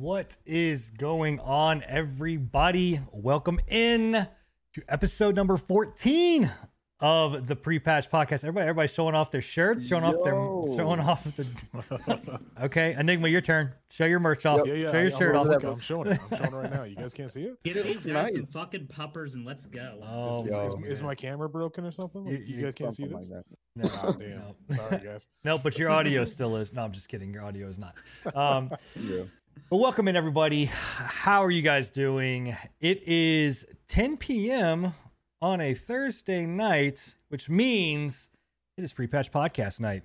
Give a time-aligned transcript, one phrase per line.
[0.00, 3.00] What is going on, everybody?
[3.12, 4.12] Welcome in
[4.72, 6.50] to episode number 14
[7.00, 8.36] of the pre-patch podcast.
[8.44, 10.32] Everybody, everybody showing off their shirts, showing off their
[10.74, 13.74] showing off the Okay, Enigma, your turn.
[13.90, 14.60] Show your merch off.
[14.64, 14.66] Yep.
[14.68, 14.90] Yeah, yeah.
[14.90, 15.46] Show your I- shirt I'm, off.
[15.48, 16.18] look, I'm showing it.
[16.30, 16.84] I'm showing it right now.
[16.84, 17.62] You guys can't see it.
[17.62, 18.52] Get Dude, these looks guys some nice.
[18.54, 20.00] fucking puppers and let's go.
[20.02, 20.86] Oh, Is, is, Yo.
[20.86, 22.24] is my camera broken or something?
[22.24, 23.28] Like, You- you, guys can't see this.
[23.28, 23.44] like that.
[23.76, 24.30] no, Oh, damn.
[24.38, 24.76] no.
[24.76, 25.26] Sorry, guys.
[25.44, 26.72] no, but your audio still is.
[26.72, 27.34] No, I'm just kidding.
[27.34, 27.94] Your audio is not.
[28.34, 29.24] Um, Yeah.
[29.70, 30.64] Well, welcome in, everybody.
[30.64, 32.56] How are you guys doing?
[32.80, 34.94] It is 10 p.m.
[35.40, 38.30] on a Thursday night, which means
[38.76, 40.02] it is pre-patch podcast night.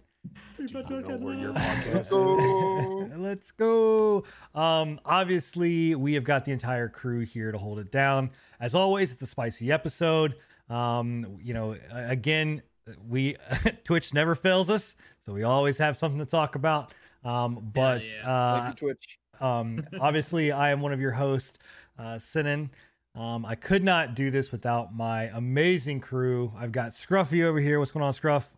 [0.56, 2.10] Do you know where Let's podcast is?
[2.10, 3.10] go.
[3.18, 4.24] Let's go.
[4.54, 8.30] Um, obviously, we have got the entire crew here to hold it down.
[8.60, 10.36] As always, it's a spicy episode.
[10.70, 12.62] Um, you know, again,
[13.08, 13.36] we
[13.84, 14.96] Twitch never fails us,
[15.26, 16.94] so we always have something to talk about.
[17.24, 18.30] Um, but yeah.
[18.30, 19.18] uh, Thank you, Twitch.
[19.42, 21.58] Um, obviously, I am one of your hosts,
[21.98, 22.72] uh, Sinan.
[23.16, 26.52] Um, I could not do this without my amazing crew.
[26.58, 27.80] I've got Scruffy over here.
[27.80, 28.58] What's going on, Scruff?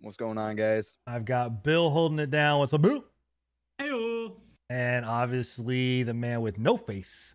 [0.00, 0.96] What's going on, guys?
[1.06, 2.60] I've got Bill holding it down.
[2.60, 3.04] What's up, boo?
[3.80, 4.34] Heyo.
[4.70, 7.34] And obviously, the man with no face,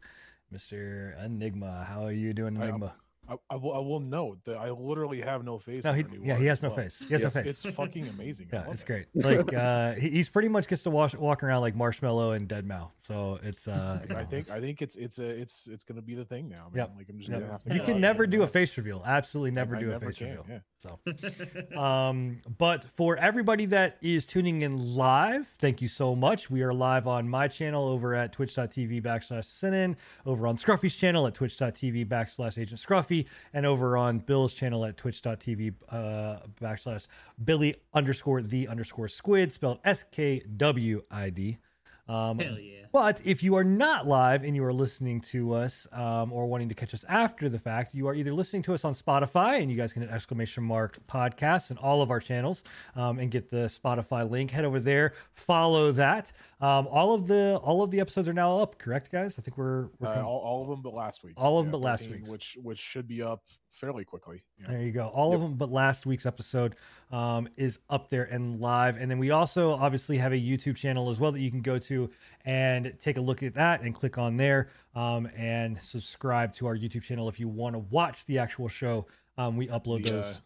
[0.54, 1.22] Mr.
[1.24, 1.86] Enigma.
[1.90, 2.96] How are you doing, I- Enigma?
[3.32, 5.84] I, I, will, I will note that I literally have no face.
[5.84, 6.78] No, he, yeah, he as has no well.
[6.78, 7.00] face.
[7.00, 7.50] He has Yes, no face.
[7.66, 8.50] It's fucking amazing.
[8.52, 8.86] I yeah, it's it.
[8.88, 9.06] great.
[9.16, 12.90] Like uh, he, he's pretty much gets to wash, walk around like Marshmallow and Deadmau5.
[13.04, 16.02] So it's uh, I know, think it's- I think it's it's a it's it's gonna
[16.02, 16.68] be the thing now.
[16.72, 16.78] Man.
[16.88, 16.92] Yep.
[16.98, 17.40] Like I'm just Yep.
[17.40, 17.74] gonna have to.
[17.74, 19.02] you can never do a face reveal.
[19.06, 20.46] Absolutely never I do a never face can, reveal.
[20.50, 20.60] Yeah.
[20.82, 26.50] So, um, but for everybody that is tuning in live, thank you so much.
[26.50, 29.96] We are live on my channel over at twitch.tv backslash Sinin,
[30.26, 34.98] over on Scruffy's channel at twitch.tv backslash Agent Scruffy, and over on Bill's channel at
[34.98, 37.06] twitch.tv uh, backslash
[37.44, 41.60] Billy underscore the underscore squid, spelled S K W I D.
[42.08, 42.86] Um, Hell yeah.
[42.92, 46.68] but if you are not live and you are listening to us um, or wanting
[46.70, 49.72] to catch us after the fact, you are either listening to us on Spotify and
[49.72, 52.64] you guys can hit exclamation mark podcasts and all of our channels
[52.96, 54.52] um, and get the Spotify link.
[54.52, 56.32] Head over there, follow that.
[56.60, 59.40] Um, all of the all of the episodes are now up, correct, guys?
[59.40, 61.42] I think we're, we're Uh, all, all of them but last week's.
[61.42, 62.30] All of them but last 13, week's.
[62.30, 64.44] which which should be up fairly quickly.
[64.60, 64.68] Yeah.
[64.70, 65.08] There you go.
[65.08, 66.76] All of them, but last week's episode
[67.12, 68.98] um, is up there and live.
[68.98, 71.80] And then we also obviously have a YouTube channel as well that you can go
[71.80, 72.10] to
[72.46, 76.76] and take a look at that and click on there um, and subscribe to our
[76.76, 79.08] YouTube channel if you want to watch the actual show.
[79.38, 80.42] Um, we upload The, uh, those.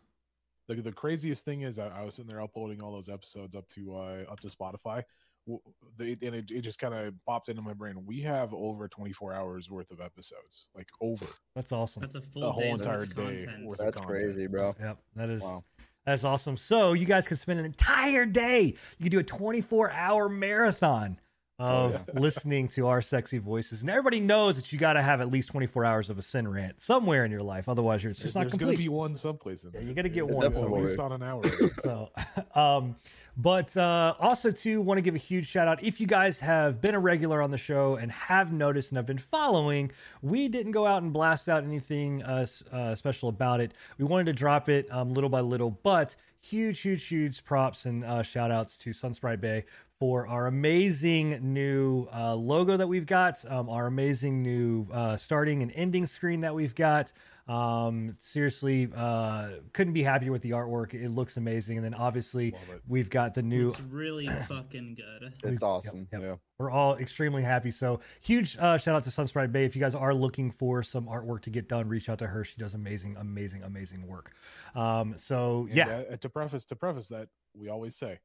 [0.67, 3.67] the, the craziest thing is I, I was sitting there uploading all those episodes up
[3.69, 5.03] to uh up to Spotify.
[5.47, 5.61] W-
[5.97, 8.03] They, and it, it just kind of popped into my brain.
[8.05, 11.25] We have over 24 hours worth of episodes, like over
[11.55, 12.01] That's awesome.
[12.01, 13.45] That's a full the whole day's entire day.
[13.63, 14.21] worth That's content.
[14.21, 14.75] crazy, bro.
[14.79, 15.63] Yep, that is Wow.
[16.05, 16.57] that's awesome.
[16.57, 18.75] So you guys can spend an entire day.
[18.97, 21.19] You can do a 24 hour marathon
[21.57, 22.19] of yeah.
[22.19, 25.49] listening to our sexy voices, and everybody knows that you got to have at least
[25.49, 27.69] 24 hours of a sin rant somewhere in your life.
[27.69, 28.77] Otherwise, you're it's just There's not going to complete.
[28.77, 29.87] be one someplace in Yeah, there.
[29.89, 31.41] you gotta get It's one At least on an hour.
[31.83, 32.09] so
[32.55, 32.95] um
[33.37, 36.79] but uh also too want to give a huge shout out if you guys have
[36.79, 39.91] been a regular on the show and have noticed and have been following
[40.21, 44.25] we didn't go out and blast out anything uh, uh special about it we wanted
[44.25, 48.51] to drop it um little by little but huge huge huge props and uh shout
[48.51, 49.65] outs to sunsprite bay
[49.99, 55.61] for our amazing new uh, logo that we've got, um, our amazing new uh, starting
[55.61, 57.13] and ending screen that we've got.
[57.47, 60.93] Um, seriously, uh, couldn't be happier with the artwork.
[60.95, 61.77] It looks amazing.
[61.77, 62.55] And then obviously,
[62.87, 63.69] we've got the new.
[63.69, 65.31] It's really fucking good.
[65.43, 66.07] It's awesome.
[66.11, 66.21] yep.
[66.23, 66.35] Yeah.
[66.57, 67.69] We're all extremely happy.
[67.69, 69.63] So, huge uh, shout out to Sunsprite Bay.
[69.63, 72.43] If you guys are looking for some artwork to get done, reach out to her.
[72.43, 74.31] She does amazing, amazing, amazing work.
[74.73, 76.03] Um, so, And, yeah.
[76.11, 78.19] uh, to preface to preface that, we always say,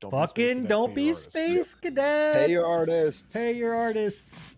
[0.00, 2.38] don't Fucking be don't be space space cadets.
[2.46, 3.34] Pay your artists.
[3.34, 4.56] Pay your artists.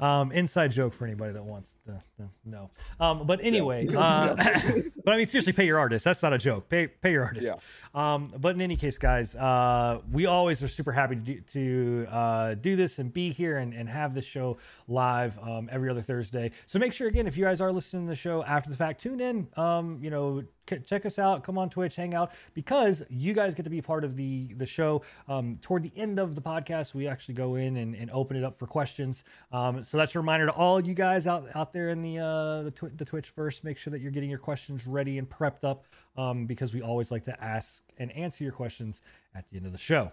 [0.00, 2.02] Um, inside joke for anybody that wants to,
[2.44, 2.70] know.
[3.00, 4.34] Um, but anyway, uh,
[5.04, 6.04] but I mean, seriously, pay your artists.
[6.04, 6.68] That's not a joke.
[6.68, 7.50] Pay pay your artists.
[7.50, 7.56] Yeah.
[7.94, 12.06] Um, but in any case, guys, uh, we always are super happy to do, to
[12.10, 14.56] uh, do this and be here and, and have this show
[14.88, 16.52] live um, every other Thursday.
[16.66, 19.00] So make sure again, if you guys are listening to the show after the fact,
[19.02, 19.48] tune in.
[19.56, 21.44] Um, you know, c- check us out.
[21.44, 24.66] Come on Twitch, hang out because you guys get to be part of the the
[24.66, 25.02] show.
[25.28, 28.44] Um, toward the end of the podcast, we actually go in and, and open it
[28.44, 29.24] up for questions.
[29.52, 32.62] Um, so that's a reminder to all you guys out out there in the uh,
[32.62, 33.64] the, tw- the Twitch first.
[33.64, 35.84] Make sure that you're getting your questions ready and prepped up
[36.16, 39.02] um, because we always like to ask and answer your questions
[39.34, 40.12] at the end of the show.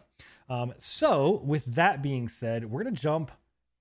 [0.50, 3.32] Um, so with that being said, we're gonna jump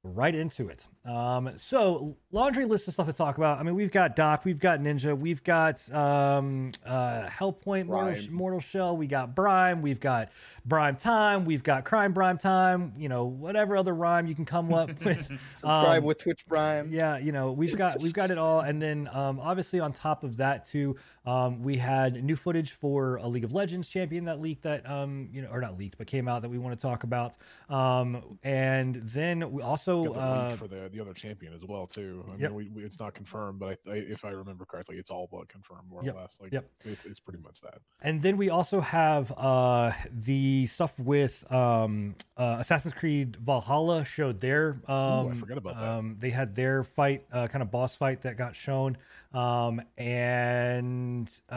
[0.02, 0.86] right into it.
[1.08, 3.58] Um, so laundry list of stuff to talk about.
[3.58, 8.60] I mean, we've got Doc, we've got Ninja, we've got um, uh, Hellpoint, Mortal, Mortal
[8.60, 10.28] Shell, we got Brime, we've got
[10.66, 12.92] Brime Time, we've got Crime Brime Time.
[12.98, 15.26] You know, whatever other rhyme you can come up with.
[15.54, 16.90] Subscribe Um, with Twitch Prime.
[16.90, 20.24] yeah, you know, we've got we've got it all, and then um, obviously on top
[20.24, 24.42] of that too, um, we had new footage for a League of Legends champion that
[24.42, 26.82] leaked that um, you know, or not leaked, but came out that we want to
[26.82, 27.34] talk about.
[27.70, 31.86] Um, and then we also Got the uh, for the the other champion as well
[31.86, 32.24] too.
[32.32, 35.10] I mean, we, we, it's not confirmed, but I, I, if I remember correctly, it's
[35.10, 36.14] all but confirmed more Yep.
[36.14, 36.38] or less.
[36.40, 36.70] Like, Yep.
[36.84, 37.78] it's it's pretty much that.
[38.02, 44.40] And then we also have uh, the stuff with um, uh, Assassin's Creed Valhalla showed
[44.40, 44.80] their.
[44.86, 45.88] Um, I forgot about that.
[45.88, 48.96] Um, they had their fight, uh, kind of boss fight that got shown,
[49.32, 51.54] um, and uh,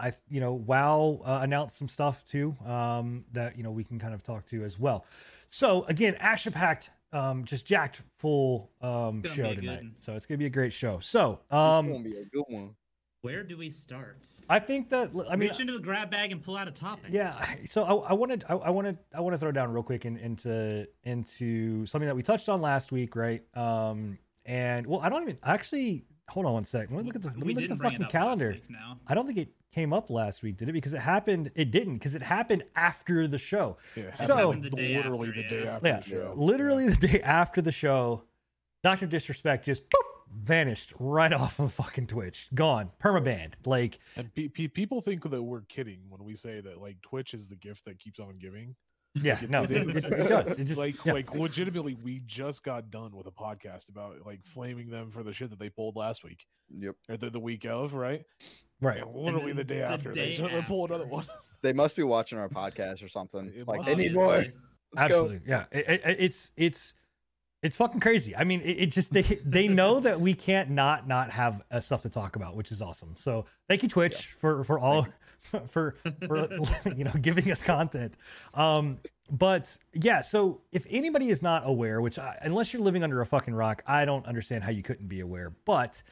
[0.00, 3.98] I, you know, WoW uh, announced some stuff too um, that you know we can
[3.98, 5.04] kind of talk to as well.
[5.48, 6.90] So again, action packed.
[7.14, 10.98] Um, just jacked full um, show tonight, so it's gonna be a great show.
[11.00, 12.74] So It's um, gonna be a good one.
[13.24, 14.28] Where do we start?
[14.50, 17.06] I think that I mean Reach into the grab bag and pull out a topic.
[17.10, 17.42] Yeah.
[17.66, 20.18] So I, I wanted I, I wanted I want to throw down real quick in,
[20.18, 23.42] into into something that we touched on last week, right?
[23.54, 26.90] Um and well I don't even actually hold on one sec.
[26.90, 28.12] Let me look at the let me we look at the fucking it up last
[28.12, 28.56] calendar.
[28.68, 28.98] now.
[29.06, 30.72] I don't think it came up last week, did it?
[30.72, 33.76] Because it happened it didn't, because it happened after the show.
[33.96, 35.74] Yeah, So- The day literally after, the day yeah.
[35.74, 35.96] after Yeah.
[36.00, 36.32] the show.
[36.36, 38.22] Literally the day after the show,
[38.82, 39.06] Dr.
[39.06, 39.98] Disrespect just boop,
[40.32, 42.48] vanished right off of fucking Twitch.
[42.54, 42.90] Gone.
[43.02, 43.54] Permabanned.
[43.64, 47.34] Like And pe- pe- people think that we're kidding when we say that like Twitch
[47.34, 48.76] is the gift that keeps on giving.
[49.14, 50.04] yeah, It- no, it it, is.
[50.06, 50.58] it- it does.
[50.58, 51.12] It just like yeah.
[51.14, 55.32] like legitimately, we just got done with a podcast about like flaming them for the
[55.32, 56.96] shit that they pulled last week Yep.
[57.08, 58.24] or the, the week of, right?
[58.84, 59.02] Right.
[59.02, 61.24] And literally then the day the after, day they, they pull another one.
[61.62, 63.50] They must be watching our podcast or something.
[63.56, 64.02] It Like must they be.
[64.08, 64.34] need more.
[64.34, 64.52] Obviously.
[64.94, 65.20] Let's go.
[65.24, 65.64] Absolutely, yeah.
[65.72, 66.94] It, it- it's it's
[67.62, 68.36] it's fucking crazy.
[68.36, 71.80] I mean, it, it just they they know that we can't not not have uh,
[71.80, 73.14] stuff to talk about, which is awesome.
[73.16, 75.06] So thank you, Twitch, for for all
[75.68, 76.48] for for
[76.94, 78.18] you know giving us content.
[78.54, 78.98] Um,
[79.30, 83.26] but yeah, so if anybody is not aware, which I, unless you're living under a
[83.26, 85.50] fucking rock, I don't understand how you couldn't be aware.
[85.64, 86.02] But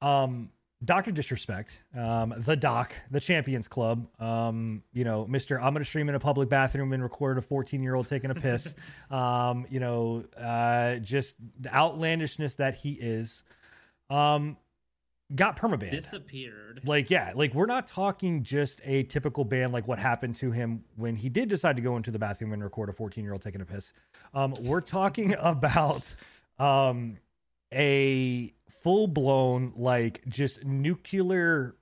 [0.00, 0.50] um,
[0.84, 1.12] Dr.
[1.12, 5.56] Disrespect, um, the Doc, the Champions Club, um, you know, Mr.
[5.56, 8.30] I'm going to stream in a public bathroom and record a 14 year old taking
[8.30, 8.74] a piss,
[9.10, 13.44] um, you know, uh, just the outlandishness that he is,
[14.10, 14.56] um,
[15.34, 15.92] got permabanned.
[15.92, 16.80] Disappeared.
[16.84, 20.84] Like, yeah, like we're not talking just a typical ban like what happened to him
[20.96, 23.42] when he did decide to go into the bathroom and record a 14 year old
[23.42, 23.92] taking a piss.
[24.34, 26.12] Um, we're talking about
[26.58, 27.18] um,
[27.72, 31.74] a full blown, like, just nuclear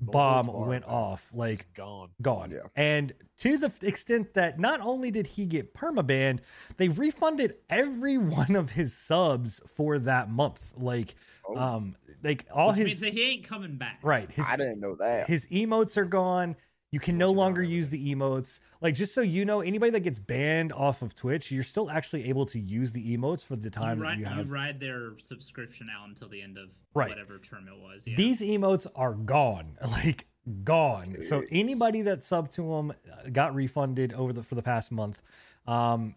[0.00, 0.94] bomb bar, went man.
[0.94, 1.30] off.
[1.32, 2.10] Like, It's gone.
[2.20, 2.50] gone.
[2.50, 2.58] Yeah.
[2.76, 6.40] And to the extent that not only did he get permabanned,
[6.76, 10.74] they refunded every one of his subs for that month.
[10.76, 11.14] Like,
[11.48, 11.56] Oh.
[11.56, 14.00] um, like all Which his means that he ain't coming back.
[14.02, 14.28] right.
[14.30, 15.28] His I didn't know that.
[15.28, 16.56] his emotes are gone.
[16.92, 18.60] You can no longer use the emotes.
[18.80, 22.28] Like just so you know, anybody that gets banned off of Twitch, you're still actually
[22.28, 24.50] able to use the emotes for the time you that ride, you you, have.
[24.50, 27.08] ride their subscription out until the end of Right.
[27.08, 28.06] whatever term it was.
[28.06, 28.16] Yeah.
[28.16, 30.26] These emotes are gone, like
[30.62, 31.22] gone.
[31.22, 32.92] So anybody that subbed to them
[33.32, 35.20] got refunded over the for the past month.
[35.66, 36.14] Um,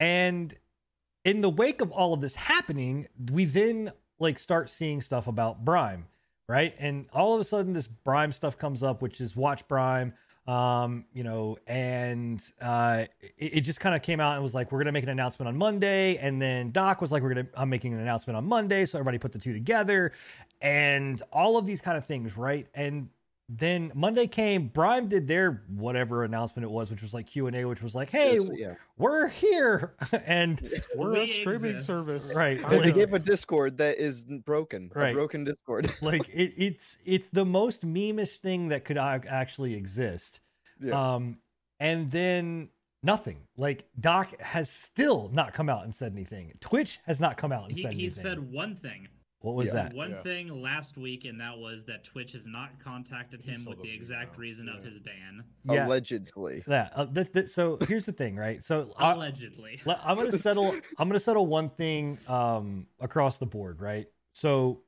[0.00, 0.54] and
[1.24, 5.64] in the wake of all of this happening, we then like start seeing stuff about
[5.64, 6.08] Brime,
[6.50, 6.74] right?
[6.80, 10.12] And all of a sudden, this Brime stuff comes up, which is Watch Brime.
[10.48, 14.72] Um, you know, and uh, it, it just kind of came out and was like,
[14.72, 17.68] we're gonna make an announcement on Monday, and then Doc was like, we're gonna, I'm
[17.68, 20.10] making an announcement on Monday, so everybody put the two together,
[20.60, 22.66] and all of these kind of things, right?
[22.74, 23.10] And
[23.52, 27.56] then Monday came, Brime did their whatever announcement it was, which was like Q and
[27.56, 28.74] A, which was like, hey, It's- yeah.
[28.96, 30.60] we're here, and
[30.96, 31.86] We're a streaming exist.
[31.88, 32.32] service.
[32.36, 32.60] Right.
[32.60, 32.76] Kinda.
[32.78, 34.92] They they gave a Discord that is broken.
[34.94, 35.10] Right.
[35.10, 35.92] A broken Discord.
[36.02, 40.38] like it, it's it's the most memeish thing that could actually exist.
[40.80, 41.14] yeah.
[41.14, 41.38] Um,
[41.80, 42.68] and then
[43.02, 43.38] nothing.
[43.56, 46.52] Like Doc has still not come out and said anything.
[46.60, 48.22] Twitch has not come out and he, said he anything.
[48.22, 49.08] said one thing.
[49.40, 49.72] What was Yeah.
[49.74, 49.94] that?
[49.94, 50.20] One Yeah.
[50.20, 54.34] thing last week, and that was that Twitch has not contacted him with the exact
[54.34, 54.38] know.
[54.40, 55.44] reason of his ban.
[55.64, 56.62] Yeah, Allegedly.
[56.66, 56.92] that.
[56.94, 58.62] Uh, th- th- so here's the thing, right?
[58.62, 59.80] So I, Allegedly.
[59.86, 60.74] Le- I'm gonna settle.
[60.98, 64.06] I'm gonna settle one thing um, across the board, right?
[64.32, 64.82] So,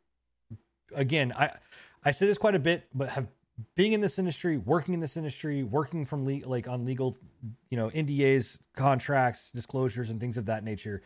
[0.95, 1.57] again, I
[2.05, 3.29] I say this quite a bit, but have
[3.75, 7.17] being in this industry, working in this industry, working from le- like on legal,
[7.71, 11.03] you know, NDAs, contracts, disclosures, and things of that nature,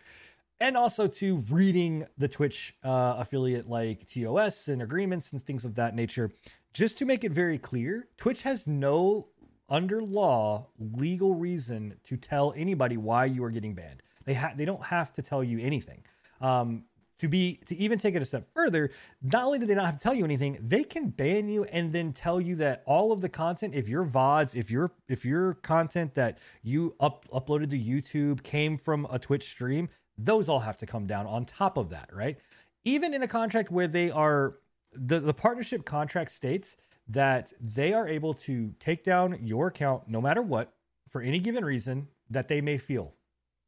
[0.60, 5.74] and also to reading the Twitch uh, affiliate like TOS and agreements and things of
[5.74, 6.30] that nature.
[6.72, 9.28] Just to make it very clear, Twitch has no
[9.68, 14.02] under law legal reason to tell anybody why you are getting banned.
[14.24, 16.04] They ha- they don't have to tell you anything.
[16.40, 16.84] Um,
[17.18, 18.90] to be to even take it a step further,
[19.22, 21.92] not only do they not have to tell you anything, they can ban you and
[21.92, 25.54] then tell you that all of the content, if your VODs, if your if your
[25.54, 30.76] content that you up uploaded to YouTube came from a Twitch stream, those all have
[30.78, 32.38] to come down on top of that, right?
[32.84, 34.58] Even in a contract where they are
[34.92, 36.76] the, the partnership contract states
[37.08, 40.72] that they are able to take down your account no matter what
[41.08, 43.14] for any given reason that they may feel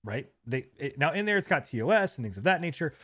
[0.05, 0.29] right?
[0.47, 2.95] They it, now in there it's got tos and things of that nature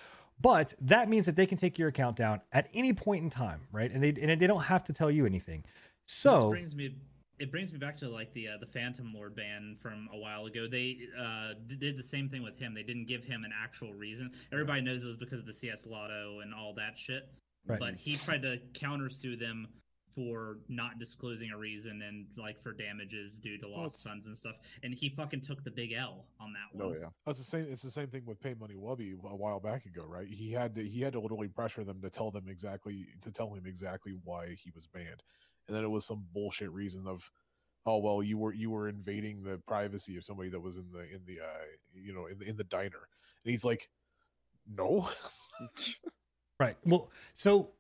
[0.41, 3.63] but that means that they can take your account down at any point in time
[3.73, 3.91] right?
[3.91, 5.65] And they and they don't have to tell you anything.
[6.07, 6.97] This so brings me
[7.39, 10.67] it brings me back to like the uh, the PhantomL0rd ban from a while ago.
[10.67, 12.75] They uh, d- did the same thing with him.
[12.75, 14.31] They didn't give him an actual reason.
[14.53, 17.29] Everybody knows it was because of the CS Lotto and all that shit.
[17.67, 17.79] Right.
[17.81, 19.69] But he tried to countersue them
[20.15, 24.37] for not disclosing a reason and like for damages due to lost it's- funds and
[24.37, 24.57] stuff.
[24.85, 26.93] And he fucking took the big L on that one.
[26.95, 27.09] Oh yeah.
[27.27, 27.67] That's the same.
[27.69, 30.29] It's the same thing with PaymoneyWubby a while back ago, right?
[30.29, 33.53] He had to he had to literally pressure them to tell them exactly to tell
[33.53, 35.23] him exactly why he was banned,
[35.67, 37.31] and then it was some bullshit reason of,
[37.87, 41.01] oh well, you were you were invading the privacy of somebody that was in the
[41.01, 43.09] in the uh you know in the in the diner,
[43.45, 43.91] and he's like,
[44.67, 45.09] no,
[46.61, 46.77] Right.
[46.85, 47.71] Well, so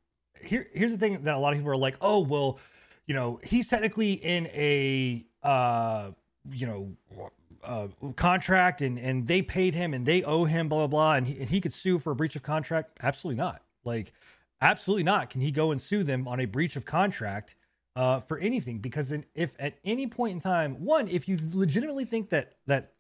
[0.43, 2.59] here here's the thing that a lot of people are like, oh, well,
[3.07, 6.11] you know, he's technically in a uh,
[6.51, 7.31] you know,
[7.63, 11.29] uh, contract and and they paid him and they owe him blah blah blah and
[11.29, 12.99] he, and he could sue for a breach of contract.
[13.03, 13.63] Absolutely not.
[13.85, 14.13] Like,
[14.61, 15.31] absolutely not.
[15.31, 17.55] Can he go and sue them on a breach of contract?
[17.97, 22.05] Uh, for anything because then if at any point in time one if you legitimately
[22.05, 22.95] think that that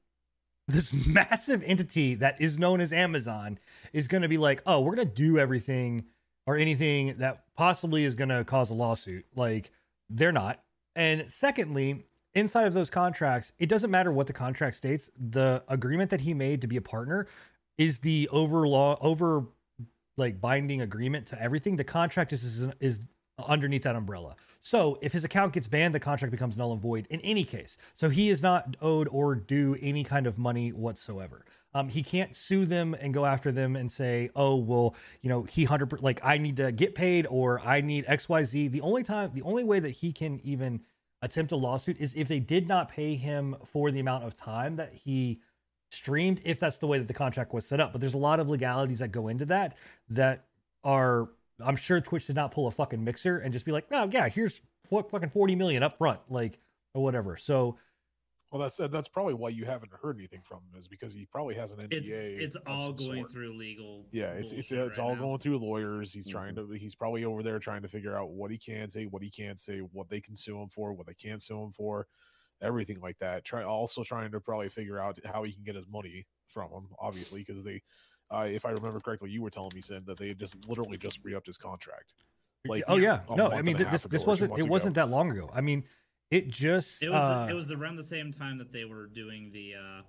[0.67, 3.59] this massive entity that is known as Amazon
[3.93, 6.05] is going to be like, oh, we're going to do everything
[6.47, 9.25] or anything that possibly is going to cause a lawsuit.
[9.35, 9.71] Like,
[10.11, 10.63] they're not.
[10.95, 15.11] And secondly, inside of those contracts, it doesn't matter what the contract states.
[15.19, 17.27] The agreement that he made to be a partner
[17.79, 19.47] is the over law over
[20.17, 21.77] like binding agreement to everything.
[21.77, 23.01] The contract is is, is
[23.39, 24.37] underneath that umbrella.
[24.61, 27.77] So if his account gets banned, the contract becomes null and void in any case.
[27.95, 31.45] So he is not owed or due any kind of money whatsoever.
[31.75, 35.43] Um, he can't sue them and go after them and say, "Oh, well, you know,
[35.43, 38.81] he hundred like I need to get paid or I need X Y Z." The
[38.81, 40.83] only time, the only way that he can even
[41.21, 44.77] attempt a lawsuit is if they did not pay him for the amount of time
[44.77, 45.41] that he
[45.91, 47.91] streamed, if that's the way that the contract was set up.
[47.91, 49.77] But there's a lot of legalities that go into that
[50.11, 50.45] that
[50.85, 51.31] are
[51.65, 54.29] I'm sure Twitch did not pull a fucking mixer and just be like, oh yeah,
[54.29, 56.59] here's fu- fucking 40 million up front, like
[56.95, 57.37] or whatever.
[57.37, 57.79] So
[58.51, 61.27] well that's uh, that's probably why you haven't heard anything from him is because he
[61.27, 62.41] probably has an NDA.
[62.41, 63.33] It's it's all going sort.
[63.33, 64.07] through legal.
[64.13, 65.23] Yeah, it's it's bullshit it's right all now.
[65.23, 66.13] going through lawyers.
[66.13, 66.39] He's mm-hmm.
[66.39, 69.23] trying to he's probably over there trying to figure out what he can say, what
[69.23, 72.07] he can't say, what they can sue him for, what they can't sue him for,
[72.63, 73.45] everything like that.
[73.45, 76.89] Try also trying to probably figure out how he can get his money from him,
[76.99, 77.83] obviously, because they
[78.35, 80.97] uh, if I remember correctly, you were telling me said that they had just literally
[80.97, 82.15] just re-upped his contract.
[82.67, 84.71] Like, oh yeah, no, I mean a th- half this this wasn't it ago.
[84.71, 85.51] wasn't that long ago.
[85.55, 85.85] I mean,
[86.31, 89.07] it just It was uh, the, it was around the same time that they were
[89.07, 90.03] doing the uh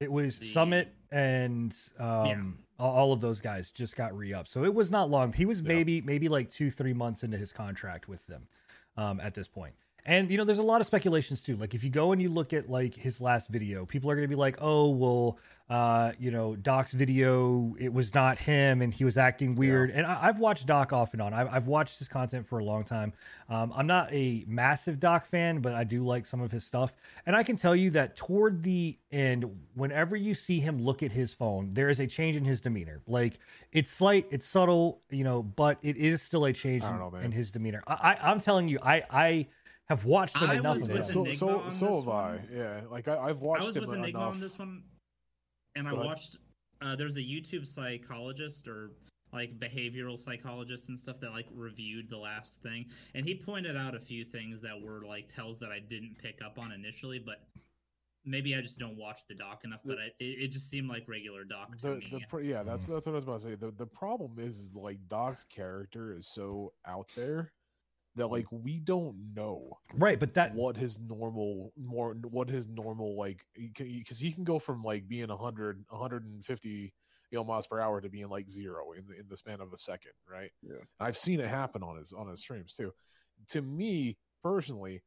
[0.00, 4.48] It was the- Summit and um, all, all of those guys just got re up.
[4.48, 5.32] So it was not long.
[5.32, 5.68] He was Yeah.
[5.68, 8.48] maybe maybe like two three months into his contract with them
[8.96, 9.74] um, at this point.
[10.04, 11.56] And you know, there's a lot of speculations too.
[11.56, 14.24] Like if you go and you look at like his last video, people are going
[14.24, 15.38] to be like, "Oh, well,
[15.68, 20.06] uh, you know, Doc's video, it was not him, and he was acting weird." And
[20.06, 21.34] I, I've watched Doc off and on.
[21.34, 23.12] I've, I've watched his content for a long time.
[23.48, 26.94] Um, I'm not a massive Doc fan, but I do like some of his stuff.
[27.26, 31.12] And I can tell you that toward the end, whenever you see him look at
[31.12, 33.02] his phone, there is a change in his demeanor.
[33.06, 33.38] Like
[33.72, 37.14] it's slight, it's subtle, you know, but it is still a change I in, know,
[37.16, 37.82] in his demeanor.
[37.86, 39.46] I, I, I'm telling you, I, I
[39.90, 41.04] have watched him I enough was of with it.
[41.04, 42.40] so so on so this have I.
[42.54, 44.32] Yeah, like I, I've I was him with Enigma enough.
[44.34, 44.84] on this one,
[45.74, 46.06] and I Go ahead.
[46.06, 46.36] watched.
[46.80, 48.92] Uh, there's a YouTube psychologist or
[49.32, 53.96] like behavioral psychologist and stuff that like reviewed the last thing, and he pointed out
[53.96, 57.42] a few things that were like tells that I didn't pick up on initially, but
[58.24, 59.80] maybe I just don't watch the doc enough.
[59.84, 62.08] But I, it, it just seemed like regular doc to the, me.
[62.12, 64.56] the pr- yeah that's that's what i was about to say the, the problem is,
[64.60, 67.50] is like doc's character is so out there
[68.16, 73.16] that like we don't know Right, but that what his normal more what his normal
[73.16, 78.00] like because he can go from like being 100 150 you know miles per hour
[78.00, 80.50] to being like zero in the in the span of a second right?
[80.62, 80.82] Yeah.
[80.98, 82.92] i've seen it happen on his on his streams too.
[83.50, 85.02] To me personally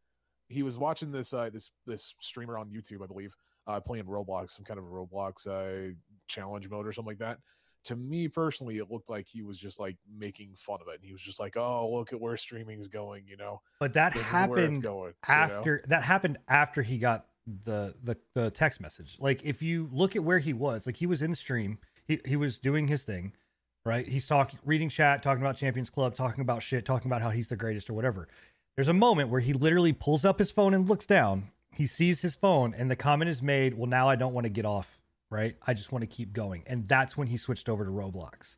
[0.48, 3.34] he was watching this uh this this streamer on youtube i believe
[3.68, 5.94] uh playing roblox some kind of a roblox uh
[6.28, 7.40] challenge mode or something like that
[7.84, 11.04] to me personally it looked like he was just like making fun of it and
[11.04, 14.26] he was just like oh look at where streaming's going you know but that this
[14.26, 15.42] is where it's happened going you know?
[15.42, 19.18] after that happened after he got the the the text message.
[19.20, 22.20] Like if you look at where he was, like he was in the stream, he
[22.26, 23.34] he was doing his thing,
[23.86, 24.08] right?
[24.08, 27.50] He's talking, reading chat, talking about Champions Club, talking about shit, talking about how he's
[27.50, 28.28] the greatest or whatever.
[28.76, 31.52] There's a moment where he literally pulls up his phone and looks down.
[31.72, 34.50] He sees his phone, and the comment is made, "Well, now I don't want to
[34.50, 35.03] get off.
[35.34, 35.56] Right?
[35.66, 38.56] I just want to keep going." And that's when he switched over to Roblox.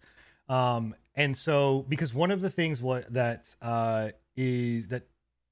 [0.50, 5.08] Um, and so because one of the things what that uh is that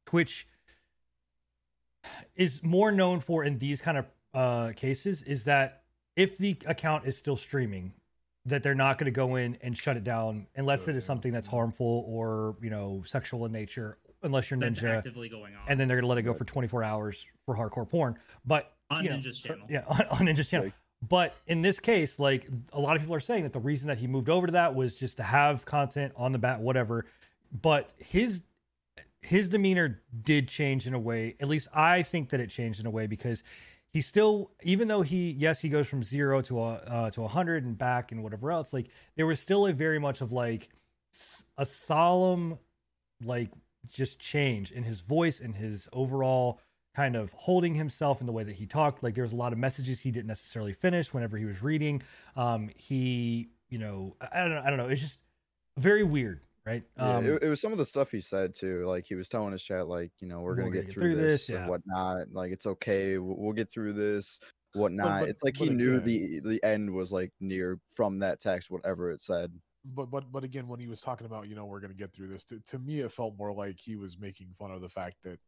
[0.05, 0.45] Twitch
[2.35, 5.83] is more known for in these kind of uh cases is that
[6.15, 7.93] if the account is still streaming
[8.45, 10.97] that they're not going to go in and shut it down unless Shut it it
[10.97, 11.07] is down.
[11.15, 15.55] something that's harmful or you know sexual in nature unless you're That's ninja actively going
[15.55, 15.61] on.
[15.67, 18.71] and then they're going to let it go for 24 hours for hardcore porn but
[18.89, 19.67] on you know, Ninja's so- channel.
[19.69, 20.73] yeah on, on ninja's channel Like-
[21.09, 23.97] but in this case like a lot of people are saying that the reason that
[23.97, 27.05] he moved over to that was just to have content on the bat whatever.
[27.61, 28.43] But his
[29.21, 32.85] his demeanor did change in a way at least i think that it changed in
[32.85, 33.41] a way because
[33.89, 37.27] he still even though he yes he goes from zero to a uh, to a
[37.27, 40.69] hundred and back and whatever else like there was still a very much of like
[41.57, 42.57] a solemn
[43.23, 43.49] like
[43.87, 46.59] just change in his voice and his overall
[46.95, 49.51] kind of holding himself in the way that he talked like there was a lot
[49.51, 52.01] of messages he didn't necessarily finish whenever he was reading
[52.35, 55.19] um he you know i I don't know i don't know it's just
[55.77, 58.85] very weird right Yeah, um it, it was some of the stuff he said too.
[58.85, 61.49] Like he was telling his chat, like you know, we're gonna We're get through, this,
[61.49, 61.61] yeah.
[61.61, 62.27] and whatnot.
[62.31, 64.39] Like it's okay, we'll, we'll get through this,
[64.73, 65.21] whatnot.
[65.21, 66.05] but- it's like he but knew again-
[66.43, 69.51] the the end was like near from that text, whatever it said.
[69.83, 72.27] but but but again when he was talking about you know we're gonna get through
[72.29, 75.17] this to, to me it felt more like he was making fun of the fact
[75.23, 75.39] that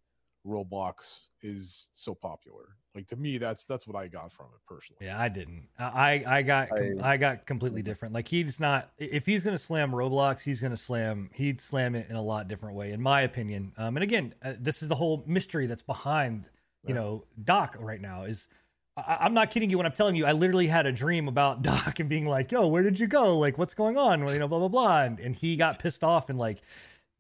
[0.46, 5.06] roblox is so popular like to me that's that's what i got from it personally
[5.06, 5.68] Yeah, I didn't.
[5.78, 8.14] I I got I, I- got completely different.
[8.14, 8.92] Like he's not.
[8.98, 11.30] If he's gonna slam Roblox, he's gonna slam.
[11.34, 13.74] He'd slam it in a lot different way, in my opinion.
[13.78, 16.46] Um, and again, uh, this is the whole mystery that's behind,
[16.84, 17.02] you Yeah.
[17.02, 18.24] know, Doc right now.
[18.24, 18.48] Is
[18.96, 21.62] I, I'm not kidding you when I'm telling you I literally had a dream about
[21.70, 23.38] Doc and being like, "Yo, where did you go?
[23.38, 24.24] Like, what's going on?
[24.24, 26.62] Well, you know, blah blah blah." And, and he got pissed off and like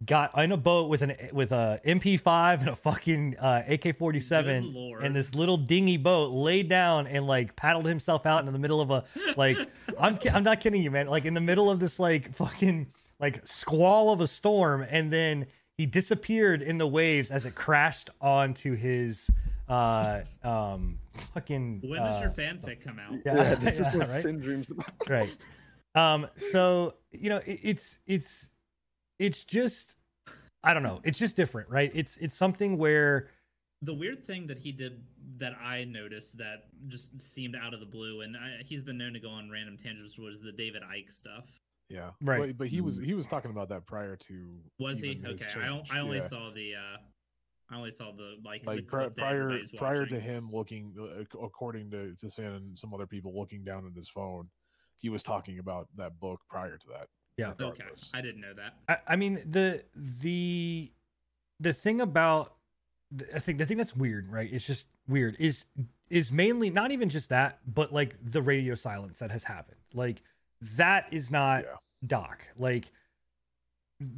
[0.03, 5.15] got in a boat with an with a MP5 and a fucking uh, AK47 and
[5.15, 8.91] this little dingy boat laid down and like paddled himself out into the middle of
[8.91, 9.05] a
[9.37, 9.57] like
[9.97, 12.87] I'm I'm not kidding you man like in the middle of this like fucking
[13.19, 18.09] like squall of a storm and then he disappeared in the waves as it crashed
[18.19, 19.29] onto his
[19.69, 20.99] uh um
[21.33, 23.13] fucking When does uh, your fanfic come out?
[23.25, 24.21] Yeah, this is yeah, what right?
[24.21, 24.91] Sin dreams about.
[25.07, 25.35] right
[25.95, 28.51] um so you know it, it's it's
[29.19, 29.95] it's just
[30.63, 33.29] i don't know it's just different right it's it's something where
[33.81, 35.03] The weird thing that he did
[35.37, 39.13] that I noticed that just seemed out of the blue, and I, he's been known
[39.13, 41.45] to go on random tangents, was the David Icke stuff.
[41.89, 42.39] yeah Right.
[42.47, 44.35] but, but he was he was talking about that prior to
[44.79, 45.09] Was he?
[45.11, 45.91] even his Okay, I, o- change.
[45.91, 46.23] I only Yeah.
[46.31, 46.75] saw the.
[46.75, 46.97] uh
[47.71, 51.23] I only saw the like, the like pri- clip prior prior to him looking uh,
[51.43, 54.47] according to to Sin and some other people looking down at his phone
[54.95, 57.53] he was talking about that book prior to that Yeah.
[57.59, 57.83] Okay.
[58.13, 58.75] I didn't know that.
[58.87, 60.91] I, I mean the the
[61.59, 62.55] the thing about
[63.33, 64.51] I think the thing that's weird, right?
[64.51, 65.35] It's just weird.
[65.39, 65.65] Is
[66.09, 69.79] is mainly not even just that, but like the radio silence that has happened.
[69.93, 70.21] Like
[70.61, 71.75] that is not Yeah.
[72.05, 72.47] Doc.
[72.57, 72.91] Like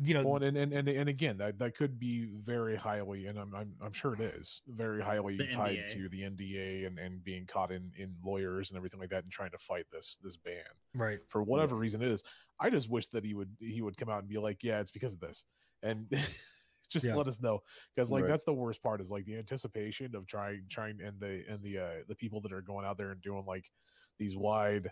[0.03, 3.37] you know, Well, and, and and and again, that that could be very highly, and
[3.37, 5.87] I'm I'm, I'm sure it is very highly tied NDA.
[5.93, 9.31] to the NDA and, and being caught in in lawyers and everything like that, and
[9.31, 10.63] trying to fight this this ban
[10.95, 11.19] right?
[11.27, 12.23] for whatever reason it is.
[12.59, 14.91] I just wish that he would he would come out and be like, yeah, it's
[14.91, 15.45] because of this,
[15.83, 16.11] and
[16.89, 17.15] just Yeah.
[17.15, 17.59] let us know
[17.95, 18.31] because like Right.
[18.31, 21.77] that's the worst part is like the anticipation of trying trying and the and the
[21.77, 23.69] uh the people that are going out there and doing like
[24.17, 24.91] these wide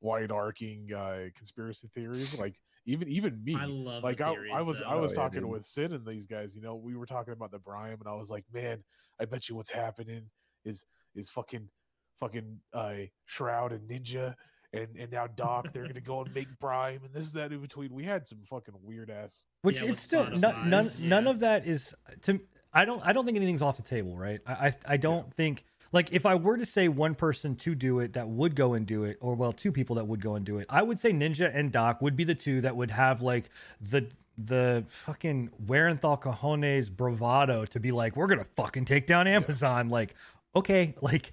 [0.00, 4.54] wide arcing uh conspiracy theories like even even me I love like the I, theories,
[4.54, 4.88] I was though.
[4.88, 5.50] I was Oh, talking dude.
[5.50, 8.14] with Sid and these guys, you know, we were talking about the Brime and I
[8.14, 8.82] was like, man,
[9.20, 10.30] I bet you what's happening
[10.64, 10.84] is
[11.14, 11.70] is fucking
[12.18, 12.94] fucking uh
[13.26, 14.34] Shroud and Ninja
[14.72, 17.60] and and now Doc, they're gonna go and make Brime and this is that in
[17.60, 17.92] between.
[17.94, 21.26] We had some fucking weird ass Which Yeah, it's still Sodom none, none Eyes, none
[21.26, 22.40] of that is to
[22.72, 24.40] I don't I don't think anything's off the table, right?
[24.46, 27.98] I I, I don't think like if I were to say one person to do
[27.98, 30.46] it that would go and do it, or well, two people that would go and
[30.46, 33.22] do it, I would say Ninja and Doc would be the two that would have
[33.22, 39.26] like the the fucking Werenthal cojones bravado to be like, we're gonna fucking take down
[39.26, 39.88] Amazon.
[39.88, 40.14] Like,
[40.54, 41.30] okay, like go-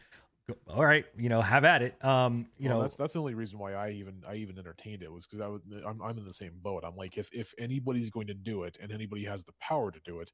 [0.70, 2.04] all right, you know, have at it.
[2.04, 5.04] Um, you Well, know, that's that's the only reason why I even I even entertained
[5.04, 6.84] it was because I was I'm, I'm in the same boat.
[6.86, 10.00] I'm like if if anybody's going to do it and anybody has the power to
[10.06, 10.32] do it,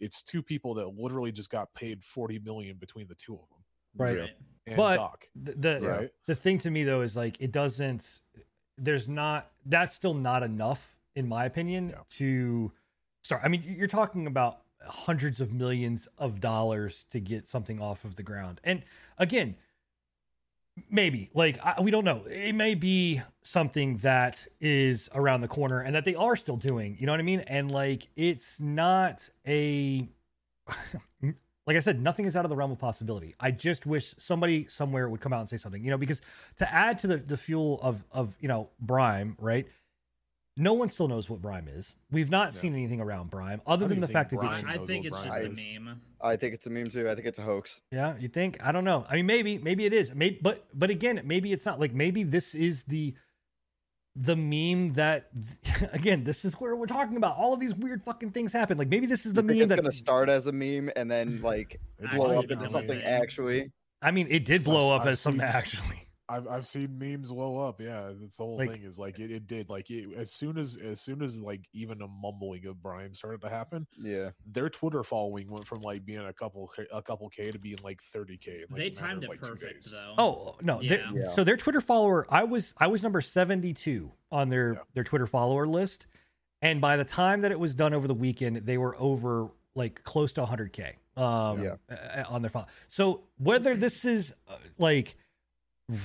[0.00, 3.58] it's two people that literally just got paid 40 million between the two of them
[3.96, 4.16] right.
[4.16, 4.26] Yeah.
[4.66, 5.28] and But- Doc.
[5.36, 6.10] the, the Right.
[6.26, 8.20] the thing to me though is like it doesn't
[8.78, 11.96] there's not that's still not enough in my opinion Yeah.
[12.08, 12.72] to
[13.22, 18.04] start i mean you're talking about hundreds of millions of dollars to get something off
[18.04, 18.60] of the ground.
[18.64, 18.82] And
[19.18, 19.56] again,
[20.90, 22.24] maybe like I, we don't know.
[22.30, 26.96] It may be something that is around the corner and that they are still doing.
[26.98, 27.40] You know what I mean?
[27.40, 30.08] And like it's not a
[31.66, 33.34] like I said, nothing is out of the realm of possibility.
[33.38, 36.20] I just wish somebody somewhere would come out and say something, you know, because
[36.58, 39.66] to add to the, the fuel of of you know Brime, right?
[40.56, 41.96] No one still knows what Brime is.
[42.10, 42.50] We've not No.
[42.52, 45.54] seen anything around Brime other than the fact think that they, I think it's Brime
[45.54, 46.00] just a meme.
[46.20, 47.08] I think it's a meme too.
[47.08, 47.80] I think it's a hoax.
[47.90, 48.58] Yeah, you think?
[48.62, 49.06] I don't know.
[49.08, 50.14] I mean, maybe, maybe it is.
[50.14, 51.80] Maybe, but, but again, maybe it's not.
[51.80, 53.14] Like, maybe this is the,
[54.14, 55.30] the meme that,
[55.94, 57.36] again, this is where we're talking about.
[57.38, 58.76] All of these weird fucking things happen.
[58.76, 59.76] Like, maybe this is the meme it's that.
[59.76, 61.80] gonna start as a meme and then like
[62.14, 63.70] blow up into something actually.
[64.02, 66.08] I mean, it did blow up as something actually.
[66.32, 67.80] I've I've seen memes blow up.
[67.80, 68.82] Yeah, that's the whole Like- thing.
[68.84, 69.68] Is like it, it did.
[69.68, 73.40] Like it, as soon as as soon as like even a mumbling of Brime started
[73.42, 74.30] to happen, Yeah.
[74.46, 78.02] their Twitter following went from like being a couple a couple k to being like
[78.02, 78.64] thirty k.
[78.70, 79.90] like, they a matter timed it like, perfect days.
[79.92, 80.14] though.
[80.18, 80.80] Oh no!
[80.80, 81.10] Yeah.
[81.12, 81.28] Yeah.
[81.28, 84.78] So their Twitter follower, I was I was number seventy two on their Yeah.
[84.94, 86.06] their Twitter follower list,
[86.62, 90.02] and by the time that it was done over the weekend, they were over like
[90.04, 90.96] close to hundred k.
[91.14, 92.24] Um, Yeah.
[92.30, 92.68] on their follow.
[92.88, 95.14] So whether this is uh, like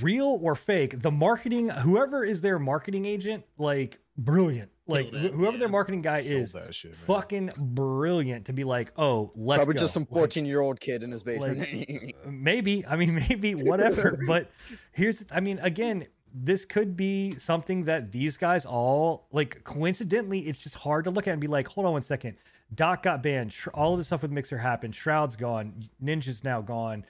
[0.01, 4.71] real or fake, the marketing, whoever is their marketing agent, like brilliant.
[4.89, 8.53] Like Killed it, wh- whoever their marketing guy Killed is, that shit, fucking brilliant to
[8.53, 9.79] be like, oh, let's Probably go.
[9.81, 12.13] just some Like, 14 year old kid in his basement.
[12.25, 12.85] maybe.
[12.85, 14.17] I mean maybe whatever.
[14.27, 14.49] But
[14.91, 20.61] here's i mean again this could be something that these guys all like coincidentally it's
[20.61, 22.37] just hard to look at and be like hold on one second.
[22.75, 23.55] Doc got banned.
[23.73, 24.93] All of the stuff with mixer happened.
[24.93, 25.87] Shroud's gone.
[26.03, 27.05] Ninja's now gone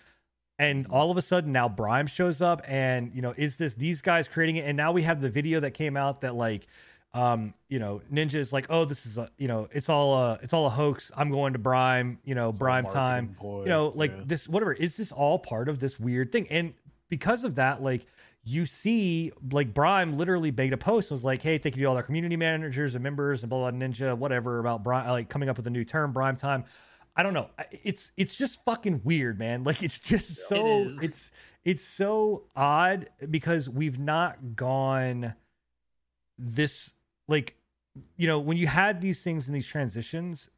[0.60, 4.02] and all of a sudden now Brime shows up and you know is this these
[4.02, 4.65] guys creating it?
[4.65, 6.67] And now we have the video that came out that like
[7.13, 10.39] um you know ninja is like oh this is a you know it's all a
[10.41, 11.12] it's all a hoax.
[11.15, 13.36] I'm going to Brime you know It's Brime time.
[13.39, 14.24] ploy, you know like yeah.
[14.26, 14.74] this whatever.
[14.74, 16.48] Is this all part of this weird thing?
[16.50, 16.74] And
[17.10, 18.06] because of that like
[18.43, 21.89] you see like Brime literally made a post and was like hey thank you to
[21.89, 25.50] all our community managers and members and blah blah ninja whatever about Brime like coming
[25.50, 26.63] up with a new term Brime time
[27.17, 27.49] I don't know.
[27.84, 29.63] It's it's just fucking weird man.
[29.63, 31.01] Like it's just so is.
[31.01, 31.32] it's
[31.65, 35.34] it's so odd because we've not gone
[36.38, 36.93] this
[37.27, 37.56] like
[38.15, 40.49] you know when you had these things in these transitions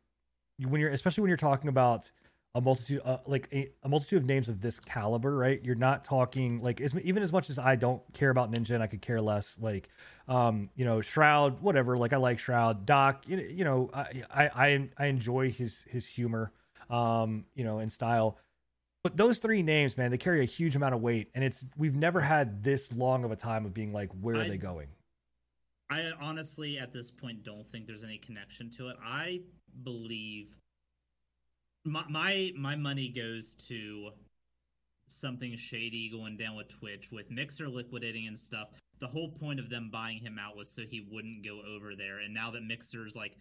[0.57, 2.11] you- when you're especially when you're talking about
[2.55, 5.63] a multitude uh, like a, a multitude of names of this caliber right?
[5.63, 8.81] You're not talking like as, even as much as i don't care about ninja and
[8.81, 9.89] i could care less like
[10.27, 12.85] um you know shroud whatever like i like shroud.
[12.85, 16.51] Doc you know, you know I, I i i enjoy his his humor
[16.89, 18.37] um you know and style.
[19.03, 21.95] But those three names man they carry a huge amount of weight and it's we've
[21.95, 24.87] never had this long of a time of being like where are I- they going?
[25.91, 28.97] I honestly, at this point, don't think there's any connection to it.
[29.03, 29.41] I
[29.83, 30.58] believe
[31.85, 34.11] my my, my money goes to
[35.07, 38.69] something shady going down with Twitch, with Mixer liquidating and stuff.
[38.99, 42.19] The whole point of them buying him out was so he wouldn't go over there.
[42.19, 43.37] And now that Mixer's like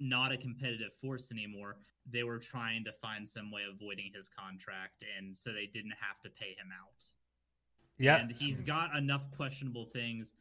[0.00, 1.76] not a competitive force anymore,
[2.10, 5.94] they were trying to find some way of avoiding his contract, and so they didn't
[6.00, 7.04] have to pay him out.
[7.98, 10.32] yeah And he's got enough questionable things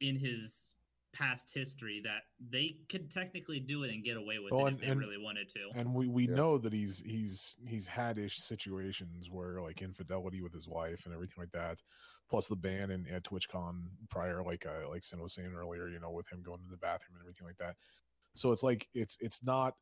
[0.00, 0.74] in his
[1.12, 4.76] past history that they could technically do it and get away with Well, it and-
[4.76, 5.70] if they and- really wanted to.
[5.74, 6.34] and we we Yeah.
[6.34, 11.14] know that he's he's he's had ish situations where like infidelity with his wife and
[11.14, 11.80] everything like that
[12.28, 15.98] plus the ban and at twitchcon prior like uh, like sin was saying earlier you
[15.98, 17.74] know with him going to the bathroom and everything like that
[18.34, 19.74] so it's like it's it's not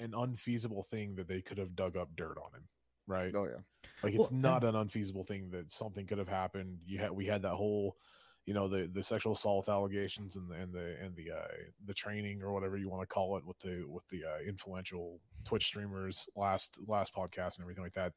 [0.00, 2.68] an unfeasible thing that they could have dug up dirt on him
[3.06, 3.60] right oh yeah.
[4.02, 6.80] like Well, it's not an unfeasible thing that something could have happened.
[6.84, 7.96] You had we had that whole,
[8.46, 11.46] you know, the the sexual assault allegations and the and the and the uh,
[11.86, 15.20] the training or whatever you want to call it with the with the uh, influential
[15.44, 18.12] Twitch streamers last last podcast and everything like that,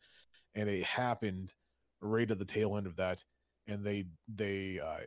[0.55, 1.53] and it happened
[2.01, 3.23] right at the tail end of that,
[3.67, 5.01] and they they uh,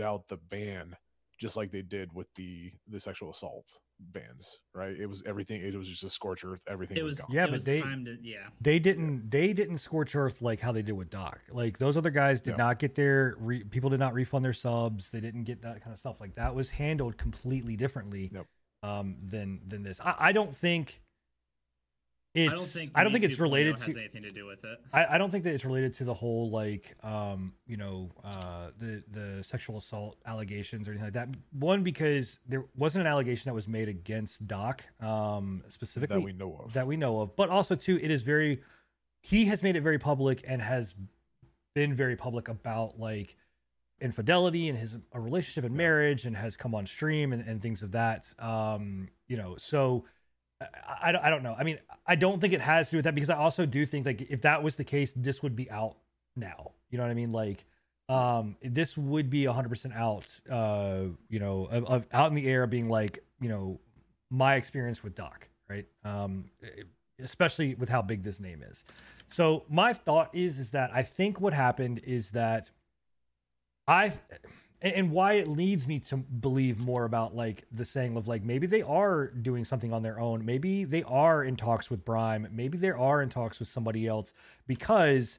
[0.00, 0.94] out the ban
[1.38, 4.96] just like they did with the the sexual assault bans, right?
[4.96, 5.60] It was everything.
[5.60, 6.62] It was just a scorch earth.
[6.68, 7.28] Everything It was, was gone.
[7.30, 8.48] Yeah, it but was they- time to yeah.
[8.60, 12.10] they didn't they didn't scorch earth like how they did with doc like those other
[12.10, 12.56] guys did Yeah.
[12.56, 15.92] not get their re, people did not refund their subs they didn't get that kind
[15.92, 18.46] of stuff like that was handled completely differently Yep.
[18.82, 21.00] um than than this i, I don't think
[22.34, 24.44] it's I don't think i don't think it's 2.0 related has to anything to do
[24.44, 24.78] with it.
[24.92, 28.70] I, I don't think that it's related to the whole like um you know uh
[28.78, 33.48] the the sexual assault allegations or anything like that one because there wasn't an allegation
[33.50, 36.72] that was made against doc um specifically that we know of.
[36.72, 38.60] that we know of but also too it is very
[39.20, 40.94] he has made it very public and has
[41.74, 43.36] been very public about like
[44.00, 45.78] infidelity and his a relationship and Yeah.
[45.78, 50.04] marriage and has come on stream and, and things of that um you know so
[50.86, 51.54] I, I, don't, know.
[51.58, 53.86] I mean, I don't think it has to do with that because I also do
[53.86, 55.96] think like if that was the case, this would be out
[56.36, 56.72] now.
[56.90, 57.32] You know what I mean?
[57.32, 57.64] Like,
[58.08, 62.66] um, this would be 100% out, uh, you know, of, of out in the air
[62.66, 63.80] being like, you know,
[64.30, 65.86] my experience with Doc, right?
[66.04, 66.50] Um,
[67.18, 68.84] especially with how big this name is.
[69.28, 72.70] So my thought is, is that I think what happened is that
[73.86, 74.12] I
[74.84, 78.66] and why it leads me to believe more about like the saying of like maybe
[78.66, 80.44] they are doing something on their own.
[80.44, 82.46] Maybe they are in talks with Brime.
[82.52, 84.34] Maybe they are in talks with somebody else.
[84.66, 85.38] Because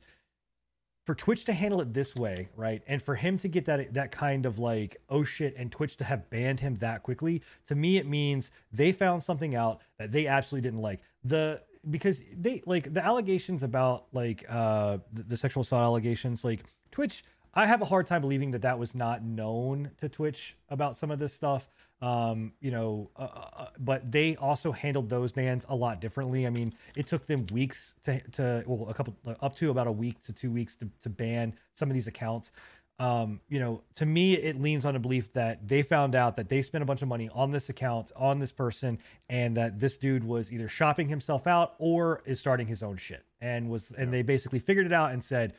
[1.05, 4.11] for Twitch to handle it this way right and for him to get that that
[4.11, 7.97] kind of like oh shit and Twitch to have banned him that quickly to me
[7.97, 11.01] it means they found something out that they absolutely didn't like.
[11.23, 16.63] The because they like the allegations about like uh the, the sexual assault allegations like
[16.91, 17.23] Twitch
[17.57, 21.09] I have a hard time believing that that was not known to Twitch about some
[21.09, 21.69] of this stuff.
[22.01, 26.45] Um, you know, uh, uh, but they also handled those bans a lot differently.
[26.45, 29.91] I mean, it took them weeks to, to well, a couple up to about a
[29.91, 32.51] week to two weeks to, to ban some of these accounts.
[32.99, 36.49] Um, you know, to me, it leans on a belief that they found out that
[36.49, 39.97] they spent a bunch of money on this account, on this person, and that this
[39.97, 44.13] dude was either shopping himself out or is starting his own shit, and was, and
[44.13, 45.53] they basically figured it out and said,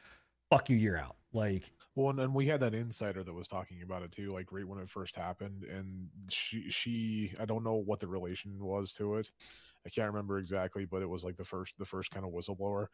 [0.50, 3.82] "Fuck you, you're out." Like, well, and, and we had that insider that was talking
[3.82, 7.76] about it too, like right when it first happened, and she she I don't know
[7.76, 9.32] what the relation was to it.
[9.86, 12.88] I can't remember exactly, but it was like the first the first kind of whistleblower.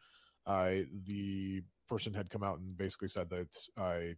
[0.45, 4.13] Uh, the person had come out and basically said that uh,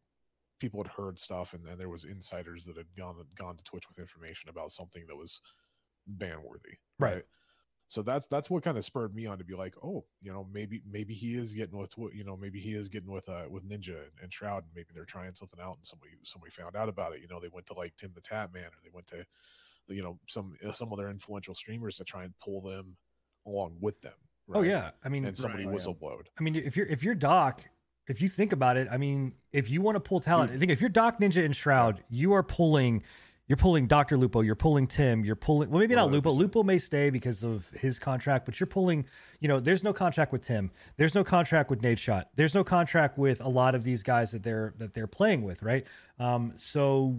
[0.59, 3.89] people had heard stuff, and, then there was insiders that had gone gone to Twitch
[3.89, 5.41] with information about something that was
[6.07, 7.25] ban worthy, Right.
[7.87, 10.47] So that's that's what kind of spurred me on to be like oh you know
[10.51, 13.63] maybe maybe he is getting with you know maybe he is getting with uh with
[13.69, 16.89] ninja and, and shroud and maybe they're trying something out and somebody somebody found out
[16.89, 19.23] about it you know they went to like TimTheTatman or they went to
[19.87, 22.97] you know some uh, some other influential streamers to try and pull them
[23.45, 24.13] along with them
[24.53, 25.75] oh yeah, I mean, and somebody Right.
[25.75, 27.65] whistleblowed I mean, if you're if you're Doc,
[28.07, 30.71] if you think about it, I mean, if you want to pull talent, I think
[30.71, 33.03] if you're Doc Ninja and Shroud, you are pulling.
[33.47, 34.17] You're pulling Dr.
[34.17, 36.31] Lupo, you're pulling Tim, you're pulling well maybe not Lupo.
[36.31, 36.37] 100%.
[36.37, 39.05] Lupo may stay because of his contract, but you're pulling,
[39.39, 40.71] you know, there's no contract with Tim.
[40.97, 42.25] There's no contract with Nadeshot.
[42.35, 45.61] There's no contract with a lot of these guys that they're that they're playing with,
[45.61, 45.85] right?
[46.17, 47.17] Um, so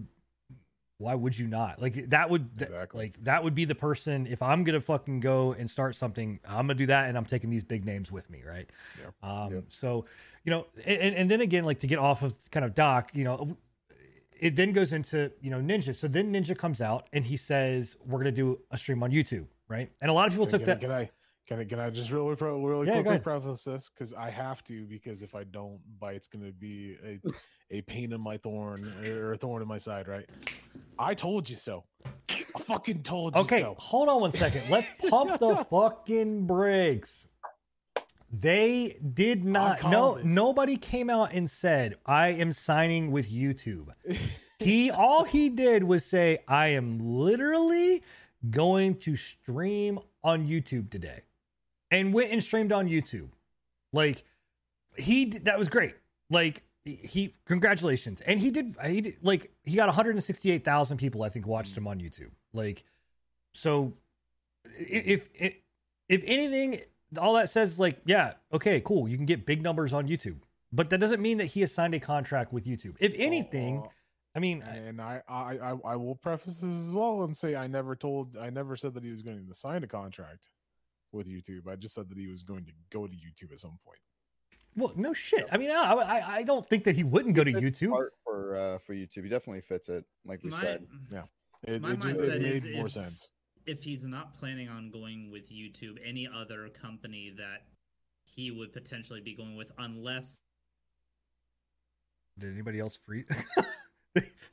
[0.99, 1.81] why would you not?
[1.81, 2.99] Like that would Exactly.
[3.05, 6.67] like that would be the person if I'm gonna fucking go and start something, I'm
[6.67, 8.69] gonna do that and I'm taking these big names with me, right?
[9.01, 9.11] Yeah.
[9.31, 10.07] Um, so
[10.43, 13.25] you know, and, and then again, like to get off of kind of Doc, you
[13.25, 13.57] know,
[14.41, 15.95] it then goes into you know Ninja.
[15.95, 19.47] So then Ninja comes out and he says we're gonna do a stream on YouTube,
[19.69, 19.91] right?
[20.01, 20.81] And a lot of people can, took I- that.
[20.81, 21.11] can I
[21.47, 24.65] can I can I just really pro- really Yeah, quickly preface this because I have
[24.65, 27.21] to because if I don't, Bite's gonna be a
[27.71, 30.29] a pain in my thorn or a thorn in my side, right?
[30.99, 31.85] I told you so.
[32.29, 33.75] I fucking told you Okay, so.
[33.79, 34.63] hold on one second.
[34.71, 37.29] Let's pump the fucking brakes.
[38.33, 39.83] They did not.
[39.85, 40.25] No, it.
[40.25, 43.89] nobody came out and said I am signing with YouTube.
[44.59, 48.03] he all he did was say I am literally
[48.51, 51.21] going to stream on YouTube today,
[51.91, 53.29] and went and streamed on YouTube.
[53.93, 54.25] Like
[54.97, 55.95] he that was great.
[56.29, 58.77] Like he congratulations, and he did.
[58.87, 62.31] He did like he got 168,000 people I think watched him on YouTube.
[62.53, 62.85] Like
[63.53, 63.93] so,
[64.79, 65.55] if if
[66.09, 66.81] if anything,
[67.19, 70.41] all that says like yeah, okay, cool, you can get big numbers on YouTube,
[70.73, 72.97] but that doesn't mean that he has signed a contract with YouTube.
[73.01, 73.89] If anything, Uh,
[74.35, 77.67] I mean, and I, I I I will preface this as well and say I
[77.69, 80.49] never told I never said that he was going to sign a contract
[81.13, 81.67] with YouTube.
[81.69, 83.99] I just said that he was going to go to YouTube at some point.
[84.77, 85.47] well, no shit.
[85.51, 87.97] I mean, I I, I don't think that he wouldn't go to YouTube.
[88.25, 89.23] for uh, for YouTube.
[89.23, 90.87] He definitely fits it, like we My, said.
[91.67, 93.31] It, My it just mindset it made is more if- sense.
[93.67, 97.63] If he's not planning on going with YouTube, any other company that
[98.25, 100.39] he would potentially be going with, unless
[102.39, 103.25] Did anybody else free?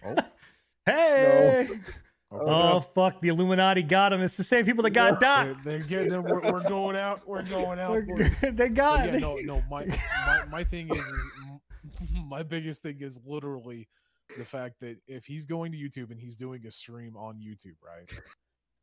[0.06, 0.16] Oh.
[0.86, 1.68] hey!
[1.70, 1.80] Okay.
[2.30, 3.22] Oh, oh fuck!
[3.22, 4.22] The Illuminati got him.
[4.22, 5.46] It's the same people that got Doc.
[5.64, 6.24] They're, they're getting him.
[6.24, 7.26] We're, we're going out.
[7.26, 7.92] We're going out.
[8.06, 9.06] We're- they But got.
[9.06, 9.64] yeah, no, no.
[9.70, 13.88] My, my my thing is, is my biggest thing is literally
[14.38, 17.76] the fact that if he's going to YouTube and he's doing a stream on YouTube,
[17.86, 18.12] right?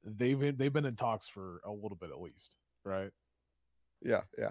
[0.05, 3.11] They've been they've been in talks for a little bit at least, right?
[4.03, 4.51] Yeah, yeah.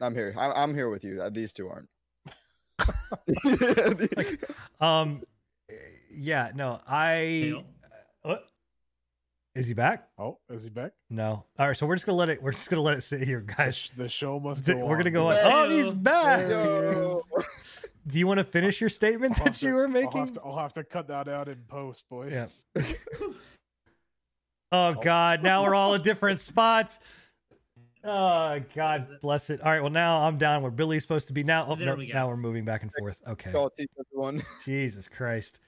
[0.00, 0.34] I'm here.
[0.36, 1.22] I'm, I'm here with you.
[1.22, 1.88] Uh, These two aren't.
[4.80, 5.22] Um,
[6.12, 7.14] yeah, no, I.
[7.14, 7.64] Hale,
[8.22, 8.44] What?
[9.54, 10.08] Is he back?
[10.18, 10.92] Oh, is he back?
[11.10, 11.44] No.
[11.58, 12.42] All right, so we're just gonna let it.
[12.42, 13.90] We're just gonna let it sit here, The, guys.
[13.96, 14.84] the show must Th- go.
[14.86, 15.12] We're gonna on.
[15.12, 15.36] go on.
[15.42, 16.40] Oh, he's back.
[16.48, 17.22] There he Yo.
[18.06, 20.18] Do you want to finish your statement I'll that you to- were I'll making?
[20.20, 22.32] have, to, I'll have to cut that out in post, boys.
[22.32, 22.82] Yeah.
[24.72, 24.94] Oh Oh.
[24.94, 25.42] God!
[25.42, 26.98] Now we're all in different spots.
[28.04, 29.60] Oh God, it- bless it.
[29.60, 31.44] All right, well now I'm down where Billy's supposed to be.
[31.44, 32.14] Now, oh, There no, we go.
[32.14, 33.22] now we're moving back and forth.
[33.28, 33.52] Okay,
[34.10, 34.42] everyone.
[34.64, 35.58] Jesus Christ.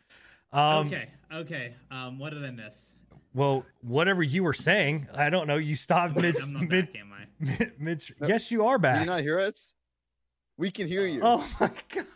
[0.53, 1.75] Um, okay, okay.
[1.90, 2.97] Um, what did I miss?
[3.35, 5.57] Well, whatever you were saying, I don't know.
[5.57, 7.27] You stopped mid I'm not mid back, am I?
[7.59, 7.73] mid.
[7.81, 8.29] mid No.
[8.29, 9.01] yes, you are Do back.
[9.01, 9.73] you not hear us?
[10.57, 11.21] We can hear you.
[11.23, 12.07] Oh my God!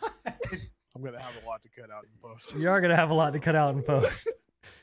[0.95, 2.55] I'm gonna have a lot to cut out in post.
[2.55, 4.29] You are gonna have a lot to cut out in post.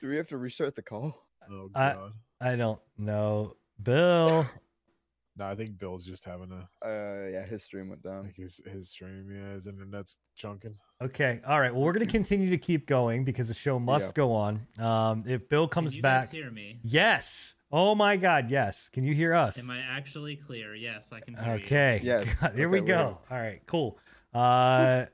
[0.02, 1.25] Do we have to restart the call?
[1.50, 2.12] Oh I- god.
[2.40, 4.46] I don't know, Bill.
[5.38, 8.24] no, I think Bill's just having a Uh, yeah, his stream went down.
[8.24, 9.30] like his his stream.
[9.34, 10.74] Yeah, his internet's chunking.
[11.00, 11.72] Okay, all right.
[11.74, 14.12] Well, we're gonna continue to keep going because the show must Yeah.
[14.14, 14.66] go on.
[14.78, 16.80] Um, if Bill Can comes you back, guys hear me?
[16.82, 17.54] yes.
[17.72, 18.88] Oh my God, yes.
[18.90, 19.58] Can you hear us?
[19.58, 20.74] Am I actually clear?
[20.74, 21.64] Yes, I can hear you.
[21.64, 22.00] Okay.
[22.02, 22.32] Yes.
[22.40, 23.18] God, here we Okay, we're go.
[23.30, 23.60] All right.
[23.66, 23.98] Cool.
[24.32, 25.06] Uh,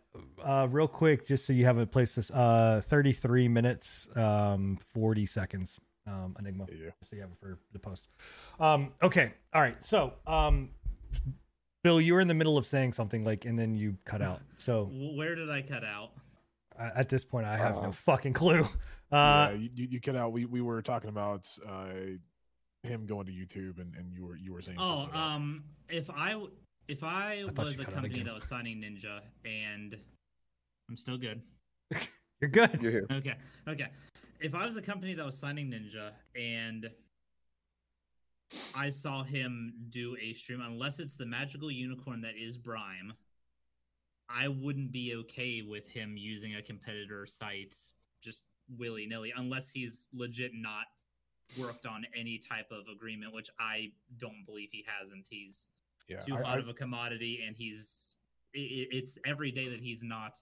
[0.42, 2.16] uh, real quick, just so you have a place.
[2.16, 5.78] This uh, thirty-three minutes, um, forty seconds.
[6.06, 6.66] Um, Enigma.
[6.70, 6.90] Yeah.
[7.02, 8.08] So you have it for the post.
[8.58, 9.32] Um, okay.
[9.54, 9.76] All right.
[9.84, 10.70] So, um,
[11.84, 14.40] Bill, you were in the middle of saying something like, and then you cut out.
[14.58, 16.10] So Where did I cut out?
[16.78, 18.64] uh, at this point, I have no Uh, fucking clue.
[19.10, 20.32] yeah, Uh, you, you you cut out.
[20.32, 21.88] We we were talking about uh
[22.84, 24.78] him going to YouTube, and, and you were you were saying.
[24.80, 26.40] Oh, something um, if I
[26.88, 29.96] if I, thought was a company that was signing Ninja, and
[30.88, 31.42] I'm still good.
[32.40, 32.80] you're good.
[32.80, 33.06] You're here.
[33.10, 33.34] Okay,
[33.68, 33.88] okay.
[34.42, 36.90] If I was a company that was signing Ninja and
[38.74, 43.12] I saw him do a stream, unless it's the magical unicorn that is Brime,
[44.28, 47.74] I wouldn't be okay with him using a competitor site
[48.22, 48.42] just
[48.78, 50.86] willy nilly, unless he's legit not
[51.58, 55.26] worked on any type of agreement, which I don't believe he hasn't.
[55.30, 55.68] He's
[56.08, 58.16] yeah, too I- hot I- of a commodity, and he's
[58.54, 60.36] i i- it's every day that he's not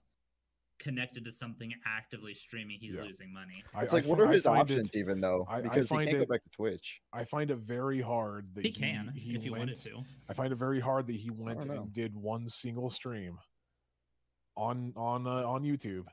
[0.81, 3.03] connected to something actively streaming, he's Yeah.
[3.03, 3.63] losing money.
[3.81, 5.45] It's I like, what fi- are his options it- even though?
[5.49, 7.01] I- I Because he find can't it- go back to Twitch.
[7.13, 10.03] I find it very hard that He can he if you went, wanted to.
[10.29, 13.37] I find it very hard that he went and did one single stream
[14.57, 16.05] on on uh, on YouTube,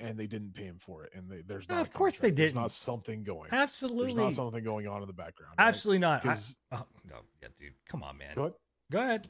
[0.00, 1.12] and they didn't pay him for it.
[1.14, 1.82] And they, there's No, not.
[1.86, 2.36] of course they didn't.
[2.36, 3.50] There's not something going.
[3.50, 4.04] There's Absolutely.
[4.06, 5.54] There's not something going on in the background.
[5.58, 5.66] right?
[5.68, 6.24] Absolutely not.
[6.24, 7.74] I, 'Cause- oh, no, yeah, dude.
[7.88, 8.34] Come on, man.
[8.34, 8.54] Go ahead.
[8.90, 9.28] Go ahead.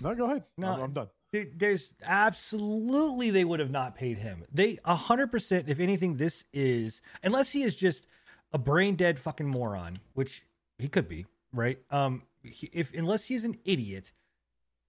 [0.00, 0.44] No, go ahead.
[0.56, 1.08] No, I'm, I'm done.
[1.34, 4.44] There- There's absolutely they would have not paid him.
[4.52, 5.68] They a hundred percent.
[5.68, 8.06] If anything, this is unless he is just
[8.52, 10.44] a brain dead fucking moron, which
[10.78, 11.80] he could be, right?
[11.90, 14.12] Um, if unless he's an idiot,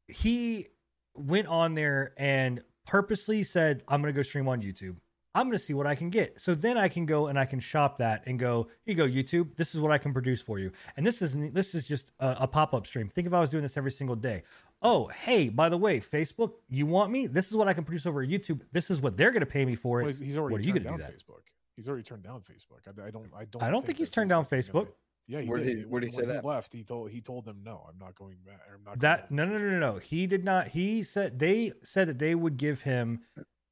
[0.08, 0.68] he
[1.16, 4.98] went on there and purposely said, "I'm gonna go stream on YouTube.
[5.36, 7.60] I'm gonna see what I can get." So then I can go and I can
[7.60, 9.56] shop that and go, "Here you go, YouTube.
[9.58, 12.38] This is what I can produce for you." And this is this is just a,
[12.42, 13.10] a pop up stream.
[13.10, 14.42] Think if I was doing this every single day.
[14.82, 17.28] Oh, hey, by the way, Facebook, you want me?
[17.28, 18.62] This is what I can produce over YouTube.
[18.72, 20.04] This is what they're gonna pay me for it.
[20.04, 21.16] Well, he's, he's already what are you gonna do that?
[21.16, 21.42] Facebook.
[21.76, 22.88] He's already turned down Facebook.
[22.88, 23.28] I, I don't.
[23.36, 23.64] I don't.
[23.64, 24.92] I don't think he's turned down is gonna- Facebook.
[25.28, 25.66] Yeah, he Where did.
[25.66, 26.46] did he- where did he when say that?
[26.46, 27.84] left, he told he told them no.
[27.90, 28.62] I'm not going back.
[28.72, 29.00] I'm not.
[29.00, 29.98] That going no back no to no no no.
[30.00, 30.68] He did not.
[30.68, 33.22] He said they said that they would give him,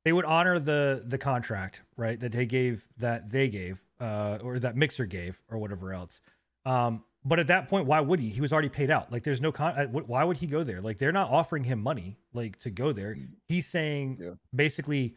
[0.06, 4.60] they would honor the the contract right that they gave that they gave uh or
[4.60, 6.22] that Mixer gave or whatever else.
[6.66, 8.30] Um, but at that point, why would he?
[8.30, 9.12] He was already paid out.
[9.12, 9.74] Like there's no con.
[9.78, 10.82] uh, Why would he go there?
[10.82, 13.16] Like they're not offering him money like to go there.
[13.48, 14.32] He's saying Yeah.
[14.54, 15.16] basically,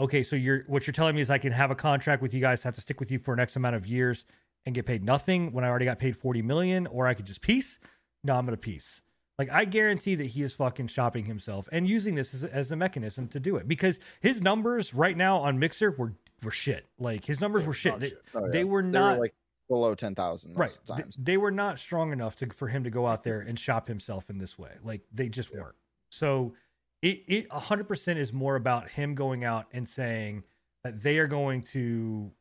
[0.00, 2.40] okay, so you're what you're telling me is I can have a contract with you
[2.40, 4.24] guys, have to stick with you for an X amount of years
[4.66, 7.40] and get paid nothing when I already got paid 40 million, or I could just
[7.40, 7.78] piece.
[8.24, 9.00] No, I'm gonna piece.
[9.38, 12.76] Like I guarantee that he is fucking shopping himself and using this as, as a
[12.76, 16.86] mechanism to do it because his numbers right now on Mixer were were shit.
[16.98, 18.00] Like his numbers were shit.
[18.00, 18.22] They, shit.
[18.34, 18.50] Oh, yeah.
[18.50, 19.34] they were They not were like
[19.68, 20.76] below ten thousand right.
[20.86, 21.16] times.
[21.16, 24.28] they were not strong enough to for him to go out there and shop himself
[24.28, 24.72] in this way.
[24.82, 25.76] Like they just weren't.
[26.10, 26.54] So
[27.00, 30.42] it it hundred percent is more about him going out and saying
[30.82, 32.32] that they are going to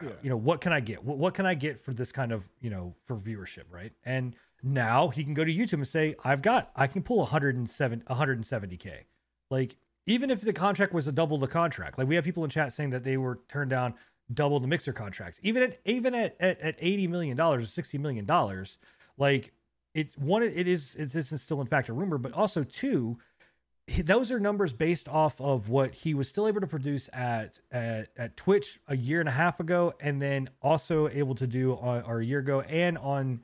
[0.00, 0.10] Yeah.
[0.22, 2.48] you know what can i get what, what can i get for this kind of
[2.60, 6.42] you know for viewership right and now he can go to youtube and say i've
[6.42, 8.92] got i can pull 107 170k
[9.50, 12.50] like even if the contract was a double the contract like we have people in
[12.50, 13.94] chat saying that they were turned down
[14.32, 15.40] double the mixer contracts.
[15.42, 18.78] Even at even at at, at 80 million dollars or 60 million dollars
[19.18, 19.52] like
[19.94, 23.18] it's one it is it's, it's still in fact a rumor but also two
[24.04, 28.10] those are numbers based off of what he was still able to produce at, at
[28.16, 32.04] at Twitch a year and a half ago, and then also able to do on
[32.04, 33.40] or a year ago and on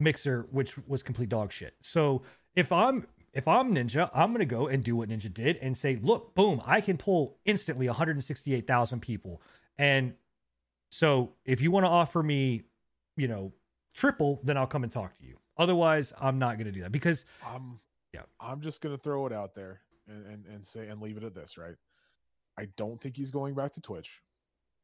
[0.00, 1.74] Mixer, which was complete dog shit.
[1.82, 2.22] So
[2.54, 5.96] if I'm if I'm Ninja, I'm gonna go and do what Ninja did and say,
[6.02, 9.42] look, boom, I can pull instantly 168,000 people,
[9.76, 10.14] and
[10.90, 12.62] so if you want to offer me,
[13.16, 13.52] you know,
[13.92, 15.36] triple, then I'll come and talk to you.
[15.58, 17.80] Otherwise, I'm not gonna do that because I'm
[18.14, 18.22] Yeah.
[18.40, 21.34] I'm just gonna throw it out there and, and and say and leave it at
[21.34, 21.74] this, right?
[22.56, 24.22] I don't think he's going back to Twitch.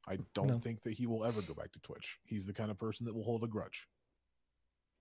[0.06, 0.58] I don't No.
[0.58, 2.18] think that he will ever go back to Twitch.
[2.24, 3.88] He's the kind of person that will hold a grudge.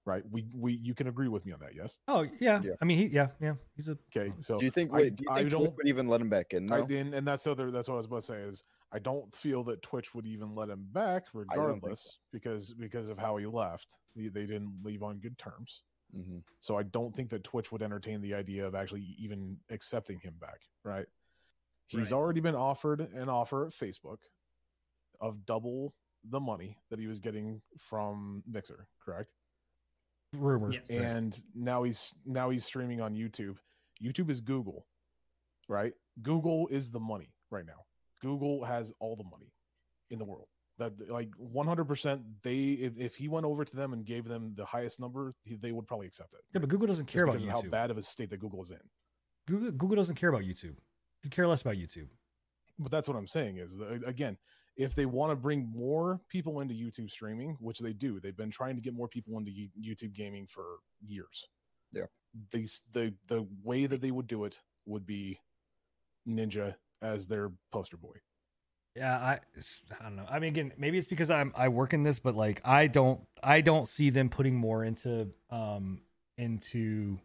[0.05, 0.23] Right?
[0.29, 1.99] We we you can agree with me on that, yes?
[2.09, 2.61] Oh yeah.
[2.61, 2.73] Yeah.
[2.81, 3.53] I mean, he yeah yeah.
[3.75, 4.33] He's a Okay.
[4.39, 4.93] So do you think?
[4.93, 6.69] I- do you I think Twitch don't- would even let him back in?
[6.71, 7.71] I didn't, and that's the other.
[7.71, 10.53] That's what I was about to say is I don't feel that Twitch would even
[10.55, 12.09] let him back, regardless, so.
[12.33, 13.99] because because of how he left.
[14.15, 15.81] They, they didn't leave on good terms.
[16.15, 16.43] Mhm.
[16.59, 20.35] So I don't think that Twitch would entertain the idea of actually even accepting him
[20.39, 20.59] back.
[20.83, 21.07] Right?
[21.87, 22.17] He's Right.
[22.17, 24.19] already been offered an offer at Facebook
[25.21, 25.95] of double
[26.25, 28.87] the money that he was getting from Mixer.
[29.03, 29.33] Correct?
[30.37, 30.71] Rumor.
[30.71, 30.89] Yes.
[30.89, 33.57] and now he's now he's streaming on YouTube.
[34.03, 34.85] YouTube is Google,
[35.67, 35.93] right?
[36.21, 37.85] Google is the money right now.
[38.21, 39.51] Google has all the money
[40.09, 40.47] in the world.
[40.79, 44.65] That like 100% they if, if he went over to them and gave them the
[44.65, 46.39] highest number, he- they would probably accept it.
[46.53, 48.71] Yeah, but Google doesn't care about because how bad of a state that Google is
[48.71, 48.79] in.
[49.47, 50.75] Google Google doesn't care about YouTube.
[51.21, 52.07] They care less about YouTube.
[52.79, 54.37] But that's what I'm saying is again,
[54.75, 58.51] if they want to bring more people into YouTube streaming, which they do, they've been
[58.51, 61.47] trying to get more people into YouTube gaming for years.
[61.91, 62.05] Yeah.
[62.51, 65.39] These the the way that they would do it would be
[66.27, 68.15] Ninja as their poster boy.
[68.95, 69.39] Yeah, I
[69.99, 70.25] I don't know.
[70.29, 73.21] I mean, again, maybe it's because I'm I work in this, but like I don't
[73.43, 76.01] I don't see them putting more into um
[76.37, 77.19] into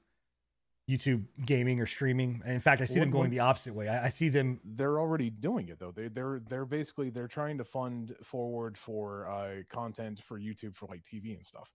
[0.89, 2.43] YouTube gaming or streaming.
[2.47, 3.89] In fact, I see them going what- the opposite way.
[3.89, 4.61] I, I see them.
[4.65, 5.91] They're already doing it though.
[5.93, 10.87] They they're they're basically they're trying to fund forward for uh content for YouTube for
[10.87, 11.73] like TV and stuff.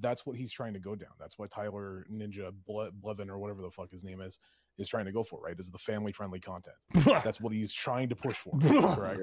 [0.00, 1.10] That's what he's trying to go down.
[1.18, 4.38] That's what Tyler Ninja Ble- Blevin or whatever the fuck his name is
[4.78, 5.58] is trying to go for, right?
[5.58, 6.76] Is the family friendly content.
[7.04, 8.58] That's what he's trying to push for,
[8.94, 9.20] correct?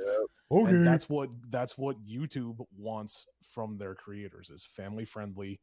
[0.52, 0.70] okay.
[0.72, 5.60] and that's what that's what youtube wants from their creators is family friendly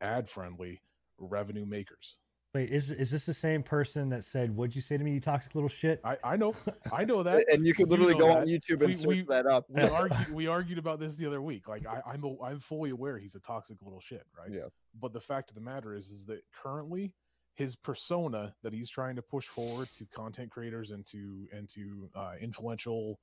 [0.00, 0.80] ad friendly
[1.18, 2.16] revenue makers
[2.54, 5.20] Wait, is is this the same person that said, "What'd you say to me, you
[5.20, 6.00] toxic little shit"?
[6.04, 6.54] i i know
[6.92, 8.46] i know that and you could you literally know go on.
[8.46, 9.66] YouTube and We- search we- that up.
[9.68, 12.90] we argued we argued about this the other week like i i'm a, i'm fully
[12.90, 14.68] aware he's a toxic little shit right Yeah.
[14.98, 17.12] but the fact of the matter is is that currently
[17.54, 22.08] his persona that he's trying to push forward to content creators and to and to
[22.14, 23.18] uh, influential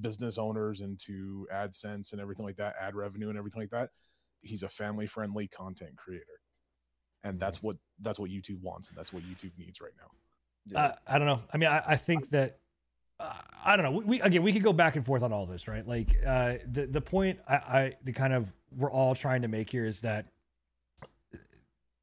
[0.00, 3.90] business owners and to AdSense and everything like that, ad revenue and everything like that.
[4.42, 6.38] He's a family friendly content creator,
[7.24, 10.10] and that's what that's what YouTube wants, and that's what YouTube needs right now.
[10.66, 10.92] Yeah.
[11.08, 11.42] I, I don't know.
[11.52, 12.58] I mean, I, I think that
[13.20, 13.32] uh,
[13.64, 13.98] I don't know.
[13.98, 15.86] We, we again, we could go back and forth on all this, right?
[15.86, 19.70] Like uh, the the point I, I the kind of we're all trying to make
[19.70, 20.26] here is that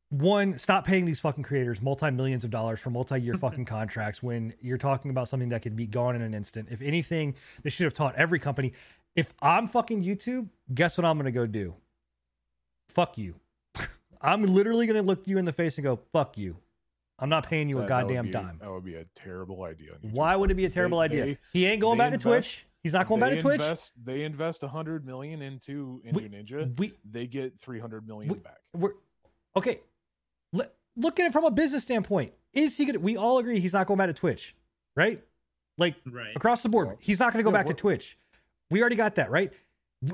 [0.09, 4.21] one, stop paying these fucking creators multi millions of dollars for multi year fucking contracts
[4.21, 6.69] when you're talking about something that could be gone in an instant.
[6.71, 8.73] If anything, they should have taught every company.
[9.15, 11.75] If I'm fucking YouTube, guess what I'm gonna go do?
[12.89, 13.35] Fuck you.
[14.21, 16.57] I'm literally gonna look you in the face and go, fuck you.
[17.17, 18.57] I'm not paying you a That- that goddamn be- dime.
[18.61, 19.93] That would be a terrible idea.
[20.01, 21.25] Why would it be a terrible they- idea?
[21.25, 22.65] they- he ain't going they back to Twitch.
[22.83, 23.61] He's not going back they to Twitch.
[23.61, 26.77] Invest, they invest a hundred million into into We- Ninja.
[26.77, 28.59] We They get three hundred million We- back.
[28.73, 28.93] we're
[29.55, 29.79] okay.
[30.53, 32.33] Let, look at it from a business standpoint.
[32.53, 32.99] Is he gonna?
[32.99, 34.55] We all agree he's not going back to Twitch,
[34.95, 35.23] right?
[35.77, 36.35] Like Right.
[36.35, 38.17] across the board, he's not going to go Yeah, back to Twitch.
[38.69, 39.51] We already got that, right?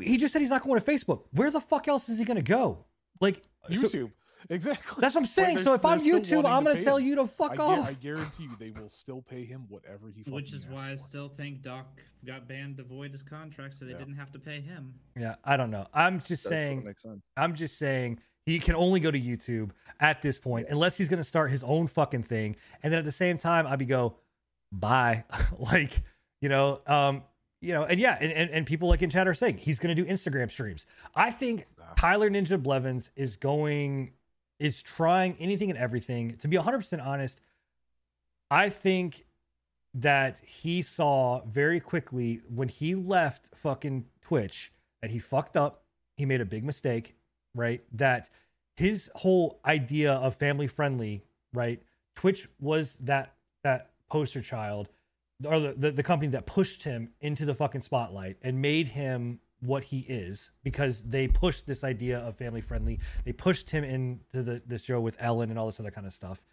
[0.02, 1.24] He just said he's not going to Facebook.
[1.34, 2.86] Where the fuck else is he going to go?
[3.22, 3.42] Like
[3.72, 4.12] so- YouTube,
[4.50, 5.00] exactly.
[5.02, 5.56] that's what I'm saying.
[5.56, 7.06] they're- so if I'm YouTube, I'm going pay to tell him.
[7.06, 7.88] you to I, fuck gu- off.
[7.88, 10.24] I guarantee you, they will still pay him whatever he.
[10.30, 10.52] Wants.
[10.52, 11.04] Which is why I for.
[11.04, 11.86] still think Doc
[12.26, 13.98] got banned to void his contract, so they Yeah.
[14.00, 14.94] didn't have to pay him.
[15.16, 15.86] yeah, I don't know.
[15.94, 16.84] I'm just That's what saying.
[16.84, 17.22] makes sense.
[17.38, 19.70] I'm just saying he can only go to YouTube
[20.00, 22.56] at this point, unless he's going to start his own fucking thing.
[22.82, 24.16] And then at the same time, I'd be go,
[24.72, 25.24] bye.
[25.60, 26.02] like,
[26.42, 27.24] you know, um,
[27.62, 29.96] you know, and yeah, and, and, and people like in chat are saying he's going
[29.96, 30.88] to do Instagram streams.
[31.14, 31.81] I think Nah.
[31.98, 34.14] Tyler Ninja Blevins is going,
[34.60, 36.38] is trying anything and everything.
[36.38, 37.40] To be 100% honest,
[38.50, 39.26] I think
[39.94, 44.72] that he saw very quickly when he left fucking Twitch
[45.02, 45.84] that he fucked up.
[46.18, 47.16] He made a big mistake,
[47.56, 47.84] right?
[47.94, 48.30] That
[48.76, 51.24] his whole idea of family friendly,
[51.54, 51.82] right?
[52.16, 54.90] Twitch was that that poster child
[55.46, 59.40] or the, the, the company that pushed him into the fucking spotlight and made him
[59.62, 63.00] what he is because they pushed this idea of family friendly.
[63.26, 66.14] They pushed him into the, the show with Ellen and all this other kind of
[66.14, 66.44] stuff.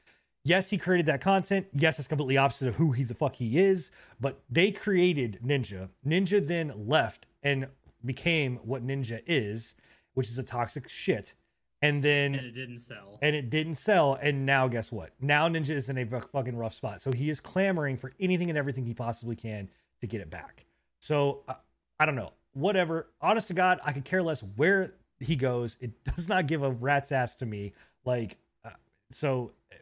[0.44, 1.66] Yes, he created that content.
[1.74, 3.90] Yes, it's completely opposite of who he the fuck he is.
[4.20, 5.88] But they created Ninja.
[6.06, 7.68] Ninja then left and
[8.04, 9.74] became what Ninja is,
[10.14, 11.34] which is a toxic shit.
[11.82, 13.18] And then And it didn't sell.
[13.22, 14.18] and it didn't sell.
[14.20, 15.10] And now, guess what?
[15.20, 17.00] Now Ninja is in a fucking rough spot.
[17.00, 19.68] So he is clamoring for anything and everything he possibly can
[20.00, 20.66] to get it back.
[20.98, 21.54] So uh,
[22.00, 22.32] I don't know.
[22.54, 23.08] Whatever.
[23.20, 25.76] Honest to God, I could care less where he goes.
[25.80, 27.72] It does not give a rat's ass to me.
[28.04, 28.70] Like, uh,
[29.12, 29.76] so uh,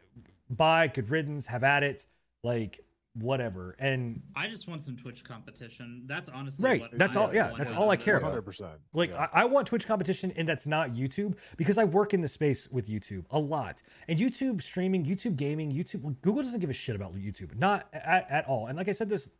[0.51, 2.05] bye, good riddance, have at it.
[2.43, 2.81] Like,
[3.15, 3.75] whatever.
[3.79, 6.03] And I just want some Twitch competition.
[6.07, 8.05] That's honestly Right, What that's I all- yeah, that's all of I this.
[8.05, 8.29] care about.
[8.29, 8.73] Hundred percent.
[8.93, 12.29] like I, I want Twitch competition, and that's not YouTube because I work in the
[12.29, 13.83] space with YouTube a lot.
[14.09, 18.27] And YouTube streaming, YouTube gaming, YouTube Google doesn't give a shit about YouTube, not at,
[18.31, 18.67] at all.
[18.67, 19.31] And like I said this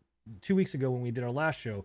[0.41, 1.85] two weeks ago when we did our last show,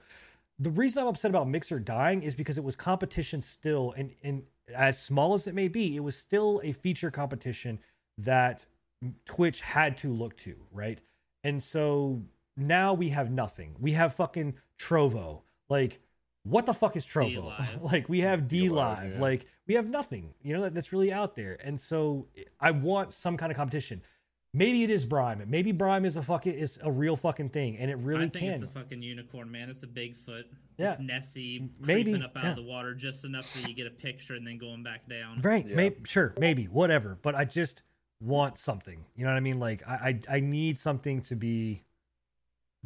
[0.62, 4.44] the reason I'm upset about Mixer dying is because it was competition still, and and
[4.74, 7.80] as small as it may be, it was still a feature competition
[8.20, 8.66] that
[9.26, 11.02] Twitch had to look to, right?
[11.44, 12.22] And so
[12.56, 13.76] now we have nothing.
[13.80, 15.42] We have fucking Trovo.
[15.68, 16.00] Like,
[16.44, 17.54] what the fuck is Trovo?
[17.82, 19.14] Like, we have DLive.
[19.16, 19.22] yeah.
[19.22, 21.58] Like, we have nothing, you know, that, that's really out there.
[21.64, 22.28] And so
[22.60, 24.02] I want some kind of competition.
[24.54, 25.42] Maybe it is Brime.
[25.48, 28.46] Maybe Brime is a fucking is a real fucking thing, and it really I think
[28.46, 28.54] can.
[28.54, 29.70] it's a fucking unicorn, man.
[29.70, 30.44] It's a Bigfoot.
[30.78, 30.92] Yeah.
[30.92, 32.50] It's Nessie Maybe, creeping up out yeah.
[32.52, 35.42] of the water just enough so you get a picture and then going back down.
[35.42, 35.66] Right.
[35.66, 35.76] Yeah.
[35.76, 37.18] Maybe sure, maybe, whatever.
[37.22, 37.84] But I just
[38.20, 39.06] want something.
[39.16, 39.60] You know what I mean?
[39.60, 41.84] Like I I, I need something to be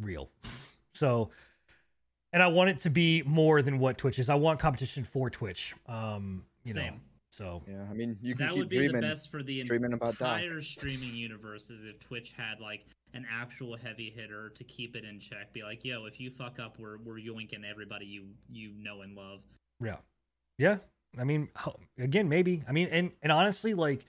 [0.00, 0.30] real.
[0.92, 1.28] So
[2.32, 4.28] and I want it to be more than what Twitch is.
[4.28, 5.74] I want competition for Twitch.
[5.86, 6.88] Um, you know.
[7.36, 7.46] Same.
[7.46, 9.00] So Yeah, I mean, you can that keep would be dreaming.
[9.00, 10.40] the best for the dreaming about Doc.
[10.40, 15.04] entire streaming universe is if Twitch had like an actual heavy hitter to keep it
[15.04, 15.52] in check.
[15.52, 19.14] Be like, yo, if you fuck up, we're we're yoinking everybody you you know and
[19.16, 19.42] love.
[19.80, 19.96] yeah.
[20.58, 20.78] Yeah.
[21.18, 21.48] I mean,
[21.98, 22.62] again, maybe.
[22.68, 24.04] I mean, and and honestly, like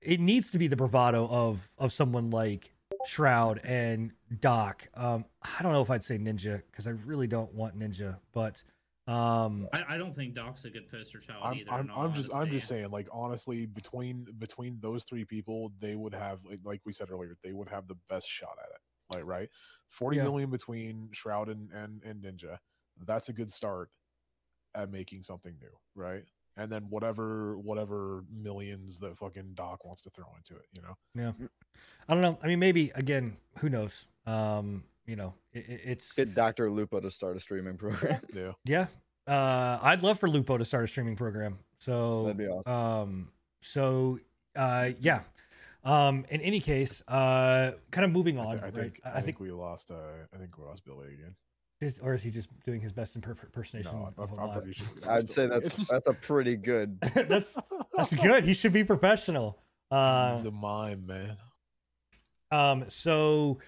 [0.00, 2.72] it needs to be the bravado of of someone like
[3.06, 4.88] Shroud and Doc.
[4.94, 8.62] Um, I don't know if I'd say Ninja because I really don't want Ninja, but
[9.08, 11.70] um, I, I don't think Doc's a good poster child I'm, either.
[11.72, 15.72] I'm, in all I'm just I'm just saying like honestly between between those three people
[15.80, 18.68] they would have like, like we said earlier they would have the best shot at
[18.68, 19.48] it like right
[19.88, 20.24] Forty Yeah.
[20.24, 22.58] million between Shroud and, and and Ninja
[23.06, 23.88] that's a good start
[24.74, 26.24] at making something new right
[26.58, 30.96] and then whatever whatever millions that fucking Doc wants to throw into it you know
[31.14, 31.32] Yeah,
[32.08, 32.38] I don't know.
[32.42, 34.06] I mean, maybe again, who knows?
[34.26, 36.70] Um, you know, it, it- it's Get Dr.
[36.70, 38.20] Lupo to start a streaming program.
[38.34, 38.86] yeah yeah.
[39.26, 41.58] Uh, I'd love for Lupo to start a streaming program.
[41.78, 42.72] So That'd be awesome.
[42.72, 43.32] Um,
[43.62, 44.18] so
[44.56, 45.22] uh, yeah.
[45.84, 48.58] Um, in any case, uh, kind of moving I, on.
[48.58, 48.74] I right?
[48.74, 49.94] think I, I, think, think we lost uh
[50.34, 51.34] I think we lost Billy again
[51.80, 54.72] is, or is he just doing his best imper- impersonation no of I'm, a I'm
[54.72, 57.00] sure I'd say that's that's a pretty good.
[57.14, 57.56] that's
[57.96, 58.44] that's good.
[58.44, 59.58] He should be professional.
[59.90, 61.36] Uh, He's a mime man
[62.50, 63.58] Um, so,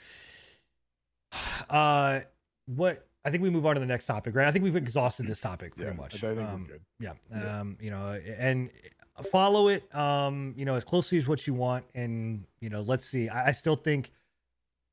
[1.70, 2.20] uh,
[2.66, 4.46] what I think we move on to the next topic, right?
[4.46, 6.22] I think we've exhausted this topic pretty yeah much.
[6.24, 6.68] I think um,
[6.98, 7.60] yeah, Yeah.
[7.60, 8.70] um, you know, and
[9.30, 13.04] follow it, um, you know, as closely as what you want, and you know, let's
[13.04, 13.28] see.
[13.28, 14.10] I, I still think,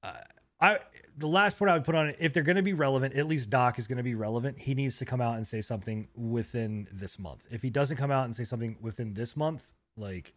[0.04, 0.14] uh,
[0.60, 0.80] I
[1.18, 3.28] the last point I would put on it, if they're going to be relevant, at
[3.28, 4.60] least Doc is going to be relevant.
[4.60, 7.48] He needs to come out and say something within this month.
[7.50, 10.34] If he doesn't come out and say something within this month, like,